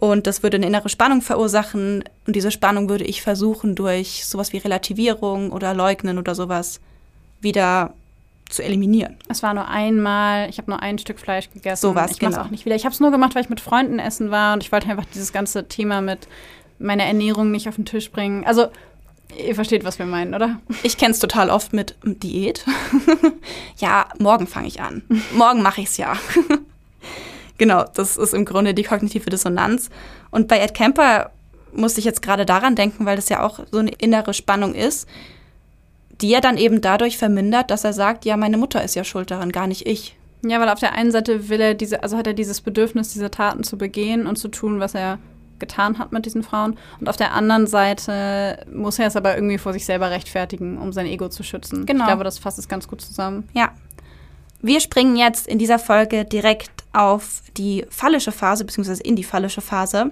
Und 0.00 0.26
das 0.26 0.42
würde 0.42 0.56
eine 0.56 0.66
innere 0.66 0.88
Spannung 0.88 1.22
verursachen. 1.22 2.04
Und 2.26 2.36
diese 2.36 2.50
Spannung 2.50 2.88
würde 2.88 3.04
ich 3.04 3.22
versuchen, 3.22 3.74
durch 3.74 4.26
sowas 4.26 4.52
wie 4.52 4.58
Relativierung 4.58 5.52
oder 5.52 5.72
Leugnen 5.72 6.18
oder 6.18 6.34
sowas 6.34 6.80
wieder 7.44 7.94
zu 8.48 8.62
eliminieren. 8.62 9.16
Es 9.28 9.42
war 9.42 9.54
nur 9.54 9.68
einmal, 9.68 10.48
ich 10.50 10.58
habe 10.58 10.70
nur 10.70 10.80
ein 10.80 10.98
Stück 10.98 11.18
Fleisch 11.18 11.50
gegessen. 11.50 11.80
So 11.80 11.94
war's, 11.94 12.12
ich 12.12 12.22
mach's 12.22 12.34
genau. 12.34 12.46
auch 12.46 12.50
nicht 12.50 12.64
wieder. 12.64 12.76
Ich 12.76 12.84
habe 12.84 12.92
es 12.92 13.00
nur 13.00 13.10
gemacht, 13.10 13.34
weil 13.34 13.42
ich 13.42 13.48
mit 13.48 13.60
Freunden 13.60 13.98
essen 13.98 14.30
war 14.30 14.54
und 14.54 14.62
ich 14.62 14.72
wollte 14.72 14.88
einfach 14.88 15.06
dieses 15.14 15.32
ganze 15.32 15.66
Thema 15.68 16.00
mit 16.00 16.28
meiner 16.78 17.04
Ernährung 17.04 17.50
nicht 17.50 17.68
auf 17.68 17.76
den 17.76 17.84
Tisch 17.84 18.10
bringen. 18.10 18.44
Also, 18.44 18.68
ihr 19.38 19.54
versteht, 19.54 19.84
was 19.84 19.98
wir 19.98 20.06
meinen, 20.06 20.34
oder? 20.34 20.60
Ich 20.82 20.98
kenne 20.98 21.12
es 21.12 21.18
total 21.18 21.50
oft 21.50 21.72
mit 21.72 21.96
Diät. 22.04 22.64
ja, 23.78 24.06
morgen 24.18 24.46
fange 24.46 24.68
ich 24.68 24.80
an. 24.80 25.02
Morgen 25.34 25.62
mache 25.62 25.80
ich 25.80 25.88
es 25.88 25.96
ja. 25.96 26.14
genau, 27.58 27.84
das 27.94 28.16
ist 28.16 28.34
im 28.34 28.44
Grunde 28.44 28.74
die 28.74 28.82
kognitive 28.82 29.30
Dissonanz. 29.30 29.90
Und 30.30 30.48
bei 30.48 30.58
Ed 30.58 30.74
Kemper 30.74 31.30
musste 31.72 32.00
ich 32.00 32.04
jetzt 32.04 32.22
gerade 32.22 32.46
daran 32.46 32.76
denken, 32.76 33.06
weil 33.06 33.16
das 33.16 33.28
ja 33.28 33.42
auch 33.42 33.60
so 33.70 33.78
eine 33.78 33.90
innere 33.92 34.34
Spannung 34.34 34.74
ist, 34.74 35.08
die 36.20 36.32
er 36.32 36.40
dann 36.40 36.56
eben 36.56 36.80
dadurch 36.80 37.18
vermindert, 37.18 37.70
dass 37.70 37.84
er 37.84 37.92
sagt, 37.92 38.24
ja, 38.24 38.36
meine 38.36 38.56
Mutter 38.56 38.82
ist 38.82 38.94
ja 38.94 39.04
schuld 39.04 39.30
daran, 39.30 39.52
gar 39.52 39.66
nicht 39.66 39.86
ich. 39.86 40.16
Ja, 40.44 40.60
weil 40.60 40.68
auf 40.68 40.80
der 40.80 40.92
einen 40.92 41.10
Seite 41.10 41.48
will 41.48 41.60
er 41.60 41.74
diese, 41.74 42.02
also 42.02 42.16
hat 42.16 42.26
er 42.26 42.34
dieses 42.34 42.60
Bedürfnis, 42.60 43.12
diese 43.12 43.30
Taten 43.30 43.64
zu 43.64 43.78
begehen 43.78 44.26
und 44.26 44.36
zu 44.36 44.48
tun, 44.48 44.78
was 44.78 44.94
er 44.94 45.18
getan 45.58 45.98
hat 45.98 46.12
mit 46.12 46.26
diesen 46.26 46.42
Frauen. 46.42 46.76
Und 47.00 47.08
auf 47.08 47.16
der 47.16 47.32
anderen 47.32 47.66
Seite 47.66 48.58
muss 48.72 48.98
er 48.98 49.06
es 49.06 49.16
aber 49.16 49.34
irgendwie 49.34 49.58
vor 49.58 49.72
sich 49.72 49.86
selber 49.86 50.10
rechtfertigen, 50.10 50.78
um 50.78 50.92
sein 50.92 51.06
Ego 51.06 51.28
zu 51.28 51.42
schützen. 51.42 51.86
Genau. 51.86 52.04
Ich 52.04 52.08
glaube, 52.08 52.24
das 52.24 52.38
fasst 52.38 52.58
es 52.58 52.68
ganz 52.68 52.88
gut 52.88 53.00
zusammen. 53.00 53.48
Ja. 53.54 53.72
Wir 54.60 54.80
springen 54.80 55.16
jetzt 55.16 55.46
in 55.46 55.58
dieser 55.58 55.78
Folge 55.78 56.24
direkt 56.24 56.70
auf 56.92 57.42
die 57.56 57.84
phallische 57.90 58.32
Phase, 58.32 58.64
beziehungsweise 58.64 59.02
in 59.02 59.16
die 59.16 59.24
phallische 59.24 59.60
Phase. 59.60 60.10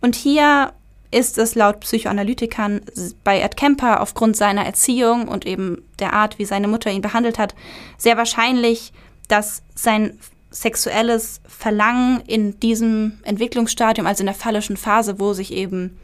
Und 0.00 0.16
hier 0.16 0.72
ist 1.10 1.38
es 1.38 1.54
laut 1.54 1.80
Psychoanalytikern 1.80 2.82
bei 3.24 3.40
Ed 3.40 3.56
Kemper 3.56 4.00
aufgrund 4.00 4.36
seiner 4.36 4.66
Erziehung 4.66 5.28
und 5.28 5.46
eben 5.46 5.82
der 5.98 6.12
Art, 6.12 6.38
wie 6.38 6.44
seine 6.44 6.68
Mutter 6.68 6.90
ihn 6.90 7.00
behandelt 7.00 7.38
hat, 7.38 7.54
sehr 7.96 8.16
wahrscheinlich, 8.16 8.92
dass 9.28 9.62
sein 9.74 10.18
sexuelles 10.50 11.40
Verlangen 11.46 12.20
in 12.26 12.58
diesem 12.60 13.18
Entwicklungsstadium, 13.22 14.06
also 14.06 14.22
in 14.22 14.26
der 14.26 14.34
phallischen 14.34 14.76
Phase, 14.76 15.18
wo 15.18 15.32
sich 15.32 15.52
eben 15.52 15.98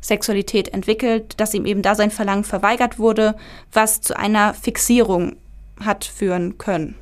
Sexualität 0.00 0.68
entwickelt, 0.68 1.40
dass 1.40 1.54
ihm 1.54 1.64
eben 1.64 1.82
da 1.82 1.94
sein 1.94 2.10
Verlangen 2.10 2.44
verweigert 2.44 2.98
wurde, 2.98 3.36
was 3.72 4.00
zu 4.00 4.16
einer 4.16 4.54
Fixierung 4.54 5.36
hat 5.80 6.04
führen 6.04 6.58
können. 6.58 6.96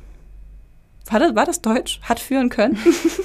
War 1.09 1.19
das, 1.19 1.35
war 1.35 1.45
das 1.45 1.61
Deutsch? 1.61 1.99
Hat 2.03 2.19
führen 2.19 2.49
können? 2.49 2.77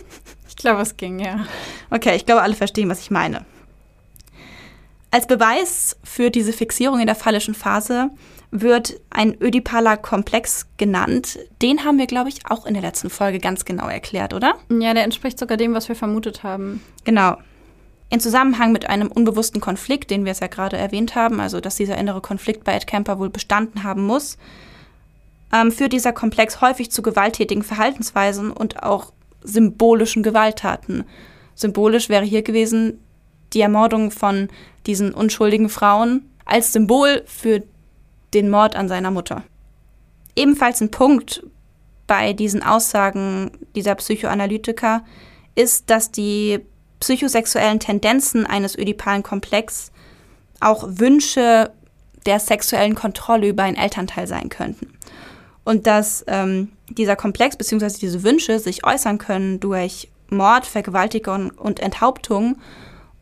ich 0.49 0.57
glaube, 0.57 0.82
es 0.82 0.97
ging, 0.97 1.20
ja. 1.20 1.47
Okay, 1.91 2.16
ich 2.16 2.26
glaube, 2.26 2.43
alle 2.43 2.55
verstehen, 2.55 2.89
was 2.89 3.01
ich 3.01 3.11
meine. 3.11 3.45
Als 5.11 5.27
Beweis 5.27 5.97
für 6.05 6.31
diese 6.31 6.53
Fixierung 6.53 7.01
in 7.01 7.07
der 7.07 7.15
phallischen 7.15 7.55
Phase 7.55 8.11
wird 8.51 9.01
ein 9.11 9.41
ödipaler 9.41 9.97
Komplex 9.97 10.67
genannt. 10.77 11.39
Den 11.63 11.85
haben 11.85 11.99
wir, 11.99 12.07
glaube 12.07 12.29
ich, 12.29 12.51
auch 12.51 12.67
in 12.67 12.75
der 12.75 12.83
letzten 12.83 13.11
Folge 13.11 13.39
ganz 13.39 13.65
genau 13.65 13.89
erklärt, 13.89 14.35
oder? 14.35 14.55
Ja, 14.71 14.95
der 14.95 15.05
entspricht 15.05 15.39
sogar 15.39 15.57
dem, 15.57 15.75
was 15.75 15.89
wir 15.89 15.97
vermutet 15.97 16.43
haben. 16.43 16.83
Genau. 17.05 17.37
In 18.11 18.21
Zusammenhang 18.21 18.73
mit 18.73 18.89
einem 18.89 19.09
unbewussten 19.09 19.61
Konflikt, 19.61 20.11
den 20.11 20.25
wir 20.25 20.33
es 20.33 20.41
ja 20.41 20.47
gerade 20.47 20.79
erwähnt 20.79 21.15
haben, 21.15 21.41
also 21.41 21.61
dass 21.61 21.77
dieser 21.77 21.99
innere 21.99 22.23
Konflikt 22.23 22.65
bei 22.65 22.75
Ed 22.75 22.87
Kemper 22.87 23.19
wohl 23.19 23.29
bestanden 23.29 23.85
haben 23.85 24.03
muss, 24.03 24.39
ähm, 25.53 25.73
führt 25.73 25.93
dieser 25.93 26.13
Komplex 26.13 26.61
häufig 26.63 26.91
zu 26.91 27.03
gewalttätigen 27.03 27.63
Verhaltensweisen 27.63 28.51
und 28.51 28.83
auch 28.83 29.13
symbolischen 29.43 30.23
Gewalttaten. 30.23 31.05
Symbolisch 31.55 32.09
wäre 32.09 32.25
hier 32.25 32.43
gewesen 32.43 33.01
die 33.53 33.61
Ermordung 33.61 34.11
von 34.11 34.49
diesen 34.86 35.12
unschuldigen 35.12 35.68
Frauen 35.68 36.30
als 36.44 36.72
Symbol 36.72 37.22
für 37.26 37.62
den 38.34 38.51
Mord 38.51 38.76
an 38.76 38.88
seiner 38.88 39.11
Mutter. 39.11 39.44
Ebenfalls 40.36 40.80
ein 40.80 40.90
Punkt 40.90 41.42
bei 42.07 42.32
diesen 42.32 42.62
Aussagen 42.62 43.51
dieser 43.74 43.94
Psychoanalytiker 43.94 45.05
ist, 45.55 45.90
dass 45.90 46.11
die 46.11 46.61
psychosexuellen 47.01 47.80
Tendenzen 47.80 48.46
eines 48.46 48.76
ödipalen 48.76 49.22
Komplex 49.22 49.92
auch 50.61 50.84
Wünsche 50.88 51.70
der 52.26 52.40
sexuellen 52.40 52.94
Kontrolle 52.94 53.49
über 53.49 53.62
einen 53.62 53.76
Elternteil 53.76 54.26
sein 54.26 54.49
könnten. 54.49 54.92
Und 55.64 55.86
dass 55.86 56.24
ähm, 56.26 56.72
dieser 56.88 57.14
Komplex 57.14 57.57
bzw. 57.57 57.99
diese 58.01 58.22
Wünsche 58.22 58.59
sich 58.59 58.84
äußern 58.84 59.18
können 59.18 59.61
durch 59.61 60.09
Mord, 60.30 60.66
Vergewaltigung 60.66 61.51
und 61.51 61.80
Enthauptung 61.80 62.57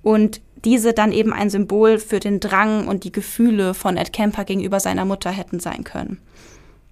und 0.07 0.41
diese 0.65 0.93
dann 0.93 1.11
eben 1.11 1.33
ein 1.33 1.51
Symbol 1.51 1.99
für 1.99 2.21
den 2.21 2.39
Drang 2.39 2.87
und 2.87 3.03
die 3.03 3.11
Gefühle 3.11 3.75
von 3.75 3.97
Ed 3.97 4.13
Kemper 4.13 4.45
gegenüber 4.45 4.79
seiner 4.79 5.05
Mutter 5.05 5.33
hätten 5.33 5.59
sein 5.59 5.83
können. 5.83 6.21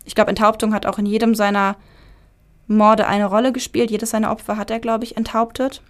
Ich 0.04 0.16
glaube, 0.16 0.30
Enthauptung 0.30 0.74
hat 0.74 0.84
auch 0.84 0.98
in 0.98 1.06
jedem 1.06 1.36
seiner 1.36 1.76
Morde 2.66 3.06
eine 3.06 3.26
Rolle 3.26 3.52
gespielt. 3.52 3.92
Jedes 3.92 4.10
seiner 4.10 4.32
Opfer 4.32 4.56
hat 4.56 4.72
er, 4.72 4.80
glaube 4.80 5.04
ich, 5.04 5.16
enthauptet. 5.16 5.80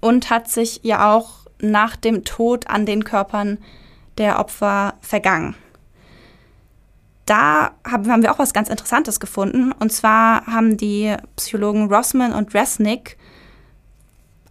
Und 0.00 0.30
hat 0.30 0.48
sich 0.48 0.80
ja 0.82 1.12
auch 1.12 1.40
nach 1.60 1.94
dem 1.94 2.24
Tod 2.24 2.68
an 2.68 2.86
den 2.86 3.04
Körpern 3.04 3.58
der 4.16 4.38
Opfer 4.38 4.94
vergangen. 5.02 5.56
Da 7.26 7.72
haben, 7.86 8.22
wir 8.22 8.32
auch 8.32 8.38
was 8.38 8.54
ganz 8.54 8.70
Interessantes 8.70 9.20
gefunden. 9.20 9.72
Und 9.72 9.92
zwar 9.92 10.46
haben 10.46 10.78
die 10.78 11.14
Psychologen 11.36 11.92
Rossman 11.92 12.32
und 12.32 12.54
Resnick 12.54 13.18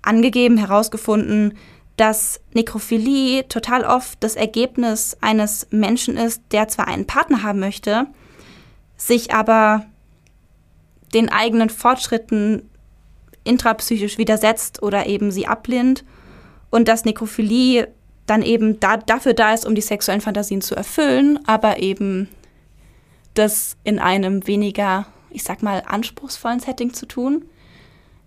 angegeben, 0.03 0.57
herausgefunden, 0.57 1.57
dass 1.97 2.41
Nekrophilie 2.53 3.47
total 3.47 3.83
oft 3.83 4.21
das 4.21 4.35
Ergebnis 4.35 5.17
eines 5.21 5.67
Menschen 5.71 6.17
ist, 6.17 6.41
der 6.51 6.67
zwar 6.67 6.87
einen 6.87 7.07
Partner 7.07 7.43
haben 7.43 7.59
möchte, 7.59 8.07
sich 8.97 9.33
aber 9.33 9.85
den 11.13 11.29
eigenen 11.29 11.69
Fortschritten 11.69 12.69
intrapsychisch 13.43 14.17
widersetzt 14.17 14.83
oder 14.83 15.05
eben 15.05 15.31
sie 15.31 15.47
ablehnt 15.47 16.03
und 16.69 16.87
dass 16.87 17.05
Nekrophilie 17.05 17.87
dann 18.25 18.41
eben 18.41 18.79
da, 18.79 18.97
dafür 18.97 19.33
da 19.33 19.53
ist, 19.53 19.65
um 19.65 19.75
die 19.75 19.81
sexuellen 19.81 20.21
Fantasien 20.21 20.61
zu 20.61 20.75
erfüllen, 20.75 21.39
aber 21.45 21.79
eben 21.79 22.27
das 23.35 23.77
in 23.83 23.99
einem 23.99 24.47
weniger, 24.47 25.05
ich 25.29 25.43
sag 25.43 25.61
mal, 25.61 25.83
anspruchsvollen 25.85 26.59
Setting 26.59 26.93
zu 26.93 27.05
tun. 27.05 27.45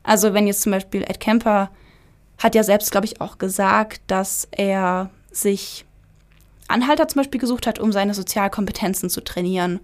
Also 0.02 0.34
wenn 0.34 0.46
jetzt 0.46 0.62
zum 0.62 0.72
Beispiel 0.72 1.02
Ed 1.02 1.20
Kemper 1.20 1.70
hat 2.38 2.54
ja 2.54 2.62
selbst, 2.62 2.90
glaube 2.90 3.06
ich, 3.06 3.20
auch 3.20 3.38
gesagt, 3.38 4.00
dass 4.06 4.48
er 4.50 5.10
sich 5.30 5.84
Anhalter 6.68 7.08
zum 7.08 7.20
Beispiel 7.20 7.40
gesucht 7.40 7.66
hat, 7.66 7.78
um 7.78 7.92
seine 7.92 8.14
Sozialkompetenzen 8.14 9.10
zu 9.10 9.22
trainieren. 9.22 9.80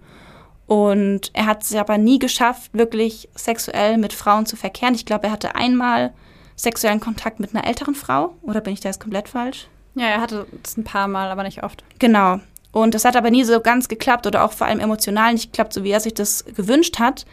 Und 0.67 1.31
er 1.33 1.45
hat 1.45 1.63
es 1.63 1.75
aber 1.75 1.97
nie 1.97 2.19
geschafft, 2.19 2.73
wirklich 2.73 3.29
sexuell 3.35 3.97
mit 3.97 4.13
Frauen 4.13 4.45
zu 4.45 4.55
verkehren. 4.55 4.95
Ich 4.95 5.05
glaube, 5.05 5.27
er 5.27 5.31
hatte 5.31 5.55
einmal 5.55 6.13
sexuellen 6.55 6.99
Kontakt 6.99 7.39
mit 7.39 7.53
einer 7.55 7.67
älteren 7.67 7.95
Frau. 7.95 8.35
Oder 8.41 8.61
bin 8.61 8.73
ich 8.73 8.79
da 8.79 8.89
jetzt 8.89 9.01
komplett 9.01 9.29
falsch? 9.29 9.67
Ja, 9.95 10.07
er 10.07 10.21
hatte 10.21 10.47
es 10.63 10.77
ein 10.77 10.83
paar 10.83 11.07
Mal, 11.07 11.29
aber 11.29 11.43
nicht 11.43 11.63
oft. 11.63 11.83
Genau. 11.99 12.39
Und 12.71 12.93
das 12.93 13.05
hat 13.05 13.15
aber 13.15 13.29
nie 13.29 13.43
so 13.43 13.61
ganz 13.61 13.87
geklappt 13.87 14.27
oder 14.27 14.43
auch 14.43 14.51
vor 14.51 14.67
allem 14.67 14.79
emotional 14.79 15.33
nicht 15.33 15.51
geklappt, 15.51 15.73
so 15.73 15.83
wie 15.83 15.91
er 15.91 15.99
sich 15.99 16.13
das 16.13 16.45
gewünscht 16.45 16.99
hat. 16.99 17.25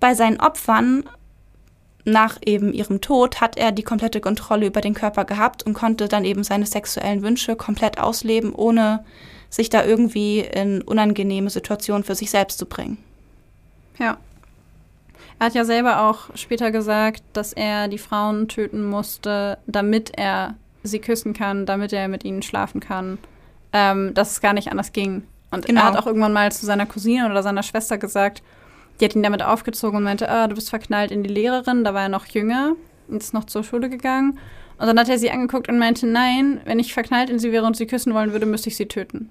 Bei 0.00 0.14
seinen 0.14 0.40
Opfern 0.40 1.04
nach 2.04 2.38
eben 2.44 2.72
ihrem 2.72 3.00
Tod 3.00 3.40
hat 3.40 3.56
er 3.56 3.72
die 3.72 3.82
komplette 3.82 4.20
Kontrolle 4.20 4.66
über 4.66 4.80
den 4.80 4.94
Körper 4.94 5.24
gehabt 5.24 5.62
und 5.62 5.74
konnte 5.74 6.08
dann 6.08 6.24
eben 6.24 6.44
seine 6.44 6.66
sexuellen 6.66 7.22
Wünsche 7.22 7.56
komplett 7.56 7.98
ausleben, 7.98 8.54
ohne 8.54 9.04
sich 9.48 9.70
da 9.70 9.84
irgendwie 9.84 10.40
in 10.40 10.82
unangenehme 10.82 11.48
Situationen 11.48 12.04
für 12.04 12.14
sich 12.14 12.30
selbst 12.30 12.58
zu 12.58 12.66
bringen. 12.66 12.98
Ja. 13.98 14.18
Er 15.38 15.46
hat 15.46 15.54
ja 15.54 15.64
selber 15.64 16.02
auch 16.02 16.36
später 16.36 16.70
gesagt, 16.70 17.22
dass 17.32 17.52
er 17.52 17.88
die 17.88 17.98
Frauen 17.98 18.48
töten 18.48 18.84
musste, 18.84 19.58
damit 19.66 20.12
er 20.16 20.54
sie 20.82 20.98
küssen 20.98 21.32
kann, 21.32 21.66
damit 21.66 21.92
er 21.92 22.08
mit 22.08 22.24
ihnen 22.24 22.42
schlafen 22.42 22.80
kann, 22.80 23.18
ähm, 23.72 24.12
dass 24.14 24.32
es 24.32 24.40
gar 24.40 24.52
nicht 24.52 24.70
anders 24.70 24.92
ging. 24.92 25.22
Und 25.50 25.66
genau. 25.66 25.80
er 25.80 25.86
hat 25.86 25.96
auch 25.96 26.06
irgendwann 26.06 26.32
mal 26.32 26.52
zu 26.52 26.66
seiner 26.66 26.86
Cousine 26.86 27.30
oder 27.30 27.42
seiner 27.42 27.62
Schwester 27.62 27.96
gesagt, 27.96 28.42
die 29.00 29.04
hat 29.04 29.14
ihn 29.14 29.22
damit 29.22 29.42
aufgezogen 29.42 29.98
und 29.98 30.04
meinte, 30.04 30.28
ah, 30.28 30.46
du 30.46 30.54
bist 30.54 30.70
verknallt 30.70 31.10
in 31.10 31.22
die 31.22 31.30
Lehrerin. 31.30 31.84
Da 31.84 31.94
war 31.94 32.02
er 32.02 32.08
noch 32.08 32.26
jünger 32.26 32.76
und 33.08 33.22
ist 33.22 33.34
noch 33.34 33.44
zur 33.44 33.64
Schule 33.64 33.88
gegangen. 33.88 34.38
Und 34.78 34.86
dann 34.86 34.98
hat 34.98 35.08
er 35.08 35.18
sie 35.18 35.30
angeguckt 35.30 35.68
und 35.68 35.78
meinte, 35.78 36.06
nein, 36.06 36.60
wenn 36.64 36.78
ich 36.78 36.92
verknallt 36.94 37.30
in 37.30 37.38
sie 37.38 37.52
wäre 37.52 37.64
und 37.64 37.76
sie 37.76 37.86
küssen 37.86 38.14
wollen 38.14 38.32
würde, 38.32 38.46
müsste 38.46 38.68
ich 38.68 38.76
sie 38.76 38.86
töten. 38.86 39.30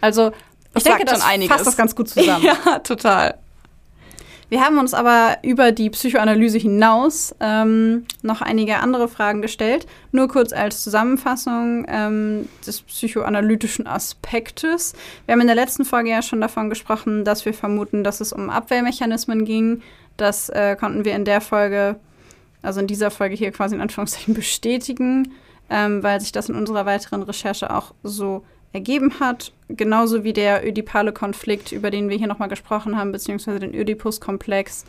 Also, 0.00 0.32
ich 0.74 0.82
denke, 0.82 1.04
das 1.04 1.22
fasst 1.22 1.66
das 1.66 1.76
ganz 1.76 1.94
gut 1.94 2.08
zusammen. 2.08 2.44
ja, 2.64 2.78
total. 2.80 3.38
Wir 4.50 4.62
haben 4.62 4.78
uns 4.78 4.94
aber 4.94 5.38
über 5.42 5.70
die 5.70 5.90
Psychoanalyse 5.90 6.58
hinaus 6.58 7.32
ähm, 7.38 8.04
noch 8.22 8.42
einige 8.42 8.78
andere 8.78 9.06
Fragen 9.06 9.42
gestellt. 9.42 9.86
Nur 10.10 10.26
kurz 10.26 10.52
als 10.52 10.82
Zusammenfassung 10.82 11.86
ähm, 11.88 12.48
des 12.66 12.82
psychoanalytischen 12.82 13.86
Aspektes. 13.86 14.94
Wir 15.24 15.34
haben 15.34 15.40
in 15.40 15.46
der 15.46 15.54
letzten 15.54 15.84
Folge 15.84 16.10
ja 16.10 16.20
schon 16.20 16.40
davon 16.40 16.68
gesprochen, 16.68 17.24
dass 17.24 17.44
wir 17.44 17.54
vermuten, 17.54 18.02
dass 18.02 18.20
es 18.20 18.32
um 18.32 18.50
Abwehrmechanismen 18.50 19.44
ging. 19.44 19.82
Das 20.16 20.48
äh, 20.48 20.74
konnten 20.74 21.04
wir 21.04 21.14
in 21.14 21.24
der 21.24 21.40
Folge, 21.40 22.00
also 22.60 22.80
in 22.80 22.88
dieser 22.88 23.12
Folge 23.12 23.36
hier 23.36 23.52
quasi 23.52 23.76
in 23.76 23.80
Anführungszeichen 23.80 24.34
bestätigen, 24.34 25.32
ähm, 25.70 26.02
weil 26.02 26.20
sich 26.20 26.32
das 26.32 26.48
in 26.48 26.56
unserer 26.56 26.86
weiteren 26.86 27.22
Recherche 27.22 27.72
auch 27.72 27.94
so 28.02 28.44
ergeben 28.72 29.20
hat. 29.20 29.52
Genauso 29.68 30.24
wie 30.24 30.32
der 30.32 30.66
ödipale 30.66 31.12
Konflikt, 31.12 31.72
über 31.72 31.90
den 31.90 32.08
wir 32.08 32.16
hier 32.16 32.26
nochmal 32.26 32.48
gesprochen 32.48 32.96
haben, 32.96 33.12
beziehungsweise 33.12 33.60
den 33.60 33.74
Ödipus-Komplex. 33.74 34.84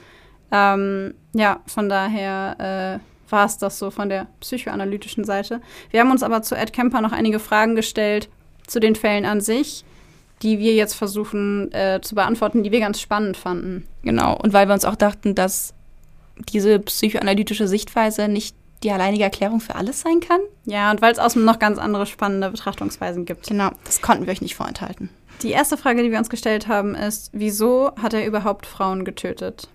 Ähm, 0.52 1.14
ja, 1.34 1.62
von 1.66 1.90
daher 1.90 3.00
äh, 3.00 3.32
war 3.32 3.46
es 3.46 3.58
das 3.58 3.80
so 3.80 3.92
von 3.92 4.10
der 4.10 4.28
psychoanalytischen 4.40 5.24
Seite. 5.24 5.62
Wir 5.90 6.02
haben 6.02 6.12
uns 6.12 6.24
aber 6.24 6.42
zu 6.42 6.56
Ed 6.56 6.74
Kemper 6.74 7.02
noch 7.02 7.12
einige 7.14 7.40
Fragen 7.40 7.76
gestellt 7.76 8.30
zu 8.68 8.80
den 8.80 8.96
Fällen 8.96 9.26
an 9.26 9.42
sich, 9.42 9.84
die 10.42 10.60
wir 10.60 10.74
jetzt 10.74 10.96
versuchen 10.96 11.72
äh, 11.72 12.02
zu 12.02 12.16
beantworten, 12.16 12.64
die 12.64 12.72
wir 12.72 12.80
ganz 12.80 13.00
spannend 13.00 13.38
fanden. 13.38 13.88
Genau, 14.04 14.38
und 14.38 14.54
weil 14.54 14.68
wir 14.68 14.74
uns 14.74 14.86
auch 14.86 14.96
dachten, 14.96 15.36
dass 15.36 15.74
diese 16.50 16.80
psychoanalytische 16.80 17.68
Sichtweise 17.68 18.28
nicht 18.28 18.56
die 18.84 18.92
alleinige 18.92 19.24
Erklärung 19.24 19.60
für 19.60 19.76
alles 19.76 20.02
sein 20.02 20.20
kann. 20.20 20.40
Ja, 20.66 20.92
und 20.92 21.02
weil 21.02 21.12
es 21.12 21.20
außerdem 21.20 21.46
noch 21.46 21.60
ganz 21.60 21.78
andere 21.78 22.06
spannende 22.06 22.50
Betrachtungsweisen 22.50 23.26
gibt. 23.26 23.48
Genau, 23.48 23.70
das 23.84 24.02
konnten 24.02 24.26
wir 24.26 24.32
euch 24.34 24.42
nicht 24.42 24.56
vorenthalten. 24.56 25.10
Die 25.44 25.52
erste 25.52 25.78
Frage, 25.78 26.04
die 26.04 26.12
wir 26.12 26.20
uns 26.20 26.30
gestellt 26.30 26.68
haben, 26.68 26.96
ist, 26.96 27.30
wieso 27.34 27.92
hat 28.02 28.14
er 28.14 28.26
überhaupt 28.26 28.66
Frauen 28.66 29.06
getötet? 29.06 29.70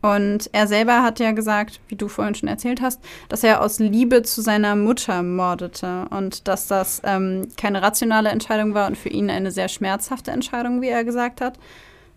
Und 0.00 0.50
er 0.52 0.66
selber 0.66 1.04
hat 1.04 1.20
ja 1.20 1.30
gesagt, 1.30 1.80
wie 1.86 1.94
du 1.94 2.08
vorhin 2.08 2.34
schon 2.34 2.48
erzählt 2.48 2.80
hast, 2.82 3.00
dass 3.28 3.44
er 3.44 3.60
aus 3.62 3.78
Liebe 3.78 4.22
zu 4.24 4.42
seiner 4.42 4.74
Mutter 4.74 5.22
mordete 5.22 6.06
und 6.10 6.48
dass 6.48 6.66
das 6.66 7.00
ähm, 7.04 7.48
keine 7.56 7.82
rationale 7.82 8.30
Entscheidung 8.30 8.74
war 8.74 8.88
und 8.88 8.98
für 8.98 9.10
ihn 9.10 9.30
eine 9.30 9.52
sehr 9.52 9.68
schmerzhafte 9.68 10.32
Entscheidung, 10.32 10.80
wie 10.82 10.88
er 10.88 11.04
gesagt 11.04 11.40
hat. 11.40 11.56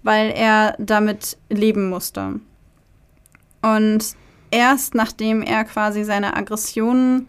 weil 0.06 0.30
er 0.30 0.76
damit 0.78 1.36
leben 1.50 1.90
musste. 1.90 2.40
Und 3.64 4.16
erst 4.52 4.96
nachdem 4.96 5.42
er 5.42 5.64
quasi 5.64 6.04
seine 6.04 6.36
Aggressionen 6.36 7.28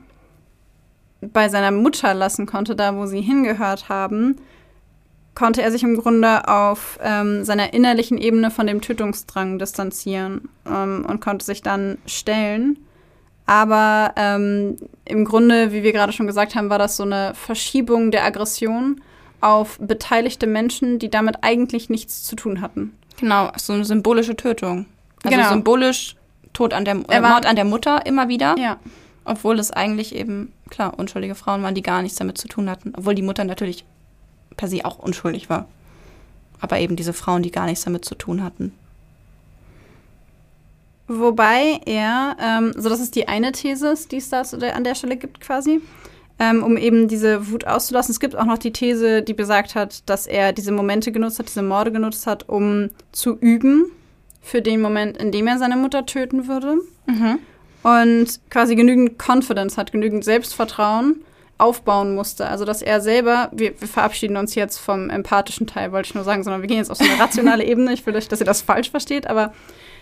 bei 1.21 1.49
seiner 1.49 1.71
Mutter 1.71 2.15
lassen 2.15 2.47
konnte, 2.47 2.77
da 2.77 2.95
wo 2.95 3.07
sie 3.07 3.21
hingehört 3.21 3.89
haben, 3.89 4.37
konnte 5.35 5.63
er 5.63 5.71
sich 5.71 5.83
im 5.83 5.97
Grunde 5.97 6.49
auf 6.49 6.99
ähm, 7.03 7.45
seiner 7.45 7.75
innerlichen 7.75 8.19
Ebene 8.19 8.51
von 8.51 8.67
dem 8.67 8.81
Tötungsdrang 8.81 9.59
distanzieren 9.59 10.49
ähm, 10.67 11.07
und 11.09 11.21
konnte 11.21 11.45
sich 11.45 11.63
dann 11.63 11.99
stellen. 12.07 12.79
Aber 13.45 14.13
ähm, 14.17 14.77
im 15.05 15.25
Grunde, 15.25 15.73
wie 15.73 15.83
wir 15.83 15.93
gerade 15.93 16.13
schon 16.13 16.27
gesagt 16.27 16.55
haben, 16.57 16.71
war 16.71 16.79
das 16.79 16.97
so 16.97 17.05
eine 17.05 17.33
Verschiebung 17.35 18.11
der 18.11 18.25
Aggression 18.25 19.01
auf 19.41 19.79
beteiligte 19.79 20.47
Menschen, 20.47 20.99
die 20.99 21.11
damit 21.11 21.37
eigentlich 21.43 21.89
nichts 21.89 22.25
zu 22.25 22.35
tun 22.35 22.61
hatten. 22.61 22.97
Genau, 23.19 23.53
so 23.57 23.73
eine 23.73 23.85
symbolische 23.85 24.37
Tötung. 24.37 24.87
Also 25.23 25.37
Genau. 25.37 25.49
symbolisch 25.51 26.17
Tod 26.57 26.73
an 26.73 26.87
der 26.87 26.95
äh, 27.11 27.21
Mord 27.21 27.45
an 27.45 27.55
der 27.55 27.67
Mutter 27.67 28.07
immer 28.07 28.29
wieder. 28.29 28.57
Ja. 28.59 28.79
Obwohl 29.27 29.59
es 29.59 29.71
eigentlich 29.71 30.15
eben, 30.15 30.53
klar, 30.71 30.99
unschuldige 30.99 31.35
Frauen 31.35 31.63
waren, 31.63 31.75
die 31.75 31.83
gar 31.83 32.01
nichts 32.01 32.17
damit 32.17 32.39
zu 32.39 32.49
tun 32.49 32.71
hatten. 32.71 32.95
Obwohl 32.97 33.15
die 33.15 33.23
Mutter 33.23 33.45
natürlich 33.45 33.85
per 34.57 34.69
se 34.69 34.85
auch 34.85 34.99
unschuldig 34.99 35.51
war. 35.51 35.67
Aber 36.61 36.79
eben 36.79 36.97
diese 36.97 37.13
Frauen, 37.13 37.43
die 37.43 37.51
gar 37.51 37.67
nichts 37.67 37.85
damit 37.85 38.07
zu 38.07 38.15
tun 38.15 38.43
hatten. 38.43 38.73
Wobei 41.09 41.81
er, 41.85 42.37
ähm, 42.41 42.73
so 42.77 42.89
das 42.89 43.01
ist 43.01 43.15
die 43.15 43.29
eine 43.29 43.53
These, 43.53 43.95
die 44.11 44.17
es 44.17 44.31
da 44.31 44.41
an 44.41 44.85
der 44.85 44.95
Stelle 44.95 45.17
gibt 45.17 45.41
quasi, 45.41 45.81
ähm, 46.39 46.65
um 46.65 46.79
eben 46.79 47.07
diese 47.07 47.51
Wut 47.51 47.67
auszulassen. 47.67 48.13
Es 48.13 48.21
gibt 48.21 48.35
auch 48.35 48.47
noch 48.47 48.59
die 48.59 48.73
These, 48.73 49.23
die 49.23 49.35
besagt 49.35 49.75
hat, 49.75 50.09
dass 50.09 50.27
er 50.27 50.53
diese 50.53 50.73
Momente 50.73 51.13
genutzt 51.13 51.39
hat, 51.39 51.49
diese 51.49 51.63
Morde 51.63 51.93
genutzt 51.93 52.27
hat, 52.27 52.49
um 52.49 52.89
zu 53.13 53.37
üben 53.37 53.91
für 54.47 54.63
den 54.63 54.81
Moment, 54.81 55.17
in 55.17 55.33
dem 55.33 55.49
er 55.49 55.59
seine 55.59 55.77
Mutter 55.77 56.07
töten 56.07 56.47
würde. 56.47 56.77
Und 57.83 58.41
quasi 58.49 58.77
genügend 58.77 59.19
Confidence 59.19 59.77
hat, 59.77 59.91
genügend 59.91 60.25
Selbstvertrauen 60.25 61.23
aufbauen 61.59 62.15
musste. 62.15 62.47
Also 62.47 62.65
dass 62.65 62.81
er 62.81 63.01
selber, 63.01 63.51
wir, 63.53 63.81
wir 63.81 63.89
verabschieden 63.89 64.37
uns 64.37 64.55
jetzt 64.55 64.79
vom 64.79 65.11
empathischen 65.11 65.67
Teil, 65.67 65.91
wollte 65.91 66.09
ich 66.09 66.15
nur 66.15 66.23
sagen, 66.23 66.45
sondern 66.45 66.63
wir 66.63 66.69
gehen 66.69 66.77
jetzt 66.77 66.91
auf 66.91 66.99
so 66.99 67.05
eine 67.05 67.19
rationale 67.19 67.65
Ebene. 67.65 67.93
Ich 67.93 68.07
will 68.07 68.15
euch, 68.15 68.29
dass 68.29 68.41
ihr 68.41 68.47
das 68.47 68.63
falsch 68.63 68.91
versteht, 68.91 69.27
aber 69.27 69.53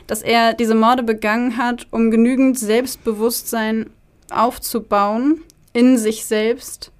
dass 0.06 0.20
er 0.20 0.52
diese 0.52 0.74
Morde 0.74 1.02
begangen 1.02 1.56
hat, 1.56 1.86
um 1.90 2.10
genügend 2.10 2.58
Selbstbewusstsein 2.58 3.88
aufzubauen 4.30 5.40
in 5.72 5.96
sich 5.96 6.26
selbst 6.26 6.92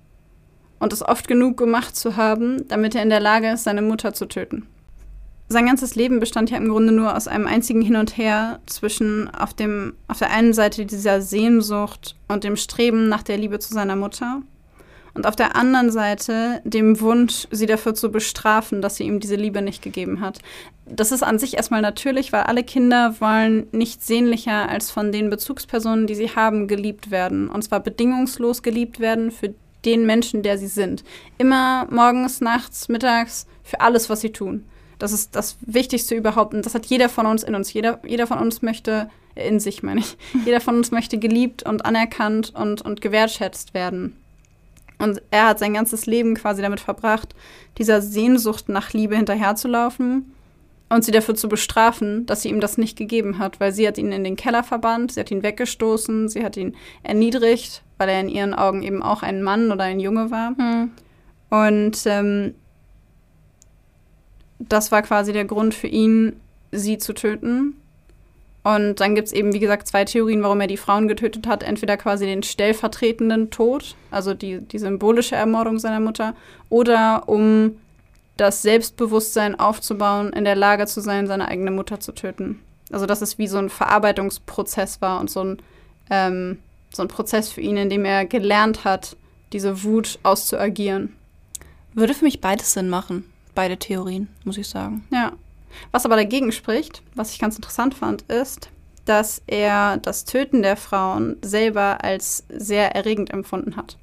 und 0.79 0.95
es 0.95 1.07
oft 1.07 1.29
genug 1.29 1.59
gemacht 1.59 1.95
zu 1.95 2.17
haben, 2.17 2.67
damit 2.69 2.95
er 2.95 3.03
in 3.03 3.11
der 3.11 3.21
Lage 3.21 3.51
ist, 3.51 3.65
seine 3.65 3.83
Mutter 3.83 4.15
zu 4.15 4.27
töten. 4.27 4.67
Sein 5.49 5.67
ganzes 5.67 5.95
Leben 5.95 6.21
bestand 6.21 6.51
ja 6.51 6.57
im 6.57 6.69
Grunde 6.69 6.93
nur 6.93 7.15
aus 7.15 7.29
einem 7.29 7.47
einzigen 7.47 7.83
Hin 7.83 7.97
und 7.97 8.17
Her 8.17 8.61
zwischen 8.67 9.33
auf, 9.35 9.53
dem, 9.55 9.95
auf 10.09 10.19
der 10.19 10.31
einen 10.31 10.53
Seite 10.53 10.87
dieser 10.87 11.21
Sehnsucht 11.21 12.17
und 12.29 12.45
dem 12.45 12.57
Streben 12.57 13.09
nach 13.09 13.23
der 13.23 13.37
Liebe 13.37 13.59
zu 13.59 13.73
seiner 13.75 13.97
Mutter 13.97 14.43
und 15.15 15.27
auf 15.27 15.37
der 15.37 15.55
anderen 15.57 15.91
Seite 15.91 16.61
dem 16.65 17.01
Wunsch, 17.01 17.47
sie 17.51 17.67
dafür 17.67 17.95
zu 17.95 18.11
bestrafen, 18.11 18.83
dass 18.83 18.97
sie 18.97 19.05
ihm 19.05 19.21
diese 19.21 19.37
Liebe 19.37 19.63
nicht 19.63 19.81
gegeben 19.81 20.21
hat. 20.21 20.41
Das 20.87 21.13
ist 21.13 21.23
an 21.23 21.39
sich 21.39 21.55
erstmal 21.55 21.83
natürlich, 21.83 22.33
weil 22.33 22.43
alle 22.43 22.65
Kinder 22.65 23.15
wollen 23.21 23.69
nicht 23.71 24.03
sehnlicher 24.03 24.69
als 24.69 24.91
von 24.91 25.13
den 25.13 25.31
Bezugspersonen, 25.31 26.07
die 26.07 26.17
sie 26.17 26.31
haben, 26.31 26.67
geliebt 26.67 27.11
werden. 27.11 27.49
Und 27.49 27.63
zwar 27.63 27.81
bedingungslos 27.81 28.63
geliebt 28.63 28.99
werden 28.99 29.31
für 29.31 29.55
den 29.85 30.05
Menschen, 30.05 30.43
der 30.43 30.59
sie 30.59 30.67
sind. 30.67 31.05
Immer 31.39 31.87
morgens, 31.91 32.41
nachts, 32.41 32.89
mittags, 32.89 33.47
für 33.63 33.81
alles, 33.81 34.11
was 34.11 34.21
sie 34.21 34.33
tun. 34.33 34.65
Das 34.99 35.13
ist 35.13 35.35
das 35.35 35.57
Wichtigste 35.61 36.15
überhaupt. 36.15 36.55
Und 36.55 36.65
das 36.65 36.75
hat 36.75 36.87
jeder 36.87 37.09
von 37.09 37.27
uns 37.27 37.43
in 37.43 37.55
uns. 37.55 37.73
Jeder, 37.73 38.01
jeder 38.07 38.27
von 38.27 38.39
uns 38.39 38.63
möchte, 38.63 39.11
äh, 39.35 39.49
in 39.49 39.61
sich 39.61 39.83
meine 39.83 40.01
ich, 40.01 40.17
jeder 40.45 40.61
von 40.61 40.77
uns 40.77 40.91
möchte 40.91 41.19
geliebt 41.19 41.63
und 41.65 41.85
anerkannt 41.85 42.53
und, 42.55 42.83
und 42.83 43.01
gewertschätzt 43.01 43.75
werden. 43.75 44.17
Und 44.99 45.21
er 45.31 45.49
hat 45.49 45.59
sein 45.59 45.75
ganzes 45.75 46.07
Leben 46.07 46.35
quasi 46.35 46.63
damit 46.63 46.81
verbracht, 46.81 47.35
dieser 47.79 48.01
Sehnsucht 48.01 48.69
nach 48.69 48.93
Liebe 48.93 49.17
hinterherzulaufen 49.17 50.33
und 50.89 51.05
sie 51.05 51.11
dafür 51.11 51.35
zu 51.35 51.49
bestrafen, 51.49 52.27
dass 52.27 52.43
sie 52.43 52.49
ihm 52.49 52.61
das 52.61 52.79
nicht 52.79 52.97
gegeben 52.97 53.39
hat, 53.39 53.59
weil 53.59 53.73
sie 53.73 53.87
hat 53.89 53.99
ihn 53.99 54.13
in 54.13 54.25
den 54.25 54.37
Keller 54.37 54.63
verbannt, 54.63 55.13
sie 55.13 55.21
hat 55.21 55.31
ihn 55.31 55.43
weggestoßen, 55.43 56.29
sie 56.29 56.45
hat 56.45 56.57
ihn 56.57 56.77
erniedrigt, 57.03 57.83
weil 57.99 58.09
er 58.09 58.21
in 58.21 58.29
ihren 58.29 58.55
Augen 58.55 58.83
eben 58.83 59.03
auch 59.03 59.23
ein 59.23 59.43
Mann 59.43 59.73
oder 59.73 59.85
ein 59.85 60.01
Junge 60.01 60.31
war. 60.31 60.55
Und 61.51 61.99
ähm, 62.07 62.55
das 64.59 64.93
war 64.93 65.03
quasi 65.03 65.33
der 65.33 65.45
Grund 65.45 65.75
für 65.75 65.89
ihn, 65.89 66.41
sie 66.73 66.99
zu 66.99 67.13
töten. 67.13 67.77
Und 68.63 69.01
dann 69.01 69.15
gibt 69.15 69.29
es 69.29 69.35
eben, 69.35 69.53
wie 69.53 69.61
gesagt, 69.61 69.87
zwei 69.87 70.07
Theorien, 70.07 70.43
warum 70.43 70.61
er 70.61 70.67
die 70.67 70.79
Frauen 70.79 71.07
getötet 71.07 71.47
hat. 71.47 71.63
Entweder 71.63 71.99
quasi 71.99 72.25
den 72.25 72.43
stellvertretenden 72.43 73.51
Tod, 73.51 73.95
also 74.11 74.33
die, 74.33 74.61
die 74.61 74.79
symbolische 74.79 75.37
Ermordung 75.37 75.79
seiner 75.79 76.01
Mutter, 76.01 76.35
oder 76.71 77.29
um 77.29 77.77
das 78.39 78.63
Selbstbewusstsein 78.63 79.59
aufzubauen, 79.59 80.33
in 80.33 80.45
der 80.45 80.57
Lage 80.57 80.87
zu 80.87 81.01
sein, 81.01 81.27
seine 81.27 81.49
eigene 81.49 81.71
Mutter 81.71 82.01
zu 82.01 82.13
töten. 82.13 82.61
Also 82.91 83.07
dass 83.07 83.23
es 83.23 83.39
wie 83.39 83.49
so 83.49 83.59
ein 83.59 83.69
Verarbeitungsprozess 83.69 85.01
war 85.03 85.21
und 85.21 85.31
so 85.31 85.45
ein, 85.45 85.59
ähm, 86.11 86.59
so 86.93 87.03
ein 87.03 87.09
Prozess 87.09 87.51
für 87.51 87.61
ihn, 87.61 87.77
in 87.77 87.91
dem 87.91 88.05
er 88.05 88.25
gelernt 88.25 88.85
hat, 88.85 89.17
diese 89.53 89.85
Wut 89.85 90.19
auszuagieren. 90.23 91.15
Würde 91.93 92.15
für 92.15 92.25
mich 92.25 92.41
beides 92.41 92.73
Sinn 92.73 92.89
machen. 92.89 93.25
Beide 93.55 93.77
Theorien, 93.77 94.29
muss 94.45 94.59
ich 94.59 94.69
sagen. 94.69 95.07
Ja. 95.11 95.33
Was 95.93 96.05
aber 96.05 96.17
dagegen 96.17 96.53
spricht, 96.53 97.03
was 97.15 97.33
ich 97.33 97.39
ganz 97.39 97.57
interessant 97.57 97.95
fand, 97.95 98.23
ist, 98.23 98.71
dass 99.05 99.43
er 99.47 99.99
das 99.99 100.25
Töten 100.25 100.63
der 100.63 100.77
Frauen 100.77 101.37
selber 101.43 102.03
als 102.03 102.45
sehr 102.49 102.95
erregend 102.95 103.31
empfunden 103.31 103.77
hat. 103.77 103.97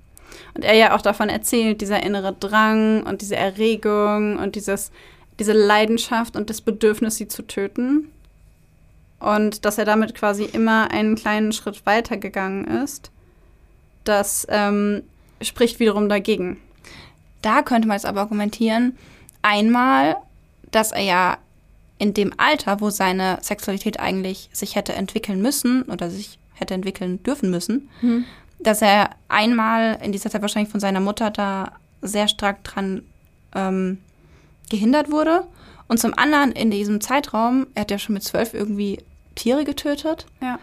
Und 0.54 0.64
er 0.64 0.76
ja 0.76 0.96
auch 0.96 1.02
davon 1.02 1.30
erzählt, 1.30 1.82
dieser 1.82 2.04
innere 2.04 2.34
Drang 2.34 3.04
und 3.04 3.22
diese 3.22 3.36
Erregung 3.36 4.38
und 4.38 4.56
dieses, 4.56 4.92
diese 5.40 5.54
Leidenschaft 5.54 6.36
und 6.36 6.50
das 6.50 6.62
Bedürfnis, 6.62 7.18
sie 7.18 7.28
zu 7.28 7.44
töten. 7.44 8.10
Und 9.20 9.66
dass 9.66 9.78
er 9.78 9.86
damit 9.86 10.16
quasi 10.16 10.44
immer 10.44 10.92
einen 10.92 11.16
kleinen 11.16 11.52
Schritt 11.52 11.86
weitergegangen 11.86 12.66
ist. 12.84 13.12
Das 14.04 14.48
ähm, 14.50 15.04
spricht 15.42 15.80
wiederum 15.80 16.10
dagegen. 16.10 16.58
Da 17.42 17.62
könnte 17.62 17.88
man 17.88 17.96
jetzt 17.96 18.06
aber 18.06 18.22
argumentieren, 18.22 18.98
einmal, 19.42 20.18
dass 20.72 20.92
er 20.92 21.02
ja 21.02 21.38
in 21.98 22.14
dem 22.14 22.34
Alter, 22.38 22.82
wo 22.82 22.90
seine 22.90 23.38
Sexualität 23.42 24.00
eigentlich 24.00 24.50
sich 24.54 24.76
hätte 24.76 24.94
entwickeln 24.94 25.42
müssen 25.42 25.84
oder 25.84 26.10
sich 26.10 26.40
hätte 26.54 26.74
entwickeln 26.74 27.22
dürfen 27.24 27.52
müssen, 27.52 27.90
dass 28.60 28.82
er 28.82 29.12
einmal 29.28 30.00
in 30.02 30.12
dieser 30.12 30.30
Zeit 30.30 30.42
wahrscheinlich 30.42 30.72
von 30.72 30.80
seiner 30.80 31.00
Mutter 31.00 31.30
da 31.30 31.74
sehr 32.02 32.28
stark 32.28 32.64
dran 32.64 33.04
ähm, 33.56 34.00
gehindert 34.70 35.12
wurde. 35.12 35.46
Und 35.88 36.00
zum 36.00 36.18
anderen 36.18 36.52
in 36.54 36.72
diesem 36.72 37.02
Zeitraum, 37.02 37.68
er 37.76 37.82
hat 37.82 37.92
ja 37.92 38.00
schon 38.00 38.14
mit 38.14 38.24
zwölf 38.24 38.54
irgendwie 38.54 39.04
Tiere 39.36 39.66
getötet. 39.66 40.26
Ja. 40.42 40.60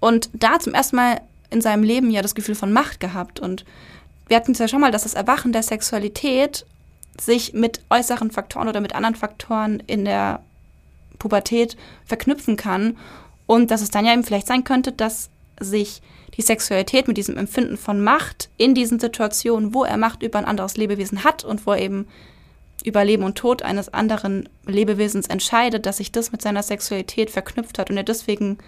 Und 0.00 0.28
da 0.32 0.58
zum 0.58 0.74
ersten 0.74 0.96
Mal 0.96 1.20
in 1.50 1.60
seinem 1.60 1.84
Leben 1.84 2.10
ja 2.10 2.22
das 2.22 2.34
Gefühl 2.34 2.54
von 2.54 2.72
Macht 2.72 2.98
gehabt. 2.98 3.38
Und 3.38 3.64
wir 4.26 4.36
hatten 4.36 4.52
es 4.52 4.58
ja 4.58 4.68
schon 4.68 4.80
mal, 4.80 4.90
dass 4.90 5.04
das 5.04 5.14
Erwachen 5.14 5.52
der 5.52 5.62
Sexualität 5.62 6.66
sich 7.20 7.52
mit 7.52 7.80
äußeren 7.90 8.30
Faktoren 8.30 8.68
oder 8.68 8.80
mit 8.80 8.94
anderen 8.94 9.14
Faktoren 9.14 9.80
in 9.86 10.04
der 10.04 10.42
Pubertät 11.18 11.76
verknüpfen 12.04 12.56
kann. 12.56 12.96
Und 13.46 13.70
dass 13.70 13.82
es 13.82 13.90
dann 13.90 14.06
ja 14.06 14.12
eben 14.12 14.24
vielleicht 14.24 14.46
sein 14.46 14.64
könnte, 14.64 14.92
dass 14.92 15.30
sich 15.60 16.02
die 16.36 16.42
Sexualität 16.42 17.08
mit 17.08 17.16
diesem 17.16 17.36
Empfinden 17.36 17.76
von 17.76 18.02
Macht 18.02 18.48
in 18.56 18.74
diesen 18.74 18.98
Situationen, 18.98 19.74
wo 19.74 19.84
er 19.84 19.98
Macht 19.98 20.22
über 20.22 20.38
ein 20.38 20.46
anderes 20.46 20.76
Lebewesen 20.76 21.24
hat 21.24 21.44
und 21.44 21.66
wo 21.66 21.72
er 21.72 21.80
eben 21.80 22.06
über 22.84 23.04
Leben 23.04 23.22
und 23.22 23.36
Tod 23.36 23.62
eines 23.62 23.92
anderen 23.92 24.48
Lebewesens 24.66 25.28
entscheidet, 25.28 25.86
dass 25.86 25.98
sich 25.98 26.10
das 26.10 26.32
mit 26.32 26.42
seiner 26.42 26.62
Sexualität 26.62 27.30
verknüpft 27.30 27.78
hat 27.78 27.90
und 27.90 27.96
er 27.96 28.02
deswegen 28.02 28.58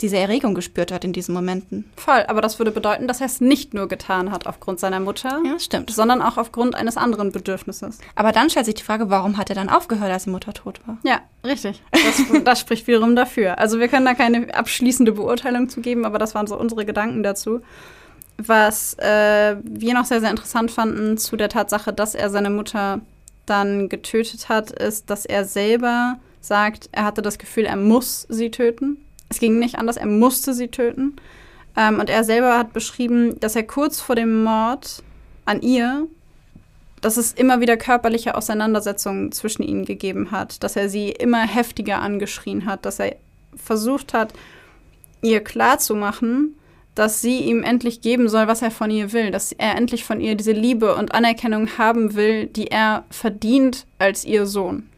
diese 0.00 0.16
Erregung 0.16 0.54
gespürt 0.54 0.92
hat 0.92 1.04
in 1.04 1.12
diesen 1.12 1.34
Momenten. 1.34 1.90
Voll, 1.96 2.24
aber 2.28 2.40
das 2.40 2.58
würde 2.60 2.70
bedeuten, 2.70 3.08
dass 3.08 3.20
er 3.20 3.26
es 3.26 3.40
nicht 3.40 3.74
nur 3.74 3.88
getan 3.88 4.30
hat 4.30 4.46
aufgrund 4.46 4.78
seiner 4.78 5.00
Mutter, 5.00 5.40
Ja, 5.44 5.58
stimmt. 5.58 5.90
sondern 5.90 6.22
auch 6.22 6.36
aufgrund 6.36 6.76
eines 6.76 6.96
anderen 6.96 7.32
Bedürfnisses. 7.32 7.98
Aber 8.14 8.30
dann 8.32 8.48
stellt 8.48 8.66
sich 8.66 8.76
die 8.76 8.84
Frage, 8.84 9.10
warum 9.10 9.36
hat 9.38 9.50
er 9.50 9.56
dann 9.56 9.68
aufgehört, 9.68 10.10
als 10.12 10.24
die 10.24 10.30
Mutter 10.30 10.52
tot 10.52 10.80
war? 10.86 10.98
Ja, 11.02 11.20
richtig. 11.44 11.82
Das, 11.90 12.22
das 12.44 12.60
spricht 12.60 12.86
wiederum 12.86 13.16
dafür. 13.16 13.58
Also 13.58 13.80
wir 13.80 13.88
können 13.88 14.04
da 14.06 14.14
keine 14.14 14.54
abschließende 14.54 15.12
Beurteilung 15.12 15.68
zu 15.68 15.80
geben, 15.80 16.04
aber 16.04 16.18
das 16.18 16.34
waren 16.34 16.46
so 16.46 16.56
unsere 16.58 16.86
Gedanken 16.86 17.22
dazu. 17.22 17.60
Was 18.36 18.94
äh, 19.00 19.56
wir 19.64 19.94
noch 19.94 20.04
sehr, 20.04 20.20
sehr 20.20 20.30
interessant 20.30 20.70
fanden 20.70 21.18
zu 21.18 21.36
der 21.36 21.48
Tatsache, 21.48 21.92
dass 21.92 22.14
er 22.14 22.30
seine 22.30 22.50
Mutter 22.50 23.00
dann 23.46 23.88
getötet 23.88 24.48
hat, 24.48 24.70
ist, 24.70 25.10
dass 25.10 25.24
er 25.24 25.44
selber 25.44 26.18
sagt, 26.40 26.88
er 26.92 27.04
hatte 27.04 27.20
das 27.22 27.38
Gefühl, 27.38 27.64
er 27.64 27.76
muss 27.76 28.26
sie 28.28 28.50
töten. 28.52 29.04
Es 29.28 29.38
ging 29.40 29.58
nicht 29.58 29.78
anders, 29.78 29.96
er 29.96 30.06
musste 30.06 30.54
sie 30.54 30.68
töten. 30.68 31.16
Ähm, 31.76 32.00
und 32.00 32.10
er 32.10 32.24
selber 32.24 32.58
hat 32.58 32.72
beschrieben, 32.72 33.38
dass 33.40 33.56
er 33.56 33.64
kurz 33.64 34.00
vor 34.00 34.16
dem 34.16 34.42
Mord 34.42 35.02
an 35.44 35.62
ihr 35.62 36.06
dass 37.00 37.16
es 37.16 37.32
immer 37.32 37.60
wieder 37.60 37.76
körperliche 37.76 38.34
Auseinandersetzungen 38.34 39.32
zwischen 39.32 39.62
ihnen 39.62 39.84
gegeben 39.84 40.30
hat, 40.30 40.62
dass 40.62 40.76
er 40.76 40.88
sie 40.88 41.10
immer 41.10 41.46
heftiger 41.46 42.00
angeschrien 42.00 42.66
hat, 42.66 42.84
dass 42.84 42.98
er 42.98 43.16
versucht 43.54 44.14
hat, 44.14 44.32
ihr 45.22 45.42
klarzumachen, 45.42 46.54
dass 46.94 47.20
sie 47.20 47.38
ihm 47.40 47.62
endlich 47.62 48.00
geben 48.00 48.28
soll, 48.28 48.48
was 48.48 48.62
er 48.62 48.70
von 48.70 48.90
ihr 48.90 49.12
will, 49.12 49.30
dass 49.30 49.52
er 49.52 49.76
endlich 49.76 50.04
von 50.04 50.20
ihr 50.20 50.34
diese 50.34 50.52
Liebe 50.52 50.94
und 50.96 51.14
Anerkennung 51.14 51.78
haben 51.78 52.14
will, 52.14 52.46
die 52.46 52.68
er 52.68 53.04
verdient 53.10 53.86
als 53.98 54.24
ihr 54.24 54.46
Sohn. 54.46 54.88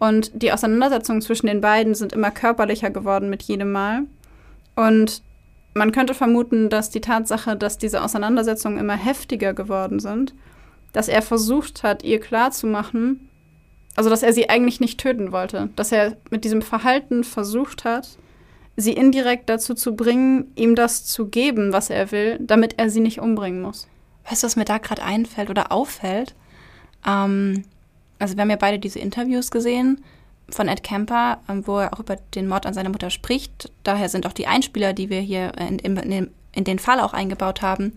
Und 0.00 0.32
die 0.34 0.50
Auseinandersetzungen 0.50 1.20
zwischen 1.20 1.46
den 1.46 1.60
beiden 1.60 1.94
sind 1.94 2.14
immer 2.14 2.30
körperlicher 2.30 2.90
geworden 2.90 3.30
mit 3.30 3.42
jedem 3.42 3.70
Mal. 3.70 4.04
Und 4.74 5.22
man 5.74 5.92
könnte 5.92 6.14
vermuten, 6.14 6.70
dass 6.70 6.88
die 6.90 7.02
Tatsache, 7.02 7.54
dass 7.54 7.76
diese 7.76 8.02
Auseinandersetzungen 8.02 8.78
immer 8.78 8.96
heftiger 8.96 9.52
geworden 9.52 10.00
sind, 10.00 10.34
dass 10.94 11.08
er 11.08 11.20
versucht 11.20 11.82
hat, 11.82 12.02
ihr 12.02 12.18
klarzumachen, 12.18 13.28
also 13.94 14.08
dass 14.08 14.22
er 14.22 14.32
sie 14.32 14.48
eigentlich 14.48 14.80
nicht 14.80 14.98
töten 14.98 15.32
wollte, 15.32 15.68
dass 15.76 15.92
er 15.92 16.16
mit 16.30 16.44
diesem 16.44 16.62
Verhalten 16.62 17.22
versucht 17.22 17.84
hat, 17.84 18.16
sie 18.76 18.94
indirekt 18.94 19.50
dazu 19.50 19.74
zu 19.74 19.94
bringen, 19.94 20.50
ihm 20.56 20.74
das 20.74 21.04
zu 21.04 21.26
geben, 21.26 21.74
was 21.74 21.90
er 21.90 22.10
will, 22.10 22.38
damit 22.40 22.78
er 22.78 22.88
sie 22.88 23.00
nicht 23.00 23.20
umbringen 23.20 23.60
muss. 23.60 23.86
Weißt 24.28 24.42
du, 24.42 24.46
was 24.46 24.56
mir 24.56 24.64
da 24.64 24.78
gerade 24.78 25.02
einfällt 25.02 25.50
oder 25.50 25.70
auffällt? 25.70 26.34
Ähm, 27.06 27.64
also 28.20 28.36
wir 28.36 28.42
haben 28.42 28.50
ja 28.50 28.56
beide 28.56 28.78
diese 28.78 29.00
Interviews 29.00 29.50
gesehen 29.50 30.04
von 30.50 30.68
Ed 30.68 30.82
Kemper, 30.82 31.38
ähm, 31.48 31.66
wo 31.66 31.78
er 31.78 31.92
auch 31.94 32.00
über 32.00 32.16
den 32.34 32.46
Mord 32.48 32.66
an 32.66 32.74
seiner 32.74 32.90
Mutter 32.90 33.10
spricht. 33.10 33.72
Daher 33.82 34.08
sind 34.08 34.26
auch 34.26 34.32
die 34.32 34.46
Einspieler, 34.46 34.92
die 34.92 35.10
wir 35.10 35.20
hier 35.20 35.52
in, 35.58 35.78
in, 35.78 35.96
in, 35.96 36.30
in 36.52 36.64
den 36.64 36.78
Fall 36.78 37.00
auch 37.00 37.12
eingebaut 37.12 37.62
haben. 37.62 37.94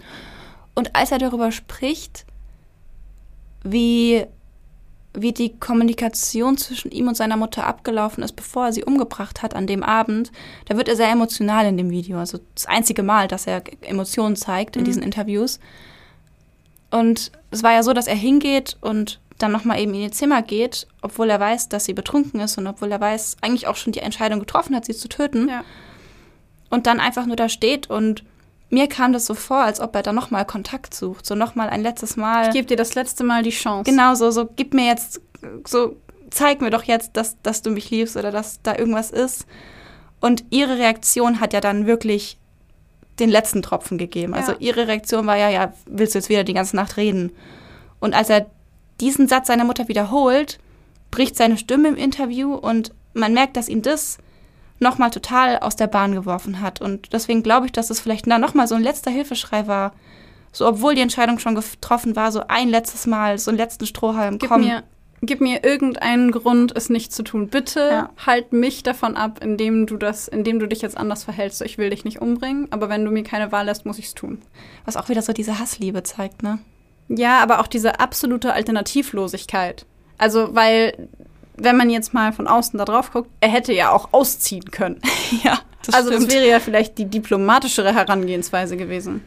Und 0.75 0.95
als 0.95 1.11
er 1.11 1.19
darüber 1.19 1.51
spricht, 1.51 2.25
wie, 3.63 4.25
wie 5.13 5.31
die 5.31 5.57
Kommunikation 5.57 6.57
zwischen 6.57 6.91
ihm 6.91 7.07
und 7.07 7.15
seiner 7.15 7.37
Mutter 7.37 7.65
abgelaufen 7.65 8.23
ist, 8.23 8.33
bevor 8.35 8.67
er 8.67 8.73
sie 8.73 8.83
umgebracht 8.83 9.41
hat 9.41 9.55
an 9.55 9.67
dem 9.67 9.83
Abend, 9.83 10.31
da 10.65 10.77
wird 10.77 10.87
er 10.89 10.95
sehr 10.95 11.09
emotional 11.11 11.65
in 11.65 11.77
dem 11.77 11.89
Video. 11.89 12.17
Also 12.19 12.39
das 12.55 12.65
einzige 12.65 13.03
Mal, 13.03 13.27
dass 13.27 13.47
er 13.47 13.63
Emotionen 13.81 14.35
zeigt 14.35 14.75
in 14.75 14.81
Mhm. 14.81 14.85
diesen 14.85 15.03
Interviews. 15.03 15.59
Und 16.91 17.31
es 17.49 17.63
war 17.63 17.73
ja 17.73 17.81
so, 17.81 17.93
dass 17.93 18.05
er 18.07 18.15
hingeht 18.15 18.77
und 18.81 19.19
dann 19.37 19.51
nochmal 19.51 19.79
eben 19.79 19.93
in 19.93 20.01
ihr 20.01 20.11
Zimmer 20.11 20.41
geht, 20.41 20.87
obwohl 21.01 21.29
er 21.29 21.39
weiß, 21.39 21.69
dass 21.69 21.85
sie 21.85 21.93
betrunken 21.93 22.39
ist 22.39 22.57
und 22.57 22.67
obwohl 22.67 22.91
er 22.91 23.01
weiß, 23.01 23.37
eigentlich 23.41 23.67
auch 23.67 23.75
schon 23.75 23.93
die 23.93 23.99
Entscheidung 23.99 24.39
getroffen 24.39 24.75
hat, 24.75 24.85
sie 24.85 24.93
zu 24.93 25.09
töten. 25.09 25.49
Ja. 25.49 25.63
Und 26.69 26.87
dann 26.87 26.99
einfach 26.99 27.25
nur 27.25 27.35
da 27.35 27.49
steht 27.49 27.89
und 27.89 28.23
mir 28.69 28.87
kam 28.87 29.13
das 29.13 29.25
so 29.25 29.35
vor, 29.35 29.57
als 29.57 29.79
ob 29.79 29.95
er 29.95 30.01
da 30.01 30.13
nochmal 30.13 30.45
Kontakt 30.45 30.95
sucht. 30.95 31.25
So 31.25 31.35
nochmal 31.35 31.69
ein 31.69 31.83
letztes 31.83 32.15
Mal. 32.17 32.47
Ich 32.47 32.53
gebe 32.53 32.67
dir 32.67 32.77
das 32.77 32.95
letzte 32.95 33.23
Mal 33.23 33.43
die 33.43 33.51
Chance. 33.51 33.89
Genau 33.89 34.15
so, 34.15 34.31
so 34.31 34.49
gib 34.55 34.73
mir 34.73 34.87
jetzt, 34.87 35.21
so 35.67 35.97
zeig 36.31 36.61
mir 36.61 36.71
doch 36.71 36.83
jetzt, 36.83 37.11
dass, 37.15 37.39
dass 37.43 37.61
du 37.61 37.69
mich 37.69 37.91
liebst 37.91 38.17
oder 38.17 38.31
dass 38.31 38.61
da 38.63 38.75
irgendwas 38.75 39.11
ist. 39.11 39.45
Und 40.19 40.45
ihre 40.49 40.79
Reaktion 40.79 41.39
hat 41.39 41.53
ja 41.53 41.61
dann 41.61 41.85
wirklich 41.85 42.39
den 43.19 43.29
letzten 43.29 43.61
Tropfen 43.61 43.99
gegeben. 43.99 44.33
Also 44.33 44.53
Ja. 44.53 44.57
ihre 44.59 44.87
Reaktion 44.87 45.27
war 45.27 45.37
ja, 45.37 45.49
ja, 45.49 45.73
willst 45.85 46.15
du 46.15 46.19
jetzt 46.19 46.29
wieder 46.29 46.43
die 46.43 46.53
ganze 46.55 46.75
Nacht 46.75 46.97
reden? 46.97 47.31
Und 47.99 48.15
als 48.15 48.29
er 48.29 48.47
diesen 49.01 49.27
Satz 49.27 49.47
seiner 49.47 49.65
Mutter 49.65 49.87
wiederholt, 49.87 50.59
bricht 51.11 51.35
seine 51.35 51.57
Stimme 51.57 51.89
im 51.89 51.95
Interview 51.95 52.53
und 52.53 52.91
man 53.13 53.33
merkt, 53.33 53.57
dass 53.57 53.69
ihn 53.69 53.81
das 53.81 54.17
nochmal 54.79 55.11
total 55.11 55.59
aus 55.59 55.75
der 55.75 55.87
Bahn 55.87 56.13
geworfen 56.13 56.59
hat. 56.59 56.81
Und 56.81 57.13
deswegen 57.13 57.43
glaube 57.43 57.67
ich, 57.67 57.71
dass 57.71 57.89
es 57.89 57.99
vielleicht 57.99 58.27
da 58.27 58.37
nochmal 58.37 58.67
so 58.67 58.75
ein 58.75 58.83
letzter 58.83 59.11
Hilfeschrei 59.11 59.67
war. 59.67 59.93
So, 60.51 60.67
obwohl 60.67 60.93
die 60.95 61.01
Entscheidung 61.01 61.39
schon 61.39 61.55
getroffen 61.55 62.15
war, 62.15 62.31
so 62.31 62.41
ein 62.47 62.69
letztes 62.69 63.07
Mal, 63.07 63.37
so 63.39 63.49
einen 63.49 63.57
letzten 63.57 63.85
Strohhalm. 63.87 64.37
Gib 64.37 64.49
komm. 64.49 64.61
mir, 64.61 64.83
gib 65.21 65.41
mir 65.41 65.63
irgendeinen 65.63 66.31
Grund, 66.31 66.75
es 66.75 66.89
nicht 66.89 67.11
zu 67.11 67.23
tun. 67.23 67.47
Bitte 67.47 67.79
Ja. 67.79 68.09
halt 68.25 68.53
mich 68.53 68.83
davon 68.83 69.15
ab, 69.15 69.39
indem 69.43 69.87
du 69.87 69.97
das, 69.97 70.27
indem 70.27 70.59
du 70.59 70.67
dich 70.67 70.81
jetzt 70.81 70.97
anders 70.97 71.23
verhältst. 71.23 71.61
Ich 71.63 71.77
will 71.79 71.89
dich 71.89 72.05
nicht 72.05 72.21
umbringen, 72.21 72.67
aber 72.71 72.89
wenn 72.89 73.03
du 73.03 73.09
mir 73.09 73.23
keine 73.23 73.51
Wahl 73.51 73.65
lässt, 73.65 73.85
muss 73.85 73.97
ich 73.97 74.05
es 74.05 74.13
tun. 74.13 74.41
Was 74.85 74.97
auch 74.97 75.09
wieder 75.09 75.21
so 75.23 75.33
diese 75.33 75.57
Hassliebe 75.59 76.03
zeigt, 76.03 76.43
ne? 76.43 76.59
Ja, 77.09 77.39
aber 77.41 77.59
auch 77.59 77.67
diese 77.67 77.99
absolute 77.99 78.53
Alternativlosigkeit. 78.53 79.85
Also, 80.17 80.55
weil, 80.55 81.09
wenn 81.57 81.77
man 81.77 81.89
jetzt 81.89 82.13
mal 82.13 82.31
von 82.33 82.47
außen 82.47 82.77
da 82.77 82.85
drauf 82.85 83.11
guckt, 83.11 83.29
er 83.41 83.49
hätte 83.49 83.73
ja 83.73 83.91
auch 83.91 84.09
ausziehen 84.13 84.71
können. 84.71 85.01
ja, 85.43 85.59
das 85.85 85.95
also, 85.95 86.11
stimmt. 86.11 86.27
das 86.27 86.33
wäre 86.35 86.47
ja 86.49 86.59
vielleicht 86.59 86.97
die 86.97 87.05
diplomatischere 87.05 87.93
Herangehensweise 87.93 88.77
gewesen. 88.77 89.23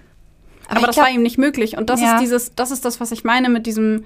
Aber, 0.69 0.81
ich 0.81 0.87
das 0.87 0.95
glaub- 0.97 1.07
war 1.07 1.13
ihm 1.13 1.23
nicht 1.23 1.39
möglich. 1.39 1.77
Und 1.77 1.91
das 1.91 2.01
Ja. 2.01 2.15
ist 2.15 2.21
dieses, 2.23 2.55
das 2.55 2.71
ist 2.71 2.85
das, 2.85 3.01
was 3.01 3.13
ich 3.13 3.23
meine 3.25 3.49
mit 3.49 3.67
diesem, 3.67 4.05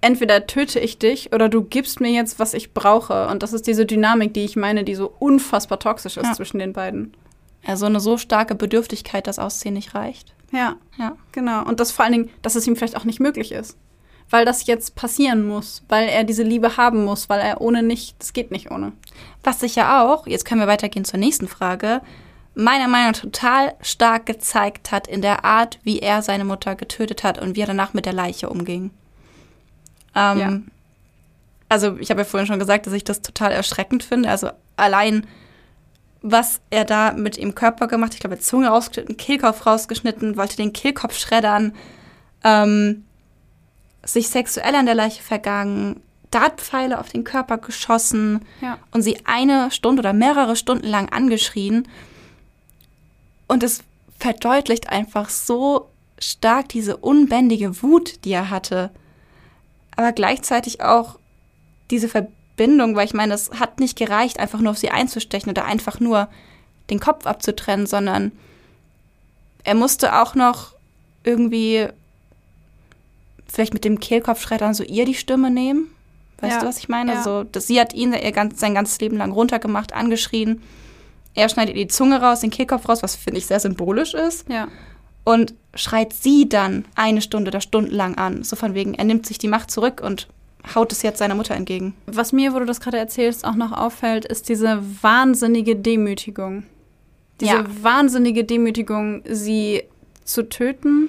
entweder 0.00 0.46
töte 0.46 0.80
ich 0.80 0.98
dich 0.98 1.32
oder 1.34 1.48
du 1.50 1.62
gibst 1.62 2.00
mir 2.00 2.10
jetzt, 2.10 2.38
was 2.38 2.54
ich 2.54 2.72
brauche. 2.72 3.26
Und 3.28 3.42
das 3.42 3.52
ist 3.52 3.66
diese 3.66 3.84
Dynamik, 3.84 4.32
die 4.32 4.44
ich 4.44 4.56
meine, 4.56 4.84
die 4.84 4.94
so 4.94 5.12
unfassbar 5.18 5.78
toxisch 5.78 6.16
ist 6.16 6.24
Ja. 6.26 6.32
zwischen 6.32 6.58
den 6.58 6.72
beiden. 6.72 7.12
Also 7.66 7.84
eine 7.84 8.00
so 8.00 8.16
starke 8.16 8.54
Bedürftigkeit, 8.54 9.26
dass 9.26 9.38
Ausziehen 9.38 9.74
nicht 9.74 9.94
reicht. 9.94 10.32
Ja, 10.52 10.76
Ja. 10.98 11.16
genau. 11.32 11.64
Und 11.64 11.80
das 11.80 11.92
vor 11.92 12.04
allen 12.04 12.12
Dingen, 12.12 12.30
dass 12.42 12.54
es 12.56 12.66
ihm 12.66 12.76
vielleicht 12.76 12.96
auch 12.96 13.04
nicht 13.04 13.20
möglich 13.20 13.52
ist. 13.52 13.76
Weil 14.28 14.44
das 14.44 14.66
jetzt 14.66 14.94
passieren 14.94 15.46
muss, 15.46 15.82
weil 15.88 16.08
er 16.08 16.22
diese 16.24 16.44
Liebe 16.44 16.76
haben 16.76 17.04
muss, 17.04 17.28
weil 17.28 17.40
er 17.40 17.60
ohne 17.60 17.82
nicht, 17.82 18.14
das 18.20 18.32
geht 18.32 18.50
nicht 18.52 18.70
ohne. 18.70 18.92
Was 19.42 19.60
sich 19.60 19.74
ja 19.74 20.04
auch, 20.04 20.26
jetzt 20.26 20.44
können 20.44 20.60
wir 20.60 20.68
weitergehen 20.68 21.04
zur 21.04 21.18
nächsten 21.18 21.48
Frage, 21.48 22.00
meiner 22.54 22.86
Meinung 22.88 23.12
nach 23.12 23.20
total 23.20 23.74
stark 23.80 24.26
gezeigt 24.26 24.92
hat 24.92 25.06
in 25.08 25.20
der 25.22 25.44
Art, 25.44 25.78
wie 25.82 25.98
er 26.00 26.22
seine 26.22 26.44
Mutter 26.44 26.74
getötet 26.76 27.24
hat 27.24 27.38
und 27.40 27.56
wie 27.56 27.60
er 27.62 27.66
danach 27.66 27.92
mit 27.92 28.06
der 28.06 28.12
Leiche 28.12 28.48
umging. 28.50 28.90
Ähm, 30.14 30.38
Ja. 30.38 30.58
Also 31.68 31.96
ich 31.98 32.10
habe 32.10 32.22
ja 32.22 32.24
vorhin 32.24 32.48
schon 32.48 32.58
gesagt, 32.58 32.86
dass 32.86 32.92
ich 32.92 33.04
das 33.04 33.22
total 33.22 33.52
erschreckend 33.52 34.02
finde. 34.02 34.28
Also 34.28 34.50
allein, 34.76 35.26
was 36.22 36.60
er 36.70 36.84
da 36.84 37.12
mit 37.12 37.38
ihrem 37.38 37.54
Körper 37.54 37.86
gemacht. 37.88 38.14
Ich 38.14 38.20
glaube, 38.20 38.36
er 38.36 38.40
Zunge 38.40 38.68
rausgeschnitten, 38.68 39.16
Kehlkopf 39.16 39.64
rausgeschnitten, 39.66 40.36
wollte 40.36 40.56
den 40.56 40.72
Kehlkopf 40.72 41.16
schreddern, 41.18 41.74
ähm, 42.44 43.04
sich 44.04 44.28
sexuell 44.28 44.74
an 44.74 44.86
der 44.86 44.94
Leiche 44.94 45.22
vergangen, 45.22 46.02
Dartpfeile 46.30 46.98
auf 47.00 47.08
den 47.08 47.24
Körper 47.24 47.58
geschossen 47.58 48.44
Ja. 48.60 48.78
und 48.92 49.02
sie 49.02 49.18
eine 49.24 49.70
Stunde 49.70 50.00
oder 50.00 50.12
mehrere 50.12 50.56
Stunden 50.56 50.86
lang 50.86 51.08
angeschrien. 51.10 51.88
Und 53.48 53.62
es 53.62 53.82
verdeutlicht 54.18 54.90
einfach 54.90 55.28
so 55.28 55.88
stark 56.18 56.68
diese 56.68 56.98
unbändige 56.98 57.82
Wut, 57.82 58.24
die 58.24 58.32
er 58.32 58.50
hatte. 58.50 58.90
Aber 59.96 60.12
gleichzeitig 60.12 60.82
auch 60.82 61.18
diese 61.90 62.08
Verbindung, 62.08 62.36
weil 62.60 63.06
ich 63.06 63.14
meine, 63.14 63.34
es 63.34 63.50
hat 63.58 63.80
nicht 63.80 63.96
gereicht, 63.96 64.38
einfach 64.38 64.60
nur 64.60 64.72
auf 64.72 64.78
sie 64.78 64.90
einzustechen 64.90 65.50
oder 65.50 65.64
einfach 65.64 65.98
nur 66.00 66.28
den 66.90 67.00
Kopf 67.00 67.26
abzutrennen, 67.26 67.86
sondern 67.86 68.32
er 69.64 69.74
musste 69.74 70.20
auch 70.20 70.34
noch 70.34 70.74
irgendwie 71.24 71.88
vielleicht 73.46 73.74
mit 73.74 73.84
dem 73.84 74.00
Kehlkopfschreddern 74.00 74.74
so 74.74 74.84
ihr 74.84 75.04
die 75.04 75.14
Stimme 75.14 75.50
nehmen. 75.50 75.88
Weißt 76.40 76.54
Ja, 76.54 76.60
du, 76.60 76.66
was 76.66 76.78
ich 76.78 76.88
meine? 76.88 77.14
ja. 77.14 77.22
So, 77.22 77.44
dass 77.44 77.66
sie 77.66 77.80
hat 77.80 77.92
ihn 77.92 78.12
ihr 78.12 78.32
ganz, 78.32 78.60
sein 78.60 78.74
ganzes 78.74 79.00
Leben 79.00 79.16
lang 79.16 79.32
runtergemacht, 79.32 79.92
angeschrien. 79.92 80.62
Er 81.34 81.48
schneidet 81.48 81.76
ihr 81.76 81.84
die 81.84 81.88
Zunge 81.92 82.20
raus, 82.20 82.40
den 82.40 82.50
Kehlkopf 82.50 82.88
raus, 82.88 83.02
was 83.02 83.16
finde 83.16 83.38
ich 83.38 83.46
sehr 83.46 83.60
symbolisch 83.60 84.14
ist. 84.14 84.48
Ja. 84.48 84.68
Und 85.24 85.54
schreit 85.74 86.12
sie 86.12 86.48
dann 86.48 86.84
eine 86.94 87.20
Stunde 87.20 87.50
oder 87.50 87.60
stundenlang 87.60 88.16
an. 88.16 88.42
So 88.42 88.56
von 88.56 88.74
wegen, 88.74 88.94
er 88.94 89.04
nimmt 89.04 89.26
sich 89.26 89.38
die 89.38 89.48
Macht 89.48 89.70
zurück 89.70 90.00
und 90.02 90.28
haut 90.74 90.92
es 90.92 91.02
jetzt 91.02 91.18
seiner 91.18 91.34
Mutter 91.34 91.54
entgegen. 91.54 91.94
Was 92.06 92.32
mir, 92.32 92.52
wo 92.54 92.58
du 92.58 92.64
das 92.64 92.80
gerade 92.80 92.98
erzählst, 92.98 93.44
auch 93.44 93.54
noch 93.54 93.72
auffällt, 93.72 94.24
ist 94.24 94.48
diese 94.48 94.82
wahnsinnige 95.02 95.76
Demütigung. 95.76 96.64
Diese 97.40 97.52
Ja. 97.56 97.64
wahnsinnige 97.82 98.44
Demütigung, 98.44 99.22
sie 99.28 99.84
zu 100.24 100.48
töten, 100.48 101.08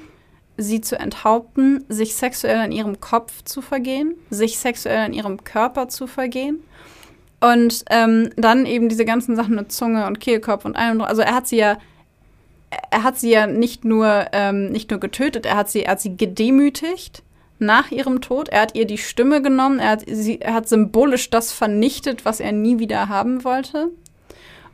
sie 0.58 0.82
zu 0.82 0.98
enthaupten, 0.98 1.84
sich 1.90 2.16
sexuell 2.16 2.58
an 2.58 2.72
ihrem 2.72 3.00
Kopf 3.02 3.44
zu 3.44 3.62
vergehen, 3.62 4.16
sich 4.30 4.58
sexuell 4.58 5.00
an 5.00 5.14
ihrem 5.14 5.44
Körper 5.44 5.90
zu 5.90 6.08
vergehen. 6.08 6.62
Und 7.42 7.84
ähm, 7.90 8.30
dann 8.38 8.66
eben 8.66 8.88
diese 8.88 9.04
ganzen 9.04 9.36
Sachen 9.36 9.56
mit 9.56 9.72
Zunge 9.72 10.06
und 10.06 10.20
Kehlkopf 10.20 10.64
und 10.64 10.76
allem. 10.76 11.02
Also 11.02 11.24
er 11.24 11.34
hat 11.36 11.48
sie 11.48 11.58
ja, 11.58 11.78
er 12.92 13.04
hat 13.04 13.18
sie 13.20 13.32
ja 13.32 13.48
nicht 13.48 13.84
nur, 13.84 14.28
ähm, 14.32 14.72
nicht 14.72 14.92
nur 14.92 15.00
getötet, 15.00 15.46
er 15.46 15.58
hat 15.58 15.70
sie, 15.70 15.84
er 15.84 15.94
hat 15.94 16.02
sie 16.02 16.16
gedemütigt 16.16 17.24
nach 17.62 17.92
ihrem 17.92 18.22
Tod. 18.22 18.50
Er 18.50 18.62
hat 18.62 18.76
ihr 18.76 18.86
die 18.86 18.98
Stimme 18.98 19.42
genommen, 19.42 19.80
er 19.80 19.92
hat, 19.92 20.04
sie, 20.08 20.42
er 20.42 20.54
hat 20.54 20.68
symbolisch 20.68 21.30
das 21.30 21.54
vernichtet, 21.54 22.26
was 22.26 22.40
er 22.40 22.52
nie 22.52 22.80
wieder 22.80 23.08
haben 23.08 23.44
wollte. 23.44 23.90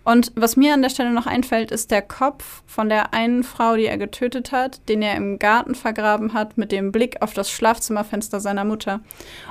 Und 0.04 0.32
was 0.36 0.56
mir 0.56 0.74
an 0.74 0.82
der 0.82 0.90
Stelle 0.90 1.12
noch 1.12 1.28
einfällt, 1.28 1.70
ist 1.70 1.92
der 1.92 2.02
Kopf 2.02 2.64
von 2.66 2.88
der 2.88 3.14
einen 3.14 3.44
Frau, 3.44 3.76
die 3.76 3.88
er 3.88 3.98
getötet 3.98 4.54
hat, 4.54 4.88
den 4.88 5.02
er 5.02 5.18
im 5.18 5.38
Garten 5.38 5.76
vergraben 5.76 6.32
hat, 6.32 6.58
mit 6.58 6.72
dem 6.72 6.94
Blick 6.94 7.22
auf 7.22 7.34
das 7.34 7.52
Schlafzimmerfenster 7.52 8.40
seiner 8.40 8.64
Mutter. 8.64 9.02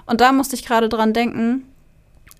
Und 0.06 0.22
da 0.22 0.32
musste 0.32 0.56
ich 0.56 0.64
gerade 0.64 0.88
dran 0.88 1.12
denken, 1.12 1.70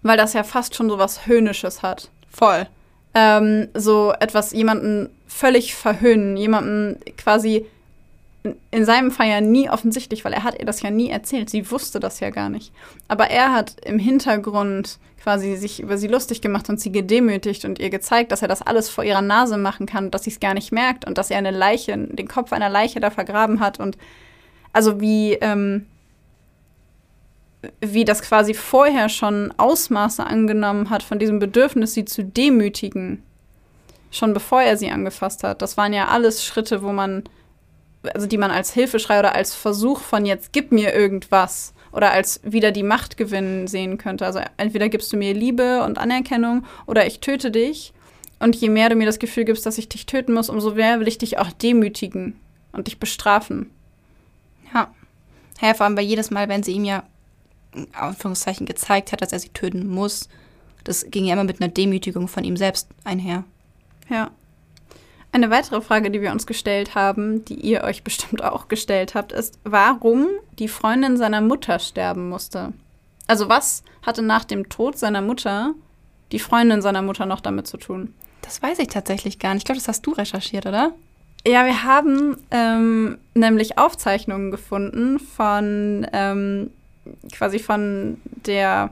weil 0.02 0.16
das 0.16 0.32
ja 0.32 0.44
fast 0.44 0.74
schon 0.74 0.88
so 0.88 0.98
was 0.98 1.26
Höhnisches 1.26 1.82
hat. 1.82 2.10
Voll. 2.30 2.66
Ähm, 3.12 3.68
so 3.74 4.14
etwas, 4.18 4.52
jemanden 4.52 5.10
völlig 5.26 5.74
verhöhnen, 5.74 6.38
jemanden 6.38 6.98
quasi 7.18 7.66
in, 8.46 8.56
in 8.70 8.84
seinem 8.84 9.10
Fall 9.10 9.28
ja 9.28 9.40
nie 9.40 9.68
offensichtlich, 9.68 10.24
weil 10.24 10.32
er 10.32 10.44
hat 10.44 10.58
ihr 10.58 10.66
das 10.66 10.82
ja 10.82 10.90
nie 10.90 11.10
erzählt. 11.10 11.50
Sie 11.50 11.70
wusste 11.70 12.00
das 12.00 12.20
ja 12.20 12.30
gar 12.30 12.48
nicht. 12.48 12.72
Aber 13.08 13.30
er 13.30 13.52
hat 13.52 13.76
im 13.84 13.98
Hintergrund 13.98 14.98
quasi 15.22 15.56
sich 15.56 15.82
über 15.82 15.98
sie 15.98 16.06
lustig 16.06 16.40
gemacht 16.40 16.68
und 16.68 16.80
sie 16.80 16.92
gedemütigt 16.92 17.64
und 17.64 17.80
ihr 17.80 17.90
gezeigt, 17.90 18.30
dass 18.30 18.42
er 18.42 18.48
das 18.48 18.62
alles 18.62 18.88
vor 18.88 19.02
ihrer 19.02 19.22
Nase 19.22 19.56
machen 19.56 19.86
kann, 19.86 20.12
dass 20.12 20.22
sie 20.22 20.30
es 20.30 20.38
gar 20.38 20.54
nicht 20.54 20.70
merkt 20.70 21.04
und 21.04 21.18
dass 21.18 21.30
er 21.30 21.38
eine 21.38 21.50
Leiche, 21.50 21.98
den 21.98 22.28
Kopf 22.28 22.52
einer 22.52 22.68
Leiche 22.68 23.00
da 23.00 23.10
vergraben 23.10 23.58
hat 23.58 23.80
und 23.80 23.98
also 24.72 25.00
wie, 25.00 25.32
ähm, 25.32 25.86
wie 27.80 28.04
das 28.04 28.22
quasi 28.22 28.54
vorher 28.54 29.08
schon 29.08 29.52
Ausmaße 29.56 30.24
angenommen 30.24 30.90
hat 30.90 31.02
von 31.02 31.18
diesem 31.18 31.40
Bedürfnis, 31.40 31.94
sie 31.94 32.04
zu 32.04 32.22
demütigen, 32.22 33.22
schon 34.10 34.32
bevor 34.32 34.62
er 34.62 34.76
sie 34.76 34.90
angefasst 34.90 35.42
hat. 35.42 35.60
Das 35.60 35.76
waren 35.76 35.92
ja 35.92 36.06
alles 36.06 36.44
Schritte, 36.44 36.82
wo 36.82 36.92
man, 36.92 37.24
also 38.14 38.26
die 38.26 38.38
man 38.38 38.50
als 38.50 38.72
Hilfeschrei 38.72 39.18
oder 39.18 39.34
als 39.34 39.54
Versuch 39.54 40.00
von 40.00 40.26
jetzt 40.26 40.52
gib 40.52 40.72
mir 40.72 40.94
irgendwas 40.94 41.74
oder 41.92 42.12
als 42.12 42.40
wieder 42.44 42.72
die 42.72 42.82
Macht 42.82 43.16
gewinnen 43.16 43.66
sehen 43.66 43.98
könnte. 43.98 44.26
Also 44.26 44.40
entweder 44.56 44.88
gibst 44.88 45.12
du 45.12 45.16
mir 45.16 45.34
Liebe 45.34 45.82
und 45.82 45.98
Anerkennung 45.98 46.64
oder 46.86 47.06
ich 47.06 47.20
töte 47.20 47.50
dich. 47.50 47.92
Und 48.38 48.54
je 48.54 48.68
mehr 48.68 48.90
du 48.90 48.96
mir 48.96 49.06
das 49.06 49.18
Gefühl 49.18 49.46
gibst, 49.46 49.64
dass 49.64 49.78
ich 49.78 49.88
dich 49.88 50.04
töten 50.04 50.34
muss, 50.34 50.50
umso 50.50 50.74
mehr 50.74 51.00
will 51.00 51.08
ich 51.08 51.16
dich 51.16 51.38
auch 51.38 51.50
demütigen 51.50 52.38
und 52.72 52.86
dich 52.86 52.98
bestrafen. 52.98 53.70
Ja. 54.74 54.92
Ja, 55.62 55.72
vor 55.72 55.86
allem, 55.86 55.96
weil 55.96 56.04
jedes 56.04 56.30
Mal, 56.30 56.50
wenn 56.50 56.62
sie 56.62 56.72
ihm 56.72 56.84
ja 56.84 57.04
in 57.74 57.88
Anführungszeichen 57.94 58.66
gezeigt 58.66 59.12
hat, 59.12 59.22
dass 59.22 59.32
er 59.32 59.38
sie 59.38 59.48
töten 59.48 59.86
muss, 59.86 60.28
das 60.84 61.06
ging 61.10 61.24
ja 61.24 61.32
immer 61.32 61.44
mit 61.44 61.60
einer 61.60 61.72
Demütigung 61.72 62.28
von 62.28 62.44
ihm 62.44 62.56
selbst 62.58 62.88
einher. 63.04 63.44
Ja. 64.10 64.30
Eine 65.32 65.50
weitere 65.50 65.80
Frage, 65.80 66.10
die 66.10 66.22
wir 66.22 66.32
uns 66.32 66.46
gestellt 66.46 66.94
haben, 66.94 67.44
die 67.44 67.60
ihr 67.60 67.84
euch 67.84 68.02
bestimmt 68.04 68.42
auch 68.42 68.68
gestellt 68.68 69.14
habt, 69.14 69.32
ist, 69.32 69.58
warum 69.64 70.26
die 70.58 70.68
Freundin 70.68 71.16
seiner 71.16 71.40
Mutter 71.40 71.78
sterben 71.78 72.28
musste. 72.28 72.72
Also 73.26 73.48
was 73.48 73.82
hatte 74.04 74.22
nach 74.22 74.44
dem 74.44 74.68
Tod 74.68 74.98
seiner 74.98 75.20
Mutter 75.20 75.74
die 76.32 76.38
Freundin 76.38 76.80
seiner 76.80 77.02
Mutter 77.02 77.26
noch 77.26 77.40
damit 77.40 77.66
zu 77.66 77.76
tun? 77.76 78.14
Das 78.42 78.62
weiß 78.62 78.78
ich 78.78 78.88
tatsächlich 78.88 79.38
gar 79.38 79.52
nicht. 79.52 79.62
Ich 79.62 79.64
glaube, 79.66 79.80
das 79.80 79.88
hast 79.88 80.06
du 80.06 80.12
recherchiert, 80.12 80.66
oder? 80.66 80.92
Ja, 81.46 81.64
wir 81.64 81.84
haben 81.84 82.36
ähm, 82.50 83.18
nämlich 83.34 83.78
Aufzeichnungen 83.78 84.50
gefunden 84.50 85.18
von 85.18 86.06
ähm, 86.12 86.70
quasi 87.32 87.58
von 87.58 88.20
der, 88.24 88.90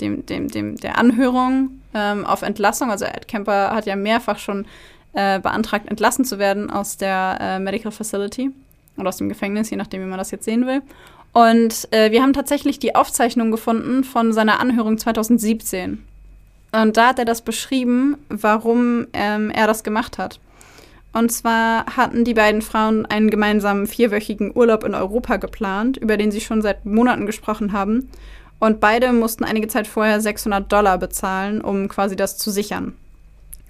dem, 0.00 0.26
dem, 0.26 0.48
dem, 0.48 0.76
der 0.76 0.98
Anhörung 0.98 1.80
ähm, 1.94 2.24
auf 2.24 2.42
Entlassung. 2.42 2.90
Also 2.90 3.04
Ed 3.04 3.28
Kemper 3.28 3.70
hat 3.70 3.86
ja 3.86 3.94
mehrfach 3.94 4.38
schon 4.38 4.66
äh, 5.16 5.40
beantragt, 5.40 5.88
entlassen 5.88 6.24
zu 6.24 6.38
werden 6.38 6.70
aus 6.70 6.98
der 6.98 7.38
äh, 7.40 7.58
Medical 7.58 7.90
Facility 7.90 8.50
oder 8.98 9.08
aus 9.08 9.16
dem 9.16 9.28
Gefängnis, 9.28 9.70
je 9.70 9.76
nachdem, 9.76 10.02
wie 10.02 10.06
man 10.06 10.18
das 10.18 10.30
jetzt 10.30 10.44
sehen 10.44 10.66
will. 10.66 10.82
Und 11.32 11.88
äh, 11.90 12.10
wir 12.12 12.22
haben 12.22 12.34
tatsächlich 12.34 12.78
die 12.78 12.94
Aufzeichnung 12.94 13.50
gefunden 13.50 14.04
von 14.04 14.32
seiner 14.32 14.60
Anhörung 14.60 14.98
2017. 14.98 16.04
Und 16.72 16.96
da 16.96 17.08
hat 17.08 17.18
er 17.18 17.24
das 17.24 17.42
beschrieben, 17.42 18.16
warum 18.28 19.06
ähm, 19.14 19.50
er 19.50 19.66
das 19.66 19.84
gemacht 19.84 20.18
hat. 20.18 20.38
Und 21.14 21.32
zwar 21.32 21.86
hatten 21.96 22.24
die 22.24 22.34
beiden 22.34 22.60
Frauen 22.60 23.06
einen 23.06 23.30
gemeinsamen 23.30 23.86
vierwöchigen 23.86 24.52
Urlaub 24.54 24.84
in 24.84 24.94
Europa 24.94 25.36
geplant, 25.36 25.96
über 25.96 26.18
den 26.18 26.30
sie 26.30 26.42
schon 26.42 26.60
seit 26.60 26.84
Monaten 26.84 27.24
gesprochen 27.24 27.72
haben. 27.72 28.10
Und 28.58 28.80
beide 28.80 29.12
mussten 29.12 29.44
einige 29.44 29.68
Zeit 29.68 29.86
vorher 29.86 30.20
600 30.20 30.70
Dollar 30.70 30.98
bezahlen, 30.98 31.62
um 31.62 31.88
quasi 31.88 32.16
das 32.16 32.36
zu 32.36 32.50
sichern. 32.50 32.94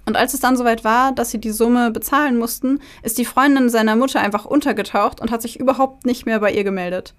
Und 0.07 0.15
als 0.15 0.33
es 0.33 0.39
dann 0.39 0.55
soweit 0.55 0.85
war, 0.85 1.11
dass 1.11 1.31
sie 1.31 1.37
die 1.37 1.51
Summe 1.51 1.91
bezahlen 1.91 2.37
mussten, 2.37 2.79
ist 3.03 3.17
die 3.17 3.25
Freundin 3.25 3.69
seiner 3.69 3.97
Mutter 3.97 4.21
einfach 4.21 4.45
untergetaucht 4.45 5.19
und 5.19 5.31
hat 5.31 5.41
sich 5.41 5.59
überhaupt 5.59 6.05
nicht 6.05 6.25
mehr 6.25 6.39
bei 6.39 6.53
ihr 6.53 6.63
gemeldet. 6.63 7.13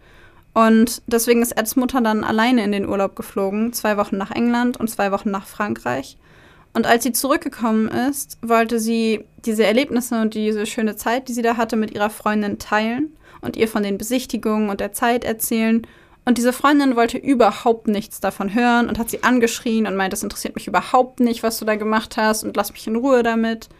Und 0.55 1.03
deswegen 1.07 1.43
ist 1.43 1.53
Eds 1.53 1.77
Mutter 1.77 2.01
dann 2.01 2.25
alleine 2.25 2.65
in 2.65 2.73
den 2.73 2.89
Urlaub 2.89 3.15
geflogen, 3.15 3.75
zwei 3.75 3.99
Wochen 3.99 4.17
nach 4.17 4.31
England 4.31 4.79
und 4.79 4.89
zwei 4.89 5.13
Wochen 5.13 5.31
nach 5.31 5.47
Frankreich. 5.47 6.17
Und 6.73 6.87
als 6.87 7.05
sie 7.05 7.13
zurückgekommen 7.13 7.89
ist, 7.89 8.39
wollte 8.41 8.81
sie 8.81 9.27
diese 9.45 9.67
Erlebnisse 9.67 10.23
und 10.23 10.33
diese 10.33 10.65
schöne 10.65 10.97
Zeit, 10.97 11.29
die 11.29 11.35
sie 11.35 11.43
da 11.43 11.59
hatte, 11.59 11.77
mit 11.77 11.91
ihrer 11.91 12.09
Freundin 12.09 12.59
teilen 12.59 13.15
und 13.43 13.59
ihr 13.59 13.69
von 13.69 13.83
den 13.83 13.99
Besichtigungen 13.99 14.71
und 14.71 14.81
der 14.81 14.95
Zeit 14.95 15.25
erzählen. 15.25 15.87
Und 16.29 16.37
diese 16.37 16.53
Freundin 16.53 16.95
wollte 16.95 17.17
überhaupt 17.17 17.89
nichts 17.89 18.21
davon 18.21 18.53
hören 18.53 18.91
und 18.91 18.99
hat 18.99 19.09
sie 19.09 19.23
angeschrien 19.23 19.87
und 19.87 19.97
meint, 19.97 20.13
das 20.13 20.23
interessiert 20.23 20.57
mich 20.57 20.67
überhaupt 20.67 21.21
nicht, 21.21 21.43
was 21.43 21.57
du 21.57 21.65
da 21.65 21.75
gemacht 21.77 22.19
hast 22.19 22.45
und 22.45 22.55
lass 22.55 22.71
mich 22.71 22.87
in 22.87 22.97
Ruhe 22.97 23.23
damit. 23.23 23.71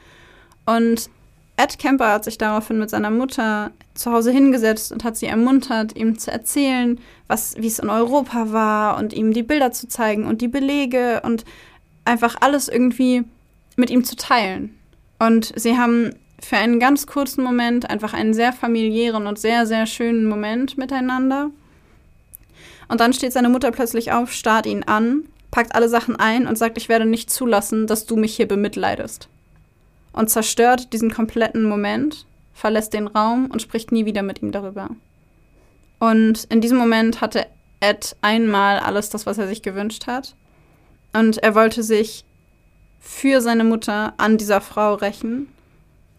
Und 0.65 1.11
Ed 1.59 1.79
Kemper 1.79 2.11
hat 2.11 2.25
sich 2.25 2.39
daraufhin 2.39 2.79
mit 2.79 2.89
seiner 2.89 3.11
Mutter 3.11 3.71
zu 3.93 4.13
Hause 4.13 4.31
hingesetzt 4.31 4.93
und 4.93 5.05
hat 5.05 5.19
sie 5.19 5.27
ermuntert, 5.27 5.95
ihm 5.95 6.19
zu 6.19 6.33
erzählen, 6.33 6.99
was, 7.27 7.55
wie 7.59 7.67
es 7.67 7.81
in 7.81 7.91
Europa 7.91 8.51
war 8.51 8.97
und 8.97 9.13
ihm 9.13 9.35
die 9.35 9.43
Bilder 9.43 9.73
zu 9.73 9.87
zeigen 9.87 10.25
und 10.25 10.41
die 10.41 10.49
Belege 10.49 11.21
und 11.27 11.45
einfach 12.07 12.37
alles 12.41 12.71
irgendwie 12.71 13.25
mit 13.77 13.91
ihm 13.91 14.05
zu 14.05 14.17
teilen. 14.17 14.75
Und 15.19 15.53
sie 15.55 15.77
haben 15.77 16.15
für 16.41 16.57
einen 16.57 16.81
ganz 16.81 17.07
kurzen 17.07 17.45
Moment 17.45 17.91
einfach 17.91 18.15
einen 18.15 18.33
sehr 18.33 18.55
familiären 18.55 19.27
und 19.27 19.39
sehr, 19.39 19.67
sehr 19.67 19.85
schönen 19.85 20.25
Moment 20.25 20.79
miteinander. 20.79 21.51
Und 22.89 23.01
dann 23.01 23.13
steht 23.13 23.33
seine 23.33 23.51
Mutter 23.51 23.71
plötzlich 23.71 24.13
auf, 24.13 24.33
starrt 24.33 24.67
ihn 24.67 24.83
an, 24.83 25.25
packt 25.51 25.75
alle 25.75 25.89
Sachen 25.89 26.17
ein 26.17 26.47
und 26.47 26.57
sagt, 26.57 26.79
ich 26.79 26.89
werde 26.89 27.07
nicht 27.07 27.31
zulassen, 27.31 27.87
dass 27.87 28.07
du 28.07 28.17
mich 28.17 28.35
hier 28.35 28.49
bemitleidest. 28.49 29.29
Und 30.13 30.31
zerstört 30.31 30.93
diesen 30.93 31.13
kompletten 31.13 31.65
Moment, 31.65 32.27
verlässt 32.55 32.95
den 32.95 33.07
Raum 33.07 33.51
und 33.51 33.63
spricht 33.63 33.93
nie 33.93 34.07
wieder 34.07 34.23
mit 34.23 34.43
ihm 34.43 34.53
darüber. 34.53 34.91
Und 36.01 36.45
in 36.45 36.61
diesem 36.61 36.79
Moment 36.79 37.21
hatte 37.21 37.47
Ed 37.81 38.17
einmal 38.23 38.81
alles 38.81 39.11
das, 39.11 39.27
was 39.27 39.39
er 39.39 39.47
sich 39.47 39.63
gewünscht 39.63 40.07
hat. 40.07 40.35
Und 41.13 41.39
er 41.39 41.55
wollte 41.55 41.83
sich 41.83 42.25
für 43.01 43.41
seine 43.41 43.65
Mutter 43.65 44.15
an 44.17 44.39
dieser 44.39 44.61
Frau 44.61 44.95
rächen, 44.95 45.49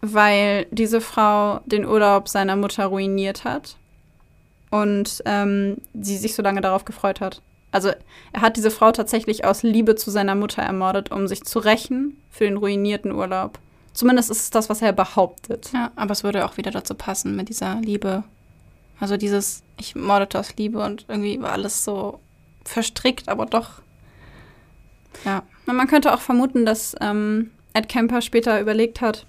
weil 0.01 0.67
diese 0.72 1.01
Frau 1.01 1.59
den 1.65 1.86
Urlaub 1.86 2.30
seiner 2.30 2.55
Mutter 2.55 2.86
ruiniert 2.86 3.43
hat 3.43 3.79
und 4.70 5.22
ähm, 5.26 5.78
sie 5.93 6.17
sich 6.17 6.36
so 6.36 6.41
lange 6.41 6.61
darauf 6.61 6.86
gefreut 6.86 7.22
hat. 7.22 7.41
Also 7.72 7.89
er 8.34 8.41
hat 8.41 8.57
diese 8.57 8.72
Frau 8.72 8.91
tatsächlich 8.91 9.45
aus 9.45 9.63
Liebe 9.63 9.95
zu 9.95 10.09
seiner 10.11 10.36
Mutter 10.36 10.61
ermordet, 10.61 11.11
um 11.11 11.28
sich 11.28 11.43
zu 11.43 11.59
rächen 11.59 12.17
für 12.32 12.45
den 12.45 12.57
ruinierten 12.57 13.11
Urlaub. 13.11 13.59
Zumindest 13.93 14.32
ist 14.32 14.41
es 14.41 14.49
das, 14.49 14.70
was 14.70 14.82
er 14.82 14.93
behauptet. 14.93 15.72
Ja, 15.74 15.91
aber 15.95 16.11
es 16.11 16.24
würde 16.24 16.45
auch 16.45 16.57
wieder 16.57 16.72
dazu 16.72 16.95
passen 16.95 17.36
mit 17.36 17.49
dieser 17.49 17.76
Liebe. 17.82 18.24
Also 18.99 19.17
dieses, 19.17 19.61
ich 19.78 19.95
mordete 19.95 20.39
aus 20.39 20.55
Liebe 20.57 20.84
und 20.84 21.05
irgendwie 21.07 21.41
war 21.41 21.51
alles 21.51 21.84
so 21.84 22.20
verstrickt, 22.63 23.30
aber 23.30 23.45
doch 23.45 23.82
ja. 25.26 25.43
Und 25.65 25.76
man 25.76 25.88
könnte 25.88 26.13
auch 26.13 26.22
vermuten, 26.22 26.65
dass 26.65 26.95
ähm, 27.01 27.51
Ed 27.74 27.89
Kemper 27.89 28.22
später 28.22 28.59
überlegt 28.59 29.01
hat, 29.01 29.26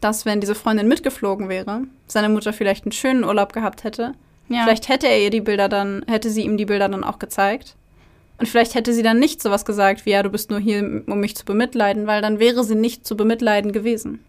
dass 0.00 0.24
wenn 0.24 0.40
diese 0.40 0.54
Freundin 0.54 0.88
mitgeflogen 0.88 1.48
wäre, 1.48 1.82
seine 2.06 2.28
Mutter 2.28 2.52
vielleicht 2.52 2.84
einen 2.84 2.92
schönen 2.92 3.24
Urlaub 3.24 3.52
gehabt 3.52 3.84
hätte. 3.84 4.14
Ja. 4.48 4.64
Vielleicht 4.64 4.88
hätte 4.88 5.06
er 5.06 5.20
ihr 5.20 5.30
die 5.30 5.40
Bilder 5.40 5.68
dann, 5.68 6.04
hätte 6.06 6.30
sie 6.30 6.42
ihm 6.42 6.56
die 6.56 6.66
Bilder 6.66 6.88
dann 6.88 7.04
auch 7.04 7.18
gezeigt. 7.18 7.76
Und 8.38 8.48
vielleicht 8.48 8.74
hätte 8.74 8.92
sie 8.92 9.02
dann 9.02 9.18
nicht 9.18 9.40
sowas 9.40 9.64
gesagt 9.64 10.06
wie, 10.06 10.10
ja, 10.10 10.22
du 10.22 10.30
bist 10.30 10.50
nur 10.50 10.58
hier, 10.58 10.80
um 11.06 11.20
mich 11.20 11.36
zu 11.36 11.44
bemitleiden, 11.44 12.06
weil 12.06 12.20
dann 12.20 12.38
wäre 12.38 12.64
sie 12.64 12.74
nicht 12.74 13.06
zu 13.06 13.16
bemitleiden 13.16 13.72
gewesen. 13.72 14.24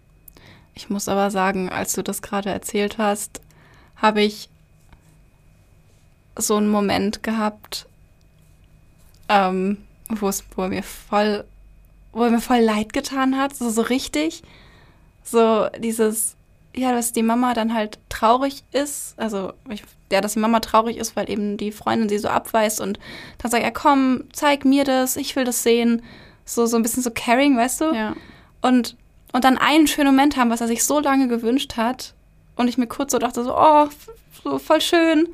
Ich 0.76 0.90
muss 0.90 1.08
aber 1.08 1.32
sagen, 1.32 1.70
als 1.70 1.94
du 1.94 2.04
das 2.04 2.22
gerade 2.22 2.50
erzählt 2.50 2.98
hast, 2.98 3.42
habe 3.96 4.22
ich 4.22 4.50
so 6.38 6.58
einen 6.58 6.70
Moment 6.70 7.24
gehabt, 7.24 7.88
ähm, 9.30 9.78
wo 10.10 10.28
es, 10.28 10.44
wo 10.56 10.68
mir 10.68 10.84
voll, 10.84 11.46
wo 12.12 12.30
mir 12.30 12.42
voll 12.42 12.60
leid 12.60 12.94
getan 12.94 13.38
hat, 13.38 13.56
so, 13.56 13.70
so 13.70 13.82
richtig. 13.82 14.44
So 15.24 15.68
dieses, 15.80 16.35
ja, 16.76 16.92
dass 16.92 17.14
die 17.14 17.24
Mama 17.24 17.54
dann 17.54 17.74
halt 17.74 18.00
traurig 18.10 18.64
ist, 18.72 19.18
also 19.18 19.54
ich, 19.70 19.84
ja, 20.12 20.22
dass 20.22 20.34
die 20.34 20.40
Mama 20.40 20.60
traurig 20.60 20.98
ist, 20.98 21.16
weil 21.16 21.30
eben 21.30 21.58
die 21.58 21.72
Freundin 21.72 22.10
sie 22.10 22.18
so 22.18 22.28
abweist 22.28 22.82
und 22.82 23.00
dann 23.38 23.52
sagt 23.52 23.64
er, 23.64 23.72
komm, 23.72 24.26
zeig 24.34 24.66
mir 24.66 24.84
das, 24.84 25.16
ich 25.16 25.36
will 25.36 25.46
das 25.46 25.64
sehen. 25.64 26.02
So, 26.44 26.66
so 26.66 26.78
ein 26.78 26.84
bisschen 26.84 27.02
so 27.02 27.10
caring, 27.12 27.58
weißt 27.58 27.82
du? 27.82 27.94
Ja. 27.94 28.16
Und, 28.62 28.96
und 29.32 29.44
dann 29.44 29.58
einen 29.58 29.88
schönen 29.88 30.16
Moment 30.16 30.38
haben, 30.38 30.52
was 30.52 30.62
er 30.62 30.68
sich 30.68 30.84
so 30.84 31.00
lange 31.00 31.28
gewünscht 31.28 31.76
hat. 31.76 32.14
Und 32.56 32.68
ich 32.68 32.78
mir 32.78 32.88
kurz 32.88 33.12
so 33.12 33.18
dachte, 33.18 33.44
so, 33.44 33.56
oh, 33.58 33.88
so 34.44 34.60
voll 34.60 34.82
schön. 34.82 35.28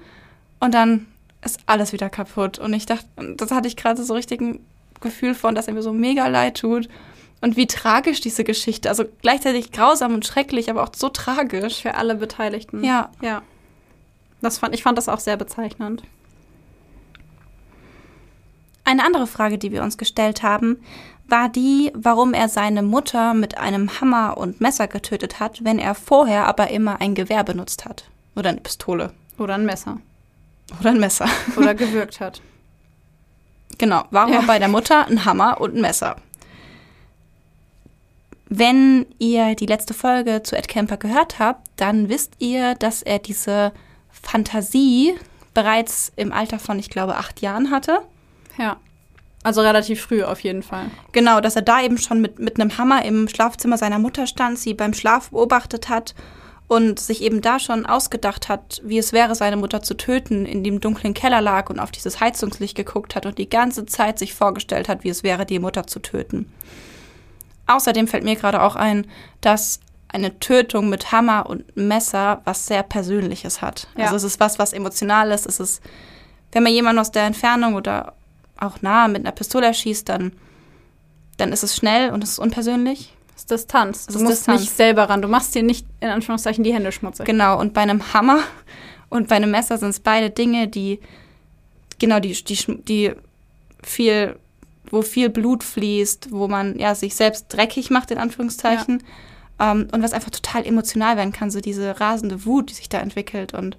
Und 0.59 0.73
dann 0.73 1.07
ist 1.43 1.59
alles 1.65 1.91
wieder 1.91 2.09
kaputt. 2.09 2.59
Und 2.59 2.73
ich 2.73 2.85
dachte, 2.85 3.05
das 3.35 3.51
hatte 3.51 3.67
ich 3.67 3.75
gerade 3.75 4.01
so 4.03 4.13
richtig 4.13 4.39
ein 4.41 4.65
Gefühl 5.01 5.35
von, 5.35 5.53
dass 5.53 5.67
er 5.67 5.73
mir 5.73 5.81
so 5.81 5.91
mega 5.91 6.27
leid 6.27 6.59
tut. 6.59 6.87
Und 7.41 7.57
wie 7.57 7.65
tragisch 7.67 8.21
diese 8.21 8.43
Geschichte, 8.43 8.87
also 8.89 9.03
gleichzeitig 9.21 9.71
grausam 9.71 10.13
und 10.13 10.25
schrecklich, 10.25 10.69
aber 10.69 10.83
auch 10.83 10.91
so 10.95 11.09
tragisch. 11.09 11.81
Für 11.81 11.95
alle 11.95 12.15
Beteiligten. 12.15 12.83
Ja. 12.83 13.09
Ja. 13.21 13.41
Das 14.41 14.59
fand, 14.59 14.73
ich 14.75 14.83
fand 14.83 14.97
das 14.97 15.09
auch 15.09 15.19
sehr 15.19 15.37
bezeichnend. 15.37 16.03
eine 18.83 19.05
andere 19.05 19.27
Frage, 19.27 19.57
die 19.57 19.71
wir 19.71 19.83
uns 19.83 19.97
gestellt 19.97 20.43
haben, 20.43 20.77
war 21.27 21.47
die, 21.49 21.91
warum 21.95 22.33
er 22.33 22.49
seine 22.49 22.81
Mutter 22.83 23.33
mit 23.33 23.57
einem 23.57 24.01
Hammer 24.01 24.37
und 24.37 24.59
Messer 24.59 24.87
getötet 24.87 25.39
hat, 25.39 25.63
wenn 25.63 25.79
er 25.79 25.95
vorher 25.95 26.45
aber 26.47 26.69
immer 26.71 26.99
ein 26.99 27.15
Gewehr 27.15 27.43
benutzt 27.43 27.85
hat. 27.85 28.03
Oder 28.35 28.49
eine 28.49 28.59
Pistole. 28.61 29.13
Oder 29.37 29.53
ein 29.55 29.65
Messer. 29.65 29.97
Oder 30.79 30.89
ein 30.89 30.99
Messer. 30.99 31.27
Oder 31.55 31.73
gewürgt 31.75 32.19
hat. 32.19 32.41
Genau. 33.77 34.03
Warum 34.11 34.33
Ja. 34.33 34.41
bei 34.41 34.59
der 34.59 34.67
Mutter 34.67 35.07
ein 35.07 35.23
Hammer 35.23 35.61
und 35.61 35.75
ein 35.75 35.81
Messer? 35.81 36.17
Wenn 38.53 39.05
ihr 39.17 39.55
die 39.55 39.65
letzte 39.65 39.93
Folge 39.93 40.43
zu 40.43 40.57
Ed 40.57 40.67
Kemper 40.67 40.97
gehört 40.97 41.39
habt, 41.39 41.69
dann 41.77 42.09
wisst 42.09 42.33
ihr, 42.39 42.75
dass 42.75 43.01
er 43.01 43.17
diese 43.17 43.71
Fantasie 44.09 45.13
bereits 45.53 46.11
im 46.17 46.33
Alter 46.33 46.59
von, 46.59 46.77
ich 46.77 46.89
glaube, 46.89 47.15
acht 47.15 47.39
Jahren 47.39 47.71
hatte. 47.71 47.99
Ja. 48.57 48.75
Also 49.41 49.61
relativ 49.61 50.01
früh 50.01 50.23
auf 50.23 50.41
jeden 50.41 50.63
Fall. 50.63 50.91
Genau, 51.13 51.39
dass 51.39 51.55
er 51.55 51.61
da 51.61 51.81
eben 51.81 51.97
schon 51.97 52.19
mit, 52.19 52.39
mit 52.39 52.59
einem 52.59 52.77
Hammer 52.77 53.05
im 53.05 53.29
Schlafzimmer 53.29 53.77
seiner 53.77 53.99
Mutter 53.99 54.27
stand, 54.27 54.59
sie 54.59 54.73
beim 54.73 54.93
Schlaf 54.93 55.29
beobachtet 55.29 55.87
hat 55.87 56.13
und 56.67 56.99
sich 56.99 57.21
eben 57.21 57.39
da 57.39 57.57
schon 57.57 57.85
ausgedacht 57.85 58.49
hat, 58.49 58.81
wie 58.83 58.97
es 58.97 59.13
wäre, 59.13 59.33
seine 59.33 59.55
Mutter 59.55 59.81
zu 59.81 59.95
töten, 59.95 60.45
in 60.45 60.65
dem 60.65 60.81
dunklen 60.81 61.13
Keller 61.13 61.39
lag 61.39 61.69
und 61.69 61.79
auf 61.79 61.91
dieses 61.91 62.19
Heizungslicht 62.19 62.75
geguckt 62.75 63.15
hat 63.15 63.25
und 63.25 63.37
die 63.37 63.49
ganze 63.49 63.85
Zeit 63.85 64.19
sich 64.19 64.33
vorgestellt 64.33 64.89
hat, 64.89 65.05
wie 65.05 65.09
es 65.09 65.23
wäre, 65.23 65.45
die 65.45 65.59
Mutter 65.59 65.87
zu 65.87 66.01
töten. 66.01 66.51
Außerdem 67.75 68.07
fällt 68.07 68.23
mir 68.23 68.35
gerade 68.35 68.61
auch 68.61 68.75
ein, 68.75 69.07
dass 69.41 69.79
eine 70.07 70.39
Tötung 70.39 70.89
mit 70.89 71.11
Hammer 71.11 71.49
und 71.49 71.75
Messer 71.75 72.41
was 72.43 72.67
sehr 72.67 72.83
Persönliches 72.83 73.61
hat. 73.61 73.87
Ja. 73.95 74.05
Also 74.05 74.17
es 74.17 74.23
ist 74.23 74.39
was, 74.39 74.59
was 74.59 74.73
Emotionales. 74.73 75.45
Es 75.45 75.59
ist, 75.59 75.81
wenn 76.51 76.63
man 76.63 76.73
jemanden 76.73 76.99
aus 76.99 77.11
der 77.11 77.23
Entfernung 77.23 77.75
oder 77.75 78.13
auch 78.57 78.81
nah 78.81 79.07
mit 79.07 79.21
einer 79.21 79.31
Pistole 79.31 79.67
erschießt, 79.67 80.07
dann, 80.09 80.33
dann 81.37 81.53
ist 81.53 81.63
es 81.63 81.75
schnell 81.75 82.11
und 82.11 82.23
es 82.23 82.31
ist 82.31 82.39
unpersönlich. 82.39 83.13
Das 83.33 83.43
ist 83.43 83.51
Distanz. 83.51 84.05
Du 84.05 84.15
ist 84.15 84.21
musst 84.21 84.37
Distanz. 84.39 84.61
nicht 84.61 84.75
selber 84.75 85.09
ran. 85.09 85.21
Du 85.21 85.27
machst 85.27 85.55
dir 85.55 85.63
nicht 85.63 85.85
in 85.99 86.09
Anführungszeichen 86.09 86.63
die 86.63 86.73
Hände 86.73 86.91
schmutzig. 86.91 87.25
Genau, 87.25 87.59
und 87.59 87.73
bei 87.73 87.81
einem 87.81 88.13
Hammer 88.13 88.39
und 89.09 89.29
bei 89.29 89.37
einem 89.37 89.51
Messer 89.51 89.77
sind 89.77 89.89
es 89.89 89.99
beide 89.99 90.29
Dinge, 90.29 90.67
die, 90.67 90.99
genau, 91.99 92.19
die, 92.19 92.33
die, 92.33 92.83
die 92.83 93.11
viel, 93.81 94.37
wo 94.91 95.01
viel 95.01 95.29
Blut 95.29 95.63
fließt, 95.63 96.27
wo 96.31 96.47
man 96.47 96.77
ja 96.77 96.93
sich 96.93 97.15
selbst 97.15 97.47
dreckig 97.49 97.89
macht, 97.89 98.11
in 98.11 98.17
Anführungszeichen. 98.19 99.01
Ähm, 99.59 99.87
und 99.91 100.03
was 100.03 100.13
einfach 100.13 100.29
total 100.31 100.65
emotional 100.65 101.17
werden 101.17 101.31
kann, 101.33 101.49
so 101.49 101.61
diese 101.61 101.99
rasende 101.99 102.45
Wut, 102.45 102.69
die 102.69 102.73
sich 102.75 102.89
da 102.89 102.99
entwickelt. 102.99 103.53
Und 103.53 103.77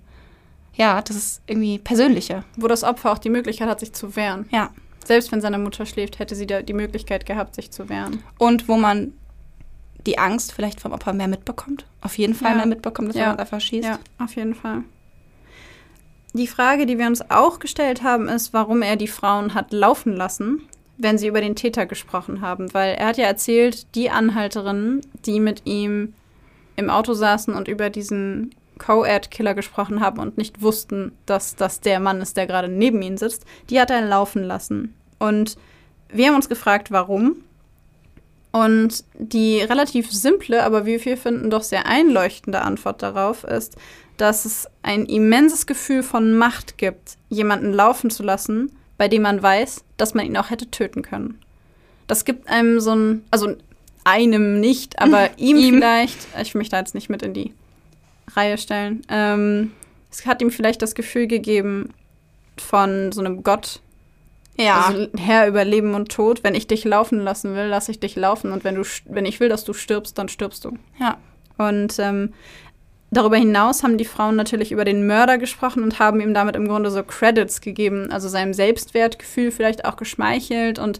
ja, 0.75 1.01
das 1.03 1.17
ist 1.17 1.43
irgendwie 1.47 1.79
persönlicher. 1.79 2.45
Wo 2.57 2.67
das 2.67 2.83
Opfer 2.83 3.13
auch 3.13 3.19
die 3.19 3.31
Möglichkeit 3.31 3.69
hat, 3.69 3.81
sich 3.81 3.93
zu 3.93 4.17
wehren. 4.17 4.47
Ja. 4.51 4.71
Selbst 5.05 5.33
wenn 5.33 5.41
seine 5.41 5.59
Mutter 5.59 5.85
schläft, 5.85 6.19
hätte 6.19 6.35
sie 6.35 6.47
da 6.47 6.63
die 6.63 6.73
Möglichkeit 6.73 7.27
gehabt, 7.27 7.55
sich 7.57 7.71
zu 7.71 7.89
wehren. 7.89 8.23
Und 8.39 8.69
wo 8.69 8.77
man 8.77 9.13
die 10.07 10.19
Angst 10.19 10.53
vielleicht 10.53 10.81
vom 10.81 10.93
Opfer 10.93 11.13
mehr 11.13 11.29
mitbekommt. 11.29 11.85
Auf 12.01 12.17
jeden 12.19 12.35
Fall 12.35 12.53
Ja. 12.53 12.57
mehr 12.59 12.67
mitbekommt, 12.67 13.09
als 13.09 13.17
Ja. 13.17 13.29
man 13.29 13.39
einfach 13.39 13.61
schießt. 13.61 13.87
Ja, 13.87 13.99
auf 14.19 14.35
jeden 14.37 14.55
Fall. 14.55 14.83
Die 16.35 16.47
Frage, 16.47 16.87
die 16.87 16.99
wir 16.99 17.07
uns 17.07 17.31
auch 17.31 17.59
gestellt 17.59 18.03
haben, 18.03 18.29
ist, 18.29 18.53
warum 18.55 18.83
er 18.83 18.97
die 18.97 19.07
Frauen 19.09 19.55
hat 19.55 19.73
laufen 19.73 20.17
lassen, 20.17 20.63
wenn 21.03 21.19
sie 21.19 21.27
über 21.27 21.41
den 21.41 21.57
Täter 21.57 21.87
gesprochen 21.87 22.41
haben. 22.41 22.73
Weil 22.73 22.95
er 22.95 23.09
hat 23.09 23.17
ja 23.19 23.27
erzählt, 23.27 23.95
die 23.95 24.11
Anhalterinnen, 24.11 25.01
die 25.27 25.41
mit 25.41 25.63
ihm 25.65 26.15
im 26.77 26.91
Auto 26.91 27.15
saßen 27.15 27.55
und 27.55 27.69
über 27.69 27.91
diesen 27.91 28.55
Co-Ed-Killer 28.79 29.55
gesprochen 29.55 30.01
haben 30.01 30.19
und 30.19 30.39
nicht 30.39 30.63
wussten, 30.63 31.13
dass 31.27 31.57
das 31.57 31.81
der 31.81 32.01
Mann 32.01 32.21
ist, 32.21 32.37
der 32.37 32.47
gerade 32.47 32.69
neben 32.69 33.03
ihnen 33.03 33.19
sitzt, 33.19 33.45
die 33.71 33.81
hat 33.81 33.91
er 33.91 34.03
laufen 34.03 34.43
lassen. 34.43 34.95
Und 35.19 35.57
wir 36.09 36.29
haben 36.29 36.35
uns 36.35 36.49
gefragt, 36.49 36.91
warum. 36.91 37.37
Und 38.51 39.05
die 39.15 39.61
relativ 39.61 40.13
simple, 40.13 40.63
aber 40.63 40.85
wie 40.85 41.03
wir 41.03 41.17
finden, 41.17 41.49
doch 41.49 41.63
sehr 41.63 41.87
einleuchtende 41.87 42.61
Antwort 42.61 43.03
darauf 43.03 43.45
ist, 43.45 43.77
dass 44.19 44.45
es 44.45 44.69
ein 44.83 45.07
immenses 45.07 45.67
Gefühl 45.67 46.03
von 46.03 46.35
Macht 46.35 46.77
gibt, 46.77 47.17
jemanden 47.31 47.73
laufen 47.73 48.11
zu 48.11 48.23
lassen, 48.23 48.71
bei 49.03 49.09
dem 49.09 49.23
man 49.23 49.43
weiß, 49.43 49.83
dass 49.97 50.15
man 50.15 50.25
ihn 50.27 50.37
auch 50.37 50.51
hätte 50.51 50.71
töten 50.71 51.03
können. 51.03 51.41
Das 52.07 52.25
gibt 52.25 52.47
einem 52.49 52.79
so 52.79 52.95
ein, 52.95 53.25
also 53.33 53.57
einem 54.05 54.61
nicht, 54.61 55.01
aber 55.01 55.31
ihm, 55.39 55.57
Ihm. 55.57 55.75
vielleicht, 55.75 56.29
ich 56.41 56.55
will 56.55 56.61
mich 56.61 56.69
da 56.69 56.79
jetzt 56.79 56.95
nicht 56.95 57.09
mit 57.11 57.21
in 57.25 57.35
die 57.35 57.53
Reihe 58.33 58.59
stellen, 58.59 59.03
ähm, 59.09 59.73
es 60.09 60.25
hat 60.25 60.41
ihm 60.41 60.53
vielleicht 60.53 60.83
das 60.83 60.95
Gefühl 60.95 61.27
gegeben 61.27 61.89
von 62.57 63.11
so 63.11 63.21
einem 63.23 63.43
Gott, 63.43 63.81
Ja. 64.57 64.83
also 64.87 65.09
Herr 65.19 65.49
über 65.49 65.65
Leben 65.65 65.95
und 65.95 66.13
Tod. 66.13 66.45
Wenn 66.45 66.55
ich 66.55 66.69
dich 66.69 66.85
laufen 66.85 67.19
lassen 67.19 67.57
will, 67.57 67.65
lasse 67.65 67.91
ich 67.91 67.99
dich 67.99 68.15
laufen. 68.15 68.53
Und 68.53 68.63
wenn 68.63 68.77
du, 68.77 68.83
wenn 69.07 69.27
ich 69.27 69.41
will, 69.41 69.49
dass 69.49 69.65
du 69.65 69.73
stirbst, 69.73 70.17
dann 70.17 70.29
stirbst 70.29 70.65
du. 70.65 70.77
ja. 71.01 71.17
Und 71.59 71.99
ähm, 71.99 72.33
darüber 73.13 73.37
hinaus 73.37 73.83
haben 73.83 73.99
die 73.99 74.07
Frauen 74.07 74.37
natürlich 74.37 74.73
über 74.73 74.85
den 74.85 75.07
Mörder 75.07 75.39
gesprochen 75.39 75.83
und 75.83 75.99
haben 75.99 76.21
ihm 76.21 76.35
damit 76.35 76.57
im 76.57 76.67
Grunde 76.67 76.91
so 76.91 77.03
Credits 77.05 77.61
gegeben, 77.61 78.11
also 78.11 78.29
seinem 78.29 78.55
Selbstwertgefühl 78.55 79.53
vielleicht 79.53 79.85
auch 79.85 79.97
geschmeichelt 79.97 80.79
und 80.79 80.99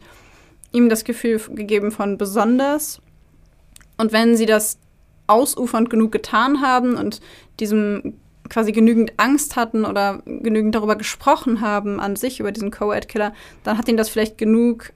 ihm 0.73 0.89
das 0.89 1.05
Gefühl 1.05 1.41
gegeben 1.55 1.91
von 1.91 2.19
besonders. 2.19 3.01
Und 3.97 4.13
wenn 4.13 4.37
sie 4.37 4.47
das 4.47 4.79
ausufernd 5.27 5.89
genug 5.89 6.13
getan 6.13 6.61
haben 6.61 6.97
und 6.97 7.21
diesem 7.61 8.15
quasi 8.51 8.73
genügend 8.73 9.15
Angst 9.17 9.57
hatten 9.57 9.87
oder 9.87 10.21
genügend 10.27 10.75
darüber 10.75 10.97
gesprochen 10.97 11.63
haben 11.63 11.99
an 12.01 12.17
sich 12.17 12.41
über 12.41 12.53
diesen 12.53 12.71
Co-Ed-Killer, 12.71 13.33
dann 13.65 13.79
hat 13.79 13.89
ihn 13.89 13.97
das 13.97 14.11
vielleicht 14.11 14.37
genug 14.37 14.93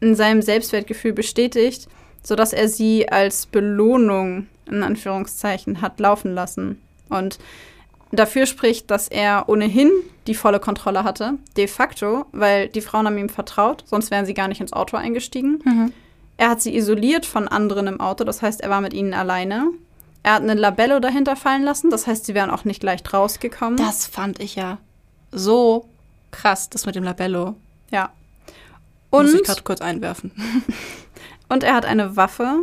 in 0.00 0.14
seinem 0.14 0.40
Selbstwertgefühl 0.40 1.12
bestätigt, 1.12 1.88
sodass 2.22 2.54
er 2.54 2.68
sie 2.68 3.10
als 3.10 3.44
Belohnung 3.44 4.46
in 4.70 4.82
Anführungszeichen 4.82 5.80
hat 5.82 6.00
laufen 6.00 6.34
lassen. 6.34 6.80
Und 7.08 7.38
dafür 8.12 8.46
spricht, 8.46 8.90
dass 8.90 9.08
er 9.08 9.48
ohnehin 9.48 9.90
die 10.26 10.34
volle 10.34 10.60
Kontrolle 10.60 11.04
hatte, 11.04 11.34
de 11.56 11.66
facto, 11.66 12.26
weil 12.32 12.68
die 12.68 12.80
Frauen 12.80 13.06
haben 13.06 13.18
ihm 13.18 13.28
vertraut, 13.28 13.84
sonst 13.86 14.10
wären 14.10 14.26
sie 14.26 14.34
gar 14.34 14.48
nicht 14.48 14.60
ins 14.60 14.72
Auto 14.72 14.96
eingestiegen. 14.96 15.60
Mhm. 15.64 15.92
Er 16.36 16.50
hat 16.50 16.62
sie 16.62 16.74
isoliert 16.74 17.26
von 17.26 17.48
anderen 17.48 17.86
im 17.86 18.00
Auto, 18.00 18.24
das 18.24 18.40
heißt, 18.42 18.60
er 18.62 18.70
war 18.70 18.80
mit 18.80 18.94
ihnen 18.94 19.12
alleine. 19.14 19.70
Er 20.22 20.34
hat 20.34 20.42
eine 20.42 20.54
Labello 20.54 21.00
dahinter 21.00 21.36
fallen 21.36 21.62
lassen, 21.64 21.90
das 21.90 22.06
heißt, 22.06 22.26
sie 22.26 22.34
wären 22.34 22.50
auch 22.50 22.64
nicht 22.64 22.82
leicht 22.82 23.12
rausgekommen. 23.12 23.76
Das 23.76 24.06
fand 24.06 24.40
ich 24.40 24.54
ja 24.54 24.78
so 25.32 25.88
krass, 26.30 26.68
das 26.70 26.86
mit 26.86 26.94
dem 26.94 27.04
Labello. 27.04 27.56
ja. 27.90 28.10
Muss 29.12 29.32
ich 29.32 29.40
Und, 29.40 29.46
gerade 29.46 29.62
kurz 29.62 29.80
einwerfen. 29.80 30.30
und 31.48 31.64
er 31.64 31.74
hat 31.74 31.84
eine 31.84 32.14
Waffe, 32.16 32.60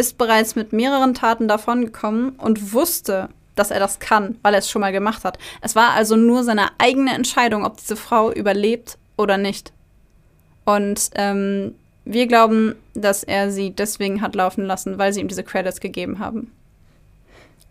ist 0.00 0.16
bereits 0.16 0.56
mit 0.56 0.72
mehreren 0.72 1.14
Taten 1.14 1.46
davongekommen 1.46 2.30
und 2.30 2.72
wusste, 2.72 3.28
dass 3.54 3.70
er 3.70 3.78
das 3.78 3.98
kann, 3.98 4.38
weil 4.40 4.54
er 4.54 4.60
es 4.60 4.70
schon 4.70 4.80
mal 4.80 4.92
gemacht 4.92 5.24
hat. 5.24 5.38
Es 5.60 5.76
war 5.76 5.90
also 5.90 6.16
nur 6.16 6.42
seine 6.42 6.68
eigene 6.78 7.14
Entscheidung, 7.14 7.66
ob 7.66 7.76
diese 7.76 7.96
Frau 7.96 8.32
überlebt 8.32 8.96
oder 9.18 9.36
nicht. 9.36 9.72
Und 10.64 11.10
ähm, 11.16 11.74
wir 12.06 12.26
glauben, 12.26 12.76
dass 12.94 13.22
er 13.22 13.50
sie 13.50 13.70
deswegen 13.70 14.22
hat 14.22 14.34
laufen 14.34 14.64
lassen, 14.64 14.98
weil 14.98 15.12
sie 15.12 15.20
ihm 15.20 15.28
diese 15.28 15.44
Credits 15.44 15.80
gegeben 15.80 16.18
haben. 16.18 16.50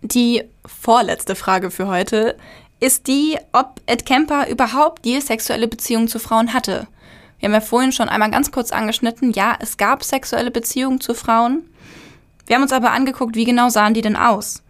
Die 0.01 0.43
vorletzte 0.65 1.34
Frage 1.36 1.71
für 1.71 1.88
heute 1.88 2.38
ist 2.80 3.07
die, 3.07 3.38
ob 3.51 3.82
Ed 3.88 4.05
Kemper 4.05 4.47
überhaupt 4.47 5.05
je 5.05 5.19
sexuelle 5.19 5.67
Beziehungen 5.67 6.07
zu 6.07 6.19
Frauen 6.19 6.53
hatte. 6.53 6.88
Wir 7.39 7.47
haben 7.47 7.53
ja 7.53 7.61
vorhin 7.61 7.91
schon 7.91 8.09
einmal 8.09 8.32
ganz 8.32 8.51
kurz 8.51 8.71
angeschnitten, 8.71 9.32
ja, 9.32 9.57
es 9.59 9.77
gab 9.77 10.03
sexuelle 10.03 10.51
Beziehungen 10.51 11.01
zu 11.01 11.13
Frauen. 11.15 11.63
Wir 12.49 12.55
haben 12.55 12.63
uns 12.63 12.73
aber 12.73 12.89
angeguckt, 12.89 13.35
wie 13.35 13.45
genau 13.45 13.69
sahen 13.69 13.93
die 13.93 14.01
denn 14.01 14.15
aus. 14.15 14.63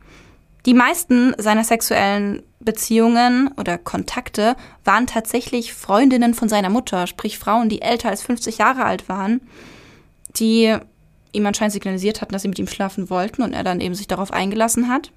Die 0.66 0.74
meisten 0.74 1.34
seiner 1.38 1.64
sexuellen 1.64 2.44
Beziehungen 2.60 3.50
oder 3.56 3.78
Kontakte 3.78 4.58
waren 4.84 5.08
tatsächlich 5.08 5.74
Freundinnen 5.74 6.34
von 6.34 6.50
seiner 6.50 6.70
Mutter, 6.70 7.08
sprich 7.08 7.40
Frauen, 7.40 7.70
die 7.70 7.82
älter 7.82 8.10
als 8.10 8.22
50 8.22 8.58
Jahre 8.58 8.84
alt 8.84 9.08
waren, 9.08 9.40
die 10.36 10.76
ihm 11.32 11.46
anscheinend 11.46 11.72
signalisiert 11.72 12.20
hatten, 12.20 12.34
dass 12.34 12.42
sie 12.42 12.50
mit 12.50 12.60
ihm 12.60 12.68
schlafen 12.68 13.10
wollten 13.10 13.44
und 13.44 13.54
er 13.54 13.64
dann 13.64 13.80
eben 13.80 13.96
sich 13.96 14.08
darauf 14.08 14.34
eingelassen 14.34 14.90
hat. 14.90 15.14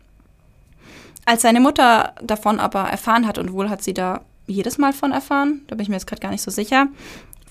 Als 1.25 1.43
seine 1.43 1.59
Mutter 1.59 2.15
davon 2.23 2.61
aber 2.61 2.83
erfahren 2.83 3.27
hat, 3.27 3.39
und 3.39 3.53
wohl 3.53 3.71
hat 3.71 3.83
sie 3.83 3.95
da 3.95 4.21
jedes 4.47 4.79
Mal 4.79 4.93
von 4.93 5.11
erfahren, 5.11 5.63
da 5.67 5.75
bin 5.75 5.83
ich 5.83 5.89
mir 5.89 5.97
jetzt 5.97 6.07
gerade 6.07 6.23
gar 6.23 6.31
nicht 6.31 6.43
so 6.43 6.53
sicher. 6.53 6.87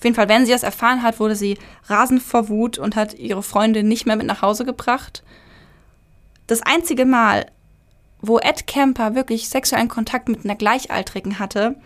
Auf 0.02 0.04
jeden 0.04 0.16
Fall, 0.16 0.28
wenn 0.28 0.44
sie 0.44 0.50
das 0.50 0.64
erfahren 0.64 1.04
hat, 1.04 1.20
wurde 1.20 1.36
sie 1.36 1.56
rasend 1.86 2.24
vor 2.24 2.48
Wut 2.48 2.76
und 2.76 2.96
hat 2.96 3.14
ihre 3.14 3.44
Freundin 3.44 3.86
nicht 3.86 4.04
mehr 4.04 4.16
mit 4.16 4.26
nach 4.26 4.42
Hause 4.42 4.64
gebracht. 4.64 5.22
Das 6.48 6.60
einzige 6.60 7.06
Mal, 7.06 7.46
wo 8.20 8.40
Ed 8.40 8.66
Kemper 8.66 9.14
wirklich 9.14 9.48
sexuellen 9.48 9.86
Kontakt 9.86 10.28
mit 10.28 10.44
einer 10.44 10.56
Gleichaltrigen 10.56 11.38
hatte, 11.38 11.76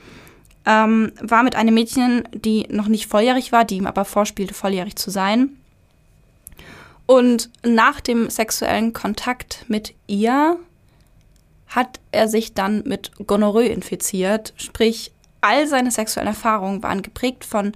ähm, 0.65 1.13
war 1.21 1.43
mit 1.43 1.57
einem 1.57 1.75
Mädchen, 1.75 2.27
die 2.33 2.67
noch 2.71 2.89
nicht 2.89 3.07
volljährig 3.07 3.53
war, 3.53 3.67
die 3.67 3.77
ihm 3.77 3.87
aber 3.87 4.07
vorspielte, 4.07 4.55
volljährig 4.55 4.97
zu 4.97 5.11
sein. 5.11 5.51
Und 7.05 7.51
nach 7.67 8.01
dem 8.01 8.31
sexuellen 8.31 8.95
Kontakt 8.95 9.67
mit 9.69 9.93
ihr 10.07 10.59
hat 11.69 12.01
er 12.13 12.29
sich 12.29 12.55
dann 12.55 12.83
mit 12.87 13.11
Gonorrhoe 13.27 13.67
infiziert. 13.67 14.55
Sprich, 14.57 15.13
all 15.43 15.67
seine 15.67 15.91
sexuellen 15.91 16.29
Erfahrungen 16.29 16.83
waren 16.83 17.03
geprägt 17.03 17.45
von 17.45 17.73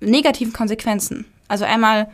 negativen 0.00 0.52
Konsequenzen. 0.52 1.24
Also 1.48 1.64
einmal 1.64 2.08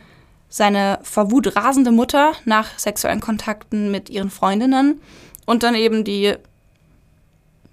seine 0.49 0.99
vor 1.03 1.31
Wut 1.31 1.55
rasende 1.55 1.91
Mutter 1.91 2.33
nach 2.45 2.77
sexuellen 2.77 3.19
Kontakten 3.19 3.91
mit 3.91 4.09
ihren 4.09 4.29
Freundinnen 4.29 5.01
und 5.45 5.63
dann 5.63 5.75
eben 5.75 6.03
die 6.03 6.35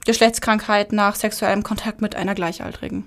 Geschlechtskrankheit 0.06 0.92
nach 0.92 1.14
sexuellem 1.14 1.62
Kontakt 1.62 2.00
mit 2.00 2.14
einer 2.14 2.34
Gleichaltrigen. 2.34 3.06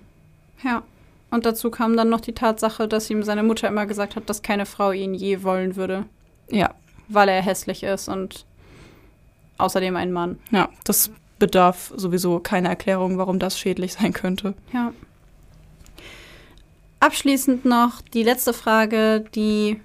Ja. 0.64 0.84
Und 1.32 1.48
dazu 1.48 1.72
kam 1.72 1.98
dann 1.98 2.10
noch 2.10 2.22
die 2.22 2.36
Tatsache, 2.36 2.88
dass 2.88 3.10
ihm 3.10 3.24
seine 3.24 3.42
Mutter 3.42 3.68
immer 3.68 3.88
gesagt 3.88 4.16
hat, 4.16 4.30
dass 4.30 4.44
keine 4.44 4.68
Frau 4.68 4.92
ihn 4.92 5.16
je 5.16 5.42
wollen 5.42 5.76
würde. 5.76 6.06
Ja. 6.52 6.76
Weil 7.08 7.30
er 7.30 7.42
hässlich 7.42 7.82
ist 7.82 8.08
und 8.08 8.46
außerdem 9.58 9.96
ein 9.96 10.12
Mann. 10.12 10.38
Ja, 10.52 10.70
das 10.84 11.10
bedarf 11.40 11.92
sowieso 11.96 12.40
keiner 12.40 12.70
Erklärung, 12.70 13.18
warum 13.18 13.40
das 13.40 13.58
schädlich 13.58 13.94
sein 13.94 14.14
könnte. 14.14 14.54
Ja. 14.72 14.94
Abschließend 17.04 17.66
noch 17.66 18.00
die 18.00 18.24
letzte 18.24 18.54
Frage, 18.54 19.26
die, 19.36 19.78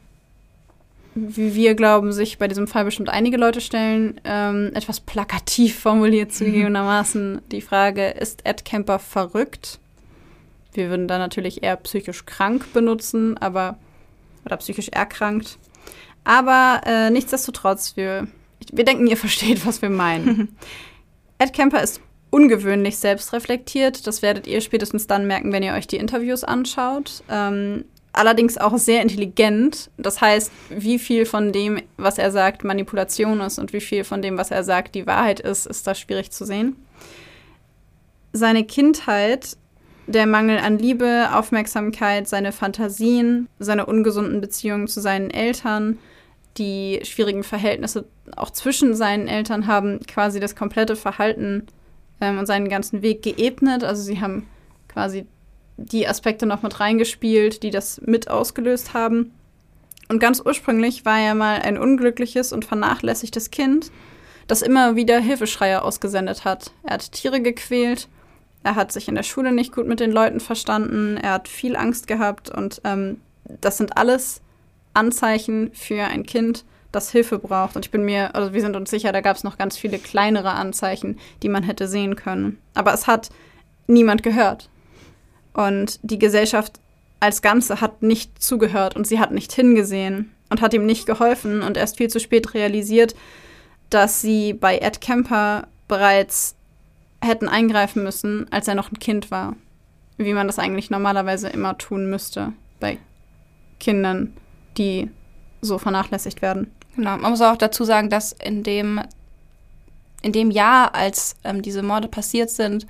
wie 1.17 1.53
wir 1.57 1.75
glauben, 1.75 2.13
sich 2.13 2.39
bei 2.39 2.47
diesem 2.47 2.69
Fall 2.69 2.85
bestimmt 2.85 3.09
einige 3.09 3.37
Leute 3.37 3.61
stellen. 3.61 4.21
Ähm, 4.23 4.71
etwas 4.73 5.01
plakativ 5.01 5.81
formuliert 5.81 6.33
zugegebenermaßen 6.33 7.41
die 7.51 7.61
Frage: 7.61 8.11
Ist 8.11 8.47
Ed 8.47 8.65
Kemper 8.65 9.01
verrückt? 9.01 9.81
Wir 10.75 10.91
würden 10.91 11.09
da 11.09 11.19
natürlich 11.19 11.65
eher 11.65 11.75
psychisch 11.79 12.25
krank 12.25 12.73
benutzen, 12.73 13.37
aber 13.37 13.79
oder 14.45 14.57
psychisch 14.59 14.91
erkrankt. 14.91 15.59
Aber 16.23 16.83
äh, 16.87 17.11
nichtsdestotrotz, 17.11 17.97
wir, 17.97 18.29
wir 18.71 18.85
denken, 18.85 19.09
ihr 19.09 19.17
versteht, 19.17 19.67
was 19.67 19.83
wir 19.83 19.91
meinen. 19.91 20.57
Ed 21.39 21.53
Kemper 21.53 21.83
ist 21.83 22.01
ungewöhnlich 22.31 22.99
selbstreflektiert. 22.99 24.07
Das 24.07 24.23
werdet 24.23 24.47
ihr 24.47 24.61
spätestens 24.61 25.07
dann 25.07 25.27
merken, 25.27 25.53
wenn 25.53 25.63
ihr 25.63 25.75
euch 25.75 25.87
die 25.87 25.97
Interviews 25.97 26.45
anschaut. 26.45 27.23
Ähm, 27.31 27.85
allerdings 28.13 28.59
auch 28.59 28.77
sehr 28.77 29.03
intelligent. 29.03 29.91
Das 29.97 30.21
heißt, 30.21 30.51
wie 30.71 30.99
viel 30.99 31.25
von 31.25 31.53
dem, 31.53 31.81
was 31.97 32.19
er 32.19 32.31
sagt, 32.31 32.65
Manipulation 32.65 33.41
ist 33.41 33.59
und 33.59 33.73
wie 33.73 33.81
viel 33.81 34.05
von 34.05 34.23
dem, 34.23 34.37
was 34.37 34.51
er 34.51 34.65
sagt, 34.65 34.95
die 34.95 35.07
Wahrheit 35.07 35.41
ist, 35.41 35.67
ist 35.67 35.87
da 35.87 35.95
schwierig 35.95 36.31
zu 36.31 36.45
sehen. 36.45 36.77
Seine 38.33 38.65
Kindheit, 38.65 39.57
der 40.07 40.27
Mangel 40.27 40.59
an 40.59 40.79
Liebe, 40.79 41.31
Aufmerksamkeit, 41.33 42.29
seine 42.29 42.53
Fantasien, 42.53 43.49
seine 43.59 43.87
ungesunden 43.87 44.41
Beziehungen 44.41 44.89
zu 44.89 45.01
seinen 45.01 45.31
Eltern, 45.31 45.99
die 46.57 47.01
schwierigen 47.05 47.45
Verhältnisse 47.45 48.07
auch 48.37 48.51
zwischen 48.51 48.95
seinen 48.95 49.29
Eltern 49.29 49.67
haben 49.67 50.01
quasi 50.07 50.41
das 50.41 50.57
komplette 50.57 50.97
Verhalten 50.97 51.67
ähm, 52.21 52.39
und 52.39 52.47
seinen 52.47 52.69
ganzen 52.69 53.03
Weg 53.03 53.23
geebnet. 53.23 53.85
Also 53.85 54.03
sie 54.03 54.21
haben 54.21 54.47
quasi 54.89 55.27
die 55.77 56.09
Aspekte 56.09 56.47
noch 56.47 56.63
mit 56.63 56.81
reingespielt, 56.81 57.63
die 57.63 57.71
das 57.71 58.01
mit 58.05 58.29
ausgelöst 58.29 58.95
haben. 58.95 59.33
Und 60.09 60.19
ganz 60.19 60.43
ursprünglich 60.45 61.05
war 61.05 61.21
er 61.21 61.35
mal 61.35 61.61
ein 61.61 61.79
unglückliches 61.79 62.53
und 62.53 62.65
vernachlässigtes 62.65 63.51
Kind, 63.51 63.93
das 64.47 64.63
immer 64.63 64.97
wieder 64.97 65.21
Hilfeschreie 65.21 65.83
ausgesendet 65.83 66.45
hat. 66.45 66.73
Er 66.83 66.95
hat 66.95 67.13
Tiere 67.13 67.41
gequält, 67.41 68.09
er 68.65 68.75
hat 68.75 68.91
sich 68.91 69.09
in 69.09 69.15
der 69.15 69.23
Schule 69.23 69.53
nicht 69.53 69.73
gut 69.75 69.87
mit 69.87 70.01
den 70.01 70.11
Leuten 70.11 70.41
verstanden, 70.41 71.17
er 71.19 71.33
hat 71.33 71.49
viel 71.49 71.77
Angst 71.77 72.07
gehabt 72.07 72.51
und 72.51 72.81
ähm, 72.85 73.21
das 73.61 73.77
sind 73.77 73.97
alles 73.97 74.41
Anzeichen 74.95 75.71
für 75.75 76.05
ein 76.05 76.25
Kind, 76.25 76.65
das 76.93 77.11
Hilfe 77.11 77.39
braucht. 77.39 77.77
Und 77.77 77.85
ich 77.85 77.91
bin 77.91 78.05
mir, 78.05 78.35
also 78.35 78.53
wir 78.53 78.61
sind 78.61 78.77
uns 78.77 78.91
sicher, 78.91 79.13
da 79.13 79.21
gab 79.21 79.37
es 79.37 79.45
noch 79.45 79.59
ganz 79.59 79.77
viele 79.77 79.99
kleinere 79.99 80.53
Anzeichen, 80.53 81.19
die 81.43 81.49
man 81.49 81.63
hätte 81.63 81.89
sehen 81.89 82.17
können. 82.17 82.59
Aber 82.75 82.93
es 82.95 83.07
hat 83.07 83.29
niemand 83.87 84.23
gehört. 84.23 84.69
Und 85.53 85.99
die 86.03 86.19
Gesellschaft 86.19 86.81
als 87.21 87.43
Ganze 87.43 87.81
hat 87.81 88.03
nicht 88.03 88.43
zugehört 88.43 88.97
und 88.97 89.07
sie 89.07 89.19
hat 89.19 89.33
nicht 89.33 89.53
hingesehen 89.53 90.33
und 90.51 90.61
hat 90.61 90.73
ihm 90.73 90.87
nicht 90.87 91.07
geholfen 91.07 91.63
und 91.63 91.77
erst 91.77 91.97
viel 91.99 92.09
zu 92.09 92.21
spät 92.21 92.55
realisiert, 92.55 93.15
dass 93.91 94.21
sie 94.21 94.53
bei 94.53 94.79
Ed 94.79 95.01
Kemper 95.01 95.67
bereits 95.89 96.55
hätten 97.21 97.49
eingreifen 97.49 98.05
müssen, 98.05 98.47
als 98.53 98.69
er 98.69 98.75
noch 98.75 98.93
ein 98.93 98.99
Kind 98.99 99.31
war. 99.31 99.57
Wie 100.17 100.33
man 100.33 100.47
das 100.47 100.59
eigentlich 100.59 100.91
normalerweise 100.91 101.49
immer 101.49 101.77
tun 101.79 102.09
müsste 102.09 102.53
bei 102.81 102.99
Kindern, 103.81 104.35
die 104.77 105.11
so 105.61 105.79
vernachlässigt 105.79 106.43
werden. 106.43 106.71
Genau, 106.99 107.17
man 107.17 107.31
muss 107.31 107.41
auch 107.43 107.57
dazu 107.57 107.85
sagen, 107.85 108.11
dass 108.11 108.33
in 108.33 108.65
dem, 108.65 109.01
in 110.21 110.33
dem 110.33 110.51
Jahr, 110.51 110.97
als 110.97 111.37
ähm, 111.45 111.63
diese 111.63 111.85
Morde 111.85 112.09
passiert 112.09 112.51
sind, 112.51 112.89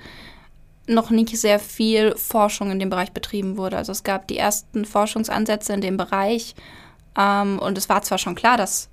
noch 0.87 1.11
nicht 1.11 1.37
sehr 1.37 1.59
viel 1.59 2.17
Forschung 2.17 2.71
in 2.71 2.79
dem 2.79 2.89
Bereich 2.89 3.13
betrieben 3.13 3.59
wurde. 3.59 3.77
Also 3.77 3.93
es 3.93 4.05
gab 4.05 4.27
die 4.27 4.39
ersten 4.39 4.87
Forschungsansätze 4.87 5.75
in 5.75 5.83
dem 5.83 5.99
Bereich 5.99 6.55
ähm, 7.19 7.59
und 7.59 7.77
es 7.77 7.91
war 7.91 8.01
zwar 8.01 8.17
schon 8.17 8.35
klar, 8.35 8.57
dass 8.57 8.89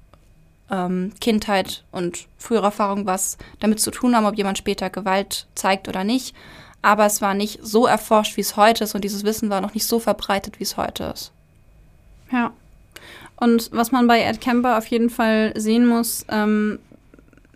ähm, 0.70 1.14
Kindheit 1.22 1.86
und 1.94 2.28
frühere 2.38 2.66
Erfahrung 2.66 3.06
was 3.06 3.38
damit 3.62 3.80
zu 3.80 3.92
tun 3.92 4.18
haben, 4.18 4.26
ob 4.26 4.36
jemand 4.36 4.58
später 4.58 4.90
Gewalt 4.90 5.48
zeigt 5.56 5.88
oder 5.88 6.04
nicht, 6.04 6.36
aber 6.82 7.06
es 7.06 7.22
war 7.22 7.36
nicht 7.36 7.60
so 7.64 7.86
erforscht, 7.86 8.36
wie 8.36 8.42
es 8.42 8.58
heute 8.58 8.84
ist 8.84 8.96
und 8.96 9.06
dieses 9.06 9.24
Wissen 9.24 9.50
war 9.50 9.62
noch 9.62 9.76
nicht 9.76 9.88
so 9.88 9.98
verbreitet, 9.98 10.60
wie 10.60 10.64
es 10.64 10.76
heute 10.76 11.06
ist. 11.06 11.32
Ja. 12.34 12.52
Und 13.38 13.70
was 13.74 13.92
man 13.92 14.08
bei 14.08 14.22
Ed 14.22 14.42
Kemper 14.42 14.78
auf 14.78 14.88
jeden 14.88 15.10
Fall 15.10 15.54
sehen 15.56 15.86
muss, 15.86 16.26
ähm, 16.30 16.80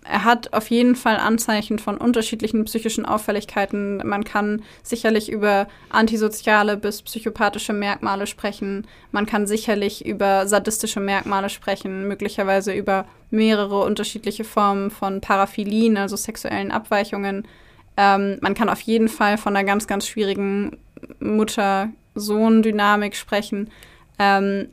er 0.09 0.23
hat 0.23 0.53
auf 0.53 0.69
jeden 0.69 0.95
Fall 0.95 1.17
Anzeichen 1.17 1.77
von 1.77 1.97
unterschiedlichen 1.97 2.65
psychischen 2.65 3.05
Auffälligkeiten. 3.05 3.97
Man 3.97 4.23
kann 4.23 4.63
sicherlich 4.81 5.31
über 5.31 5.67
antisoziale 5.89 6.77
bis 6.77 7.03
psychopathische 7.03 7.73
Merkmale 7.73 8.25
sprechen. 8.25 8.87
Man 9.11 9.27
kann 9.27 9.45
sicherlich 9.45 10.05
über 10.05 10.47
sadistische 10.47 10.99
Merkmale 10.99 11.49
sprechen, 11.49 12.07
möglicherweise 12.07 12.73
über 12.73 13.05
mehrere 13.29 13.83
unterschiedliche 13.83 14.43
Formen 14.43 14.89
von 14.89 15.21
Paraphilien, 15.21 15.95
also 15.95 16.15
sexuellen 16.15 16.71
Abweichungen. 16.71 17.47
Ähm, 17.95 18.39
man 18.41 18.55
kann 18.55 18.69
auf 18.69 18.81
jeden 18.81 19.09
Fall 19.09 19.37
von 19.37 19.55
einer 19.55 19.65
ganz, 19.65 19.85
ganz 19.85 20.07
schwierigen 20.07 20.77
Mutter-Sohn-Dynamik 21.19 23.15
sprechen. 23.15 23.69
Ähm, 24.17 24.69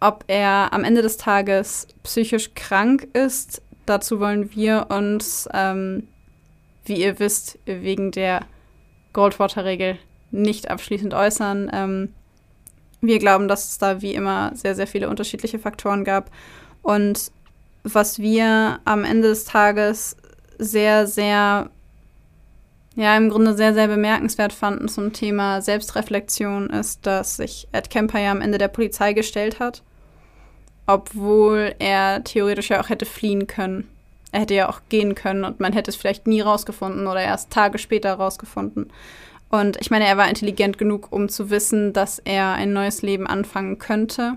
ob 0.00 0.24
er 0.28 0.72
am 0.72 0.82
Ende 0.82 1.02
des 1.02 1.18
Tages 1.18 1.86
psychisch 2.02 2.54
krank 2.54 3.08
ist, 3.12 3.62
dazu 3.84 4.18
wollen 4.18 4.54
wir 4.54 4.86
uns, 4.88 5.48
ähm, 5.52 6.08
wie 6.84 7.02
ihr 7.02 7.18
wisst, 7.18 7.58
wegen 7.66 8.10
der 8.10 8.40
Goldwater-Regel 9.12 9.98
nicht 10.30 10.70
abschließend 10.70 11.12
äußern. 11.12 11.70
Ähm, 11.72 12.14
wir 13.02 13.18
glauben, 13.18 13.46
dass 13.46 13.70
es 13.70 13.78
da 13.78 14.00
wie 14.00 14.14
immer 14.14 14.52
sehr, 14.54 14.74
sehr 14.74 14.86
viele 14.86 15.08
unterschiedliche 15.08 15.58
Faktoren 15.58 16.04
gab. 16.04 16.30
Und 16.82 17.30
was 17.82 18.18
wir 18.18 18.80
am 18.84 19.04
Ende 19.04 19.28
des 19.28 19.44
Tages 19.44 20.16
sehr, 20.58 21.06
sehr, 21.06 21.70
ja, 22.94 23.16
im 23.16 23.28
Grunde 23.28 23.54
sehr, 23.54 23.74
sehr 23.74 23.88
bemerkenswert 23.88 24.52
fanden 24.52 24.88
zum 24.88 25.12
Thema 25.12 25.60
Selbstreflexion, 25.60 26.70
ist, 26.70 27.06
dass 27.06 27.36
sich 27.36 27.68
Ed 27.72 27.90
Kemper 27.90 28.18
ja 28.20 28.30
am 28.30 28.40
Ende 28.40 28.58
der 28.58 28.68
Polizei 28.68 29.12
gestellt 29.12 29.60
hat 29.60 29.82
obwohl 30.86 31.74
er 31.78 32.24
theoretisch 32.24 32.70
ja 32.70 32.80
auch 32.80 32.88
hätte 32.88 33.06
fliehen 33.06 33.46
können. 33.46 33.88
Er 34.32 34.40
hätte 34.40 34.54
ja 34.54 34.68
auch 34.68 34.80
gehen 34.88 35.14
können 35.14 35.44
und 35.44 35.60
man 35.60 35.72
hätte 35.72 35.90
es 35.90 35.96
vielleicht 35.96 36.26
nie 36.26 36.40
rausgefunden 36.40 37.06
oder 37.06 37.20
erst 37.20 37.50
Tage 37.50 37.78
später 37.78 38.14
rausgefunden. 38.14 38.90
Und 39.50 39.76
ich 39.80 39.90
meine, 39.90 40.06
er 40.06 40.16
war 40.16 40.28
intelligent 40.28 40.78
genug, 40.78 41.08
um 41.10 41.28
zu 41.28 41.50
wissen, 41.50 41.92
dass 41.92 42.20
er 42.20 42.52
ein 42.52 42.72
neues 42.72 43.02
Leben 43.02 43.26
anfangen 43.26 43.78
könnte. 43.78 44.34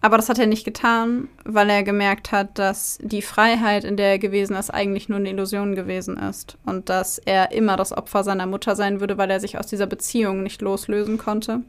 Aber 0.00 0.16
das 0.16 0.28
hat 0.28 0.38
er 0.38 0.46
nicht 0.46 0.64
getan, 0.64 1.26
weil 1.44 1.68
er 1.68 1.82
gemerkt 1.82 2.30
hat, 2.30 2.60
dass 2.60 2.98
die 3.02 3.22
Freiheit, 3.22 3.82
in 3.82 3.96
der 3.96 4.10
er 4.10 4.18
gewesen 4.20 4.54
ist, 4.54 4.70
eigentlich 4.70 5.08
nur 5.08 5.18
eine 5.18 5.30
Illusion 5.30 5.74
gewesen 5.74 6.16
ist. 6.16 6.56
Und 6.64 6.88
dass 6.88 7.18
er 7.18 7.50
immer 7.50 7.76
das 7.76 7.92
Opfer 7.92 8.22
seiner 8.22 8.46
Mutter 8.46 8.76
sein 8.76 9.00
würde, 9.00 9.18
weil 9.18 9.30
er 9.30 9.40
sich 9.40 9.58
aus 9.58 9.66
dieser 9.66 9.86
Beziehung 9.86 10.44
nicht 10.44 10.62
loslösen 10.62 11.18
konnte. 11.18 11.62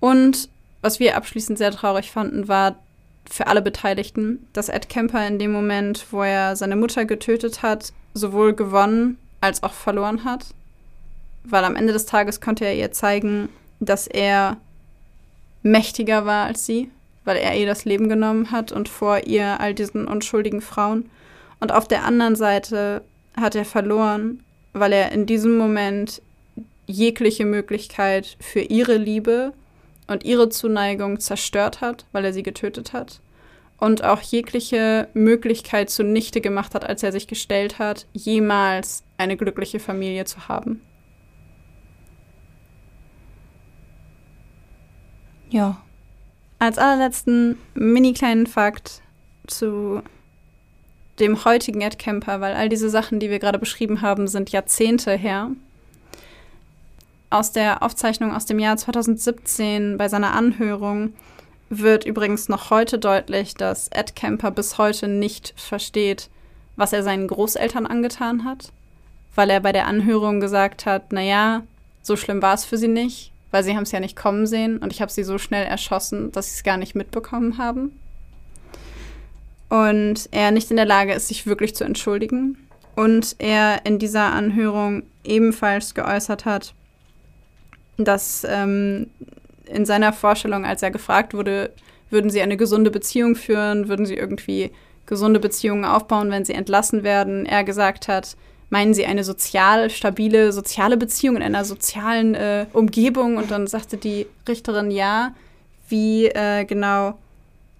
Und 0.00 0.50
was 0.84 1.00
wir 1.00 1.16
abschließend 1.16 1.56
sehr 1.56 1.70
traurig 1.70 2.10
fanden, 2.10 2.46
war 2.46 2.76
für 3.28 3.46
alle 3.46 3.62
Beteiligten, 3.62 4.46
dass 4.52 4.68
Ed 4.68 4.90
Kemper 4.90 5.26
in 5.26 5.38
dem 5.38 5.50
Moment, 5.50 6.04
wo 6.10 6.22
er 6.22 6.56
seine 6.56 6.76
Mutter 6.76 7.06
getötet 7.06 7.62
hat, 7.62 7.94
sowohl 8.12 8.52
gewonnen 8.52 9.16
als 9.40 9.62
auch 9.62 9.72
verloren 9.72 10.24
hat. 10.24 10.48
Weil 11.42 11.64
am 11.64 11.74
Ende 11.74 11.94
des 11.94 12.04
Tages 12.04 12.42
konnte 12.42 12.66
er 12.66 12.74
ihr 12.76 12.92
zeigen, 12.92 13.48
dass 13.80 14.06
er 14.06 14.58
mächtiger 15.62 16.26
war 16.26 16.44
als 16.44 16.66
sie, 16.66 16.90
weil 17.24 17.38
er 17.38 17.56
ihr 17.56 17.66
das 17.66 17.86
Leben 17.86 18.10
genommen 18.10 18.50
hat 18.50 18.70
und 18.70 18.90
vor 18.90 19.26
ihr 19.26 19.60
all 19.60 19.72
diesen 19.72 20.06
unschuldigen 20.06 20.60
Frauen. 20.60 21.08
Und 21.60 21.72
auf 21.72 21.88
der 21.88 22.04
anderen 22.04 22.36
Seite 22.36 23.02
hat 23.40 23.54
er 23.54 23.64
verloren, 23.64 24.44
weil 24.74 24.92
er 24.92 25.12
in 25.12 25.24
diesem 25.24 25.56
Moment 25.56 26.20
jegliche 26.86 27.46
Möglichkeit 27.46 28.36
für 28.38 28.60
ihre 28.60 28.98
Liebe 28.98 29.54
und 30.06 30.24
ihre 30.24 30.48
Zuneigung 30.48 31.20
zerstört 31.20 31.80
hat, 31.80 32.06
weil 32.12 32.24
er 32.24 32.32
sie 32.32 32.42
getötet 32.42 32.92
hat. 32.92 33.20
Und 33.78 34.04
auch 34.04 34.20
jegliche 34.20 35.08
Möglichkeit 35.14 35.90
zunichte 35.90 36.40
gemacht 36.40 36.74
hat, 36.74 36.84
als 36.86 37.02
er 37.02 37.12
sich 37.12 37.26
gestellt 37.26 37.78
hat, 37.78 38.06
jemals 38.12 39.02
eine 39.18 39.36
glückliche 39.36 39.80
Familie 39.80 40.24
zu 40.24 40.48
haben. 40.48 40.80
Ja. 45.50 45.80
Als 46.58 46.78
allerletzten 46.78 47.58
mini 47.74 48.12
kleinen 48.12 48.46
Fakt 48.46 49.02
zu 49.46 50.02
dem 51.20 51.44
heutigen 51.44 51.80
Ed 51.80 51.98
Kemper, 51.98 52.40
weil 52.40 52.54
all 52.54 52.68
diese 52.68 52.90
Sachen, 52.90 53.20
die 53.20 53.30
wir 53.30 53.38
gerade 53.38 53.58
beschrieben 53.58 54.02
haben, 54.02 54.26
sind 54.26 54.50
Jahrzehnte 54.50 55.12
her. 55.12 55.50
Aus 57.30 57.52
der 57.52 57.82
Aufzeichnung 57.82 58.32
aus 58.32 58.46
dem 58.46 58.58
Jahr 58.58 58.76
2017 58.76 59.96
bei 59.96 60.08
seiner 60.08 60.34
Anhörung 60.34 61.14
wird 61.68 62.04
übrigens 62.04 62.48
noch 62.48 62.70
heute 62.70 62.98
deutlich, 62.98 63.54
dass 63.54 63.88
Ed 63.88 64.14
Kemper 64.14 64.50
bis 64.50 64.78
heute 64.78 65.08
nicht 65.08 65.54
versteht, 65.56 66.30
was 66.76 66.92
er 66.92 67.02
seinen 67.02 67.28
Großeltern 67.28 67.86
angetan 67.86 68.44
hat, 68.44 68.72
weil 69.34 69.50
er 69.50 69.60
bei 69.60 69.72
der 69.72 69.86
Anhörung 69.86 70.40
gesagt 70.40 70.86
hat, 70.86 71.12
naja, 71.12 71.62
so 72.02 72.16
schlimm 72.16 72.42
war 72.42 72.54
es 72.54 72.64
für 72.64 72.76
sie 72.76 72.88
nicht, 72.88 73.32
weil 73.50 73.64
sie 73.64 73.74
haben 73.74 73.84
es 73.84 73.92
ja 73.92 74.00
nicht 74.00 74.16
kommen 74.16 74.46
sehen 74.46 74.78
und 74.78 74.92
ich 74.92 75.00
habe 75.00 75.10
sie 75.10 75.24
so 75.24 75.38
schnell 75.38 75.66
erschossen, 75.66 76.30
dass 76.32 76.50
sie 76.50 76.58
es 76.58 76.64
gar 76.64 76.76
nicht 76.76 76.94
mitbekommen 76.94 77.58
haben. 77.58 77.98
Und 79.68 80.28
er 80.30 80.50
nicht 80.50 80.70
in 80.70 80.76
der 80.76 80.86
Lage 80.86 81.14
ist, 81.14 81.28
sich 81.28 81.46
wirklich 81.46 81.74
zu 81.74 81.84
entschuldigen. 81.84 82.58
Und 82.94 83.34
er 83.38 83.84
in 83.84 83.98
dieser 83.98 84.32
Anhörung 84.32 85.02
ebenfalls 85.24 85.94
geäußert 85.94 86.44
hat, 86.44 86.74
dass 87.96 88.46
ähm, 88.48 89.08
in 89.66 89.86
seiner 89.86 90.12
Vorstellung, 90.12 90.64
als 90.64 90.82
er 90.82 90.90
gefragt 90.90 91.34
wurde, 91.34 91.70
würden 92.10 92.30
sie 92.30 92.42
eine 92.42 92.56
gesunde 92.56 92.90
Beziehung 92.90 93.34
führen, 93.34 93.88
würden 93.88 94.06
sie 94.06 94.14
irgendwie 94.14 94.70
gesunde 95.06 95.40
Beziehungen 95.40 95.84
aufbauen, 95.84 96.30
wenn 96.30 96.44
sie 96.44 96.54
entlassen 96.54 97.02
werden, 97.02 97.46
er 97.46 97.64
gesagt 97.64 98.08
hat, 98.08 98.36
meinen 98.74 98.92
Sie 98.92 99.06
eine 99.06 99.22
sozial 99.22 99.88
stabile 99.88 100.52
soziale 100.52 100.96
Beziehung 100.96 101.36
in 101.36 101.42
einer 101.42 101.64
sozialen 101.64 102.34
äh, 102.34 102.66
Umgebung? 102.72 103.36
Und 103.36 103.50
dann 103.50 103.66
sagte 103.66 103.96
die 103.96 104.26
Richterin 104.48 104.90
ja. 104.90 105.34
Wie 105.88 106.26
äh, 106.26 106.64
genau 106.64 107.18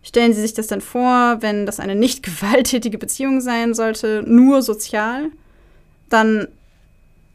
stellen 0.02 0.34
Sie 0.34 0.40
sich 0.42 0.54
das 0.54 0.68
denn 0.68 0.80
vor, 0.80 1.38
wenn 1.40 1.66
das 1.66 1.80
eine 1.80 1.96
nicht 1.96 2.22
gewalttätige 2.28 2.98
Beziehung 2.98 3.40
sein 3.40 3.74
sollte, 3.74 4.22
nur 4.26 4.62
sozial? 4.62 5.30
Dann 6.10 6.46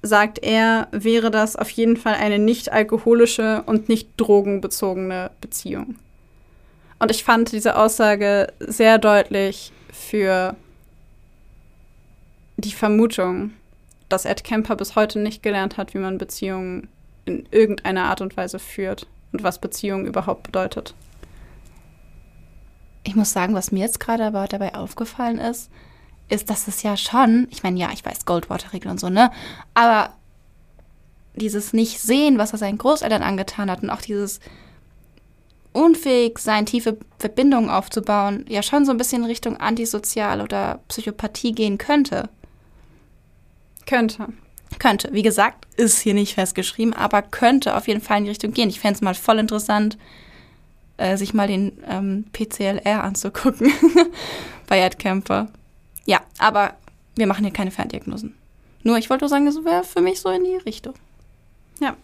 sagt 0.01 0.39
er, 0.39 0.87
wäre 0.91 1.31
das 1.31 1.55
auf 1.55 1.69
jeden 1.69 1.97
Fall 1.97 2.15
eine 2.15 2.39
nicht 2.39 2.71
alkoholische 2.71 3.63
und 3.65 3.89
nicht 3.89 4.09
drogenbezogene 4.17 5.31
Beziehung. 5.41 5.95
Und 6.99 7.11
ich 7.11 7.23
fand 7.23 7.51
diese 7.51 7.77
Aussage 7.77 8.47
sehr 8.59 8.97
deutlich 8.97 9.71
für 9.91 10.55
die 12.57 12.71
Vermutung, 12.71 13.51
dass 14.09 14.25
Ed 14.25 14.43
Kemper 14.43 14.75
bis 14.75 14.95
heute 14.95 15.19
nicht 15.19 15.43
gelernt 15.43 15.77
hat, 15.77 15.93
wie 15.93 15.99
man 15.99 16.17
Beziehungen 16.17 16.89
in 17.25 17.47
irgendeiner 17.51 18.05
Art 18.05 18.21
und 18.21 18.35
Weise 18.35 18.59
führt 18.59 19.07
und 19.31 19.43
was 19.43 19.59
Beziehung 19.59 20.05
überhaupt 20.05 20.43
bedeutet. 20.43 20.93
Ich 23.03 23.15
muss 23.15 23.31
sagen, 23.31 23.53
was 23.53 23.71
mir 23.71 23.79
jetzt 23.79 23.99
gerade 23.99 24.25
aber 24.25 24.47
dabei 24.47 24.75
aufgefallen 24.75 25.39
ist, 25.39 25.69
ist, 26.29 26.49
dass 26.49 26.67
es 26.67 26.83
ja 26.83 26.95
schon, 26.95 27.47
ich 27.49 27.63
meine, 27.63 27.79
ja, 27.79 27.89
ich 27.91 28.05
weiß, 28.05 28.25
Goldwater-Regel 28.25 28.89
und 28.89 28.99
so, 28.99 29.09
ne? 29.09 29.31
Aber 29.73 30.13
dieses 31.35 31.73
Nicht-Sehen, 31.73 32.37
was 32.37 32.53
er 32.53 32.59
seinen 32.59 32.77
Großeltern 32.77 33.23
angetan 33.23 33.69
hat 33.69 33.83
und 33.83 33.89
auch 33.89 34.01
dieses 34.01 34.39
unfähig 35.71 36.39
sein, 36.39 36.65
tiefe 36.65 36.97
Verbindungen 37.19 37.69
aufzubauen, 37.69 38.45
ja 38.49 38.63
schon 38.63 38.85
so 38.85 38.91
ein 38.91 38.97
bisschen 38.97 39.23
in 39.23 39.29
Richtung 39.29 39.57
Antisozial 39.57 40.41
oder 40.41 40.79
Psychopathie 40.87 41.51
gehen 41.51 41.77
könnte. 41.77 42.29
Könnte. 43.85 44.27
Könnte. 44.77 45.09
Wie 45.13 45.23
gesagt, 45.23 45.65
ist 45.77 45.99
hier 45.99 46.13
nicht 46.13 46.35
festgeschrieben, 46.35 46.93
aber 46.93 47.21
könnte 47.21 47.75
auf 47.75 47.87
jeden 47.87 48.01
Fall 48.01 48.19
in 48.19 48.25
die 48.25 48.29
Richtung 48.29 48.51
gehen. 48.51 48.69
Ich 48.69 48.79
fände 48.79 48.95
es 48.95 49.01
mal 49.01 49.15
voll 49.15 49.39
interessant, 49.39 49.97
äh, 50.97 51.17
sich 51.17 51.33
mal 51.33 51.47
den 51.47 51.71
ähm, 51.87 52.25
PCLR 52.33 53.03
anzugucken 53.03 53.71
bei 54.67 54.79
Ed 54.79 54.99
Kemper. 54.99 55.47
Ja, 56.09 56.21
aber 56.39 56.73
wir 57.17 57.27
machen 57.27 57.43
hier 57.45 57.53
keine 57.53 57.69
Ferndiagnosen. 57.69 58.33
Nur, 58.81 58.97
ich 58.97 59.11
wollte 59.11 59.25
nur 59.25 59.29
sagen, 59.29 59.45
das 59.45 59.63
wäre 59.63 59.83
für 59.83 60.01
mich 60.01 60.19
so 60.19 60.29
in 60.29 60.43
die 60.43 60.55
Richtung. 60.55 60.95
Ja. 61.79 61.95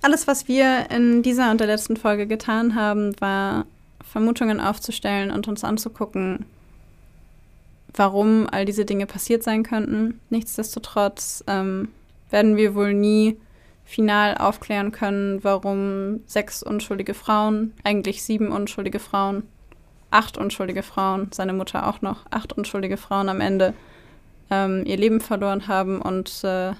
Alles, 0.00 0.28
was 0.28 0.46
wir 0.46 0.88
in 0.92 1.24
dieser 1.24 1.50
und 1.50 1.58
der 1.58 1.66
letzten 1.66 1.96
Folge 1.96 2.28
getan 2.28 2.76
haben, 2.76 3.20
war 3.20 3.66
Vermutungen 4.04 4.60
aufzustellen 4.60 5.32
und 5.32 5.48
uns 5.48 5.64
anzugucken, 5.64 6.44
warum 7.92 8.46
all 8.48 8.64
diese 8.64 8.84
Dinge 8.84 9.06
passiert 9.06 9.42
sein 9.42 9.64
könnten. 9.64 10.20
Nichtsdestotrotz 10.30 11.42
ähm, 11.48 11.88
werden 12.30 12.56
wir 12.56 12.76
wohl 12.76 12.94
nie 12.94 13.40
final 13.84 14.36
aufklären 14.38 14.92
können, 14.92 15.42
warum 15.42 16.20
sechs 16.26 16.62
unschuldige 16.62 17.14
Frauen, 17.14 17.74
eigentlich 17.82 18.22
sieben 18.22 18.52
unschuldige 18.52 19.00
Frauen, 19.00 19.42
acht 20.12 20.38
unschuldige 20.38 20.82
Frauen, 20.82 21.28
seine 21.32 21.52
Mutter 21.52 21.86
auch 21.88 22.02
noch, 22.02 22.24
acht 22.30 22.52
unschuldige 22.52 22.96
Frauen 22.96 23.28
am 23.28 23.40
Ende 23.40 23.74
ähm, 24.50 24.84
ihr 24.84 24.96
Leben 24.96 25.20
verloren 25.20 25.68
haben 25.68 26.00
und 26.00 26.44
äh, 26.44 26.72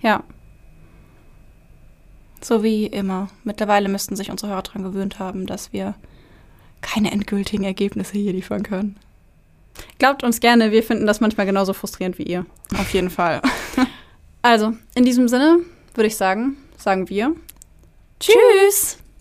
ja. 0.00 0.22
So 2.40 2.62
wie 2.62 2.86
immer. 2.86 3.28
Mittlerweile 3.42 3.88
müssten 3.88 4.16
sich 4.16 4.30
unsere 4.30 4.52
Hörer 4.52 4.62
daran 4.62 4.82
gewöhnt 4.82 5.18
haben, 5.18 5.46
dass 5.46 5.72
wir 5.72 5.94
keine 6.82 7.10
endgültigen 7.10 7.64
Ergebnisse 7.64 8.18
hier 8.18 8.32
liefern 8.32 8.62
können. 8.62 8.98
Glaubt 9.98 10.22
uns 10.22 10.40
gerne, 10.40 10.70
wir 10.70 10.82
finden 10.82 11.06
das 11.06 11.20
manchmal 11.20 11.46
genauso 11.46 11.72
frustrierend 11.72 12.18
wie 12.18 12.24
ihr. 12.24 12.46
Auf 12.78 12.92
jeden 12.92 13.10
Fall. 13.10 13.40
also, 14.42 14.74
in 14.94 15.04
diesem 15.04 15.28
Sinne 15.28 15.60
würde 15.94 16.06
ich 16.06 16.16
sagen, 16.16 16.56
sagen 16.76 17.08
wir 17.08 17.34
Tschüss. 18.20 18.98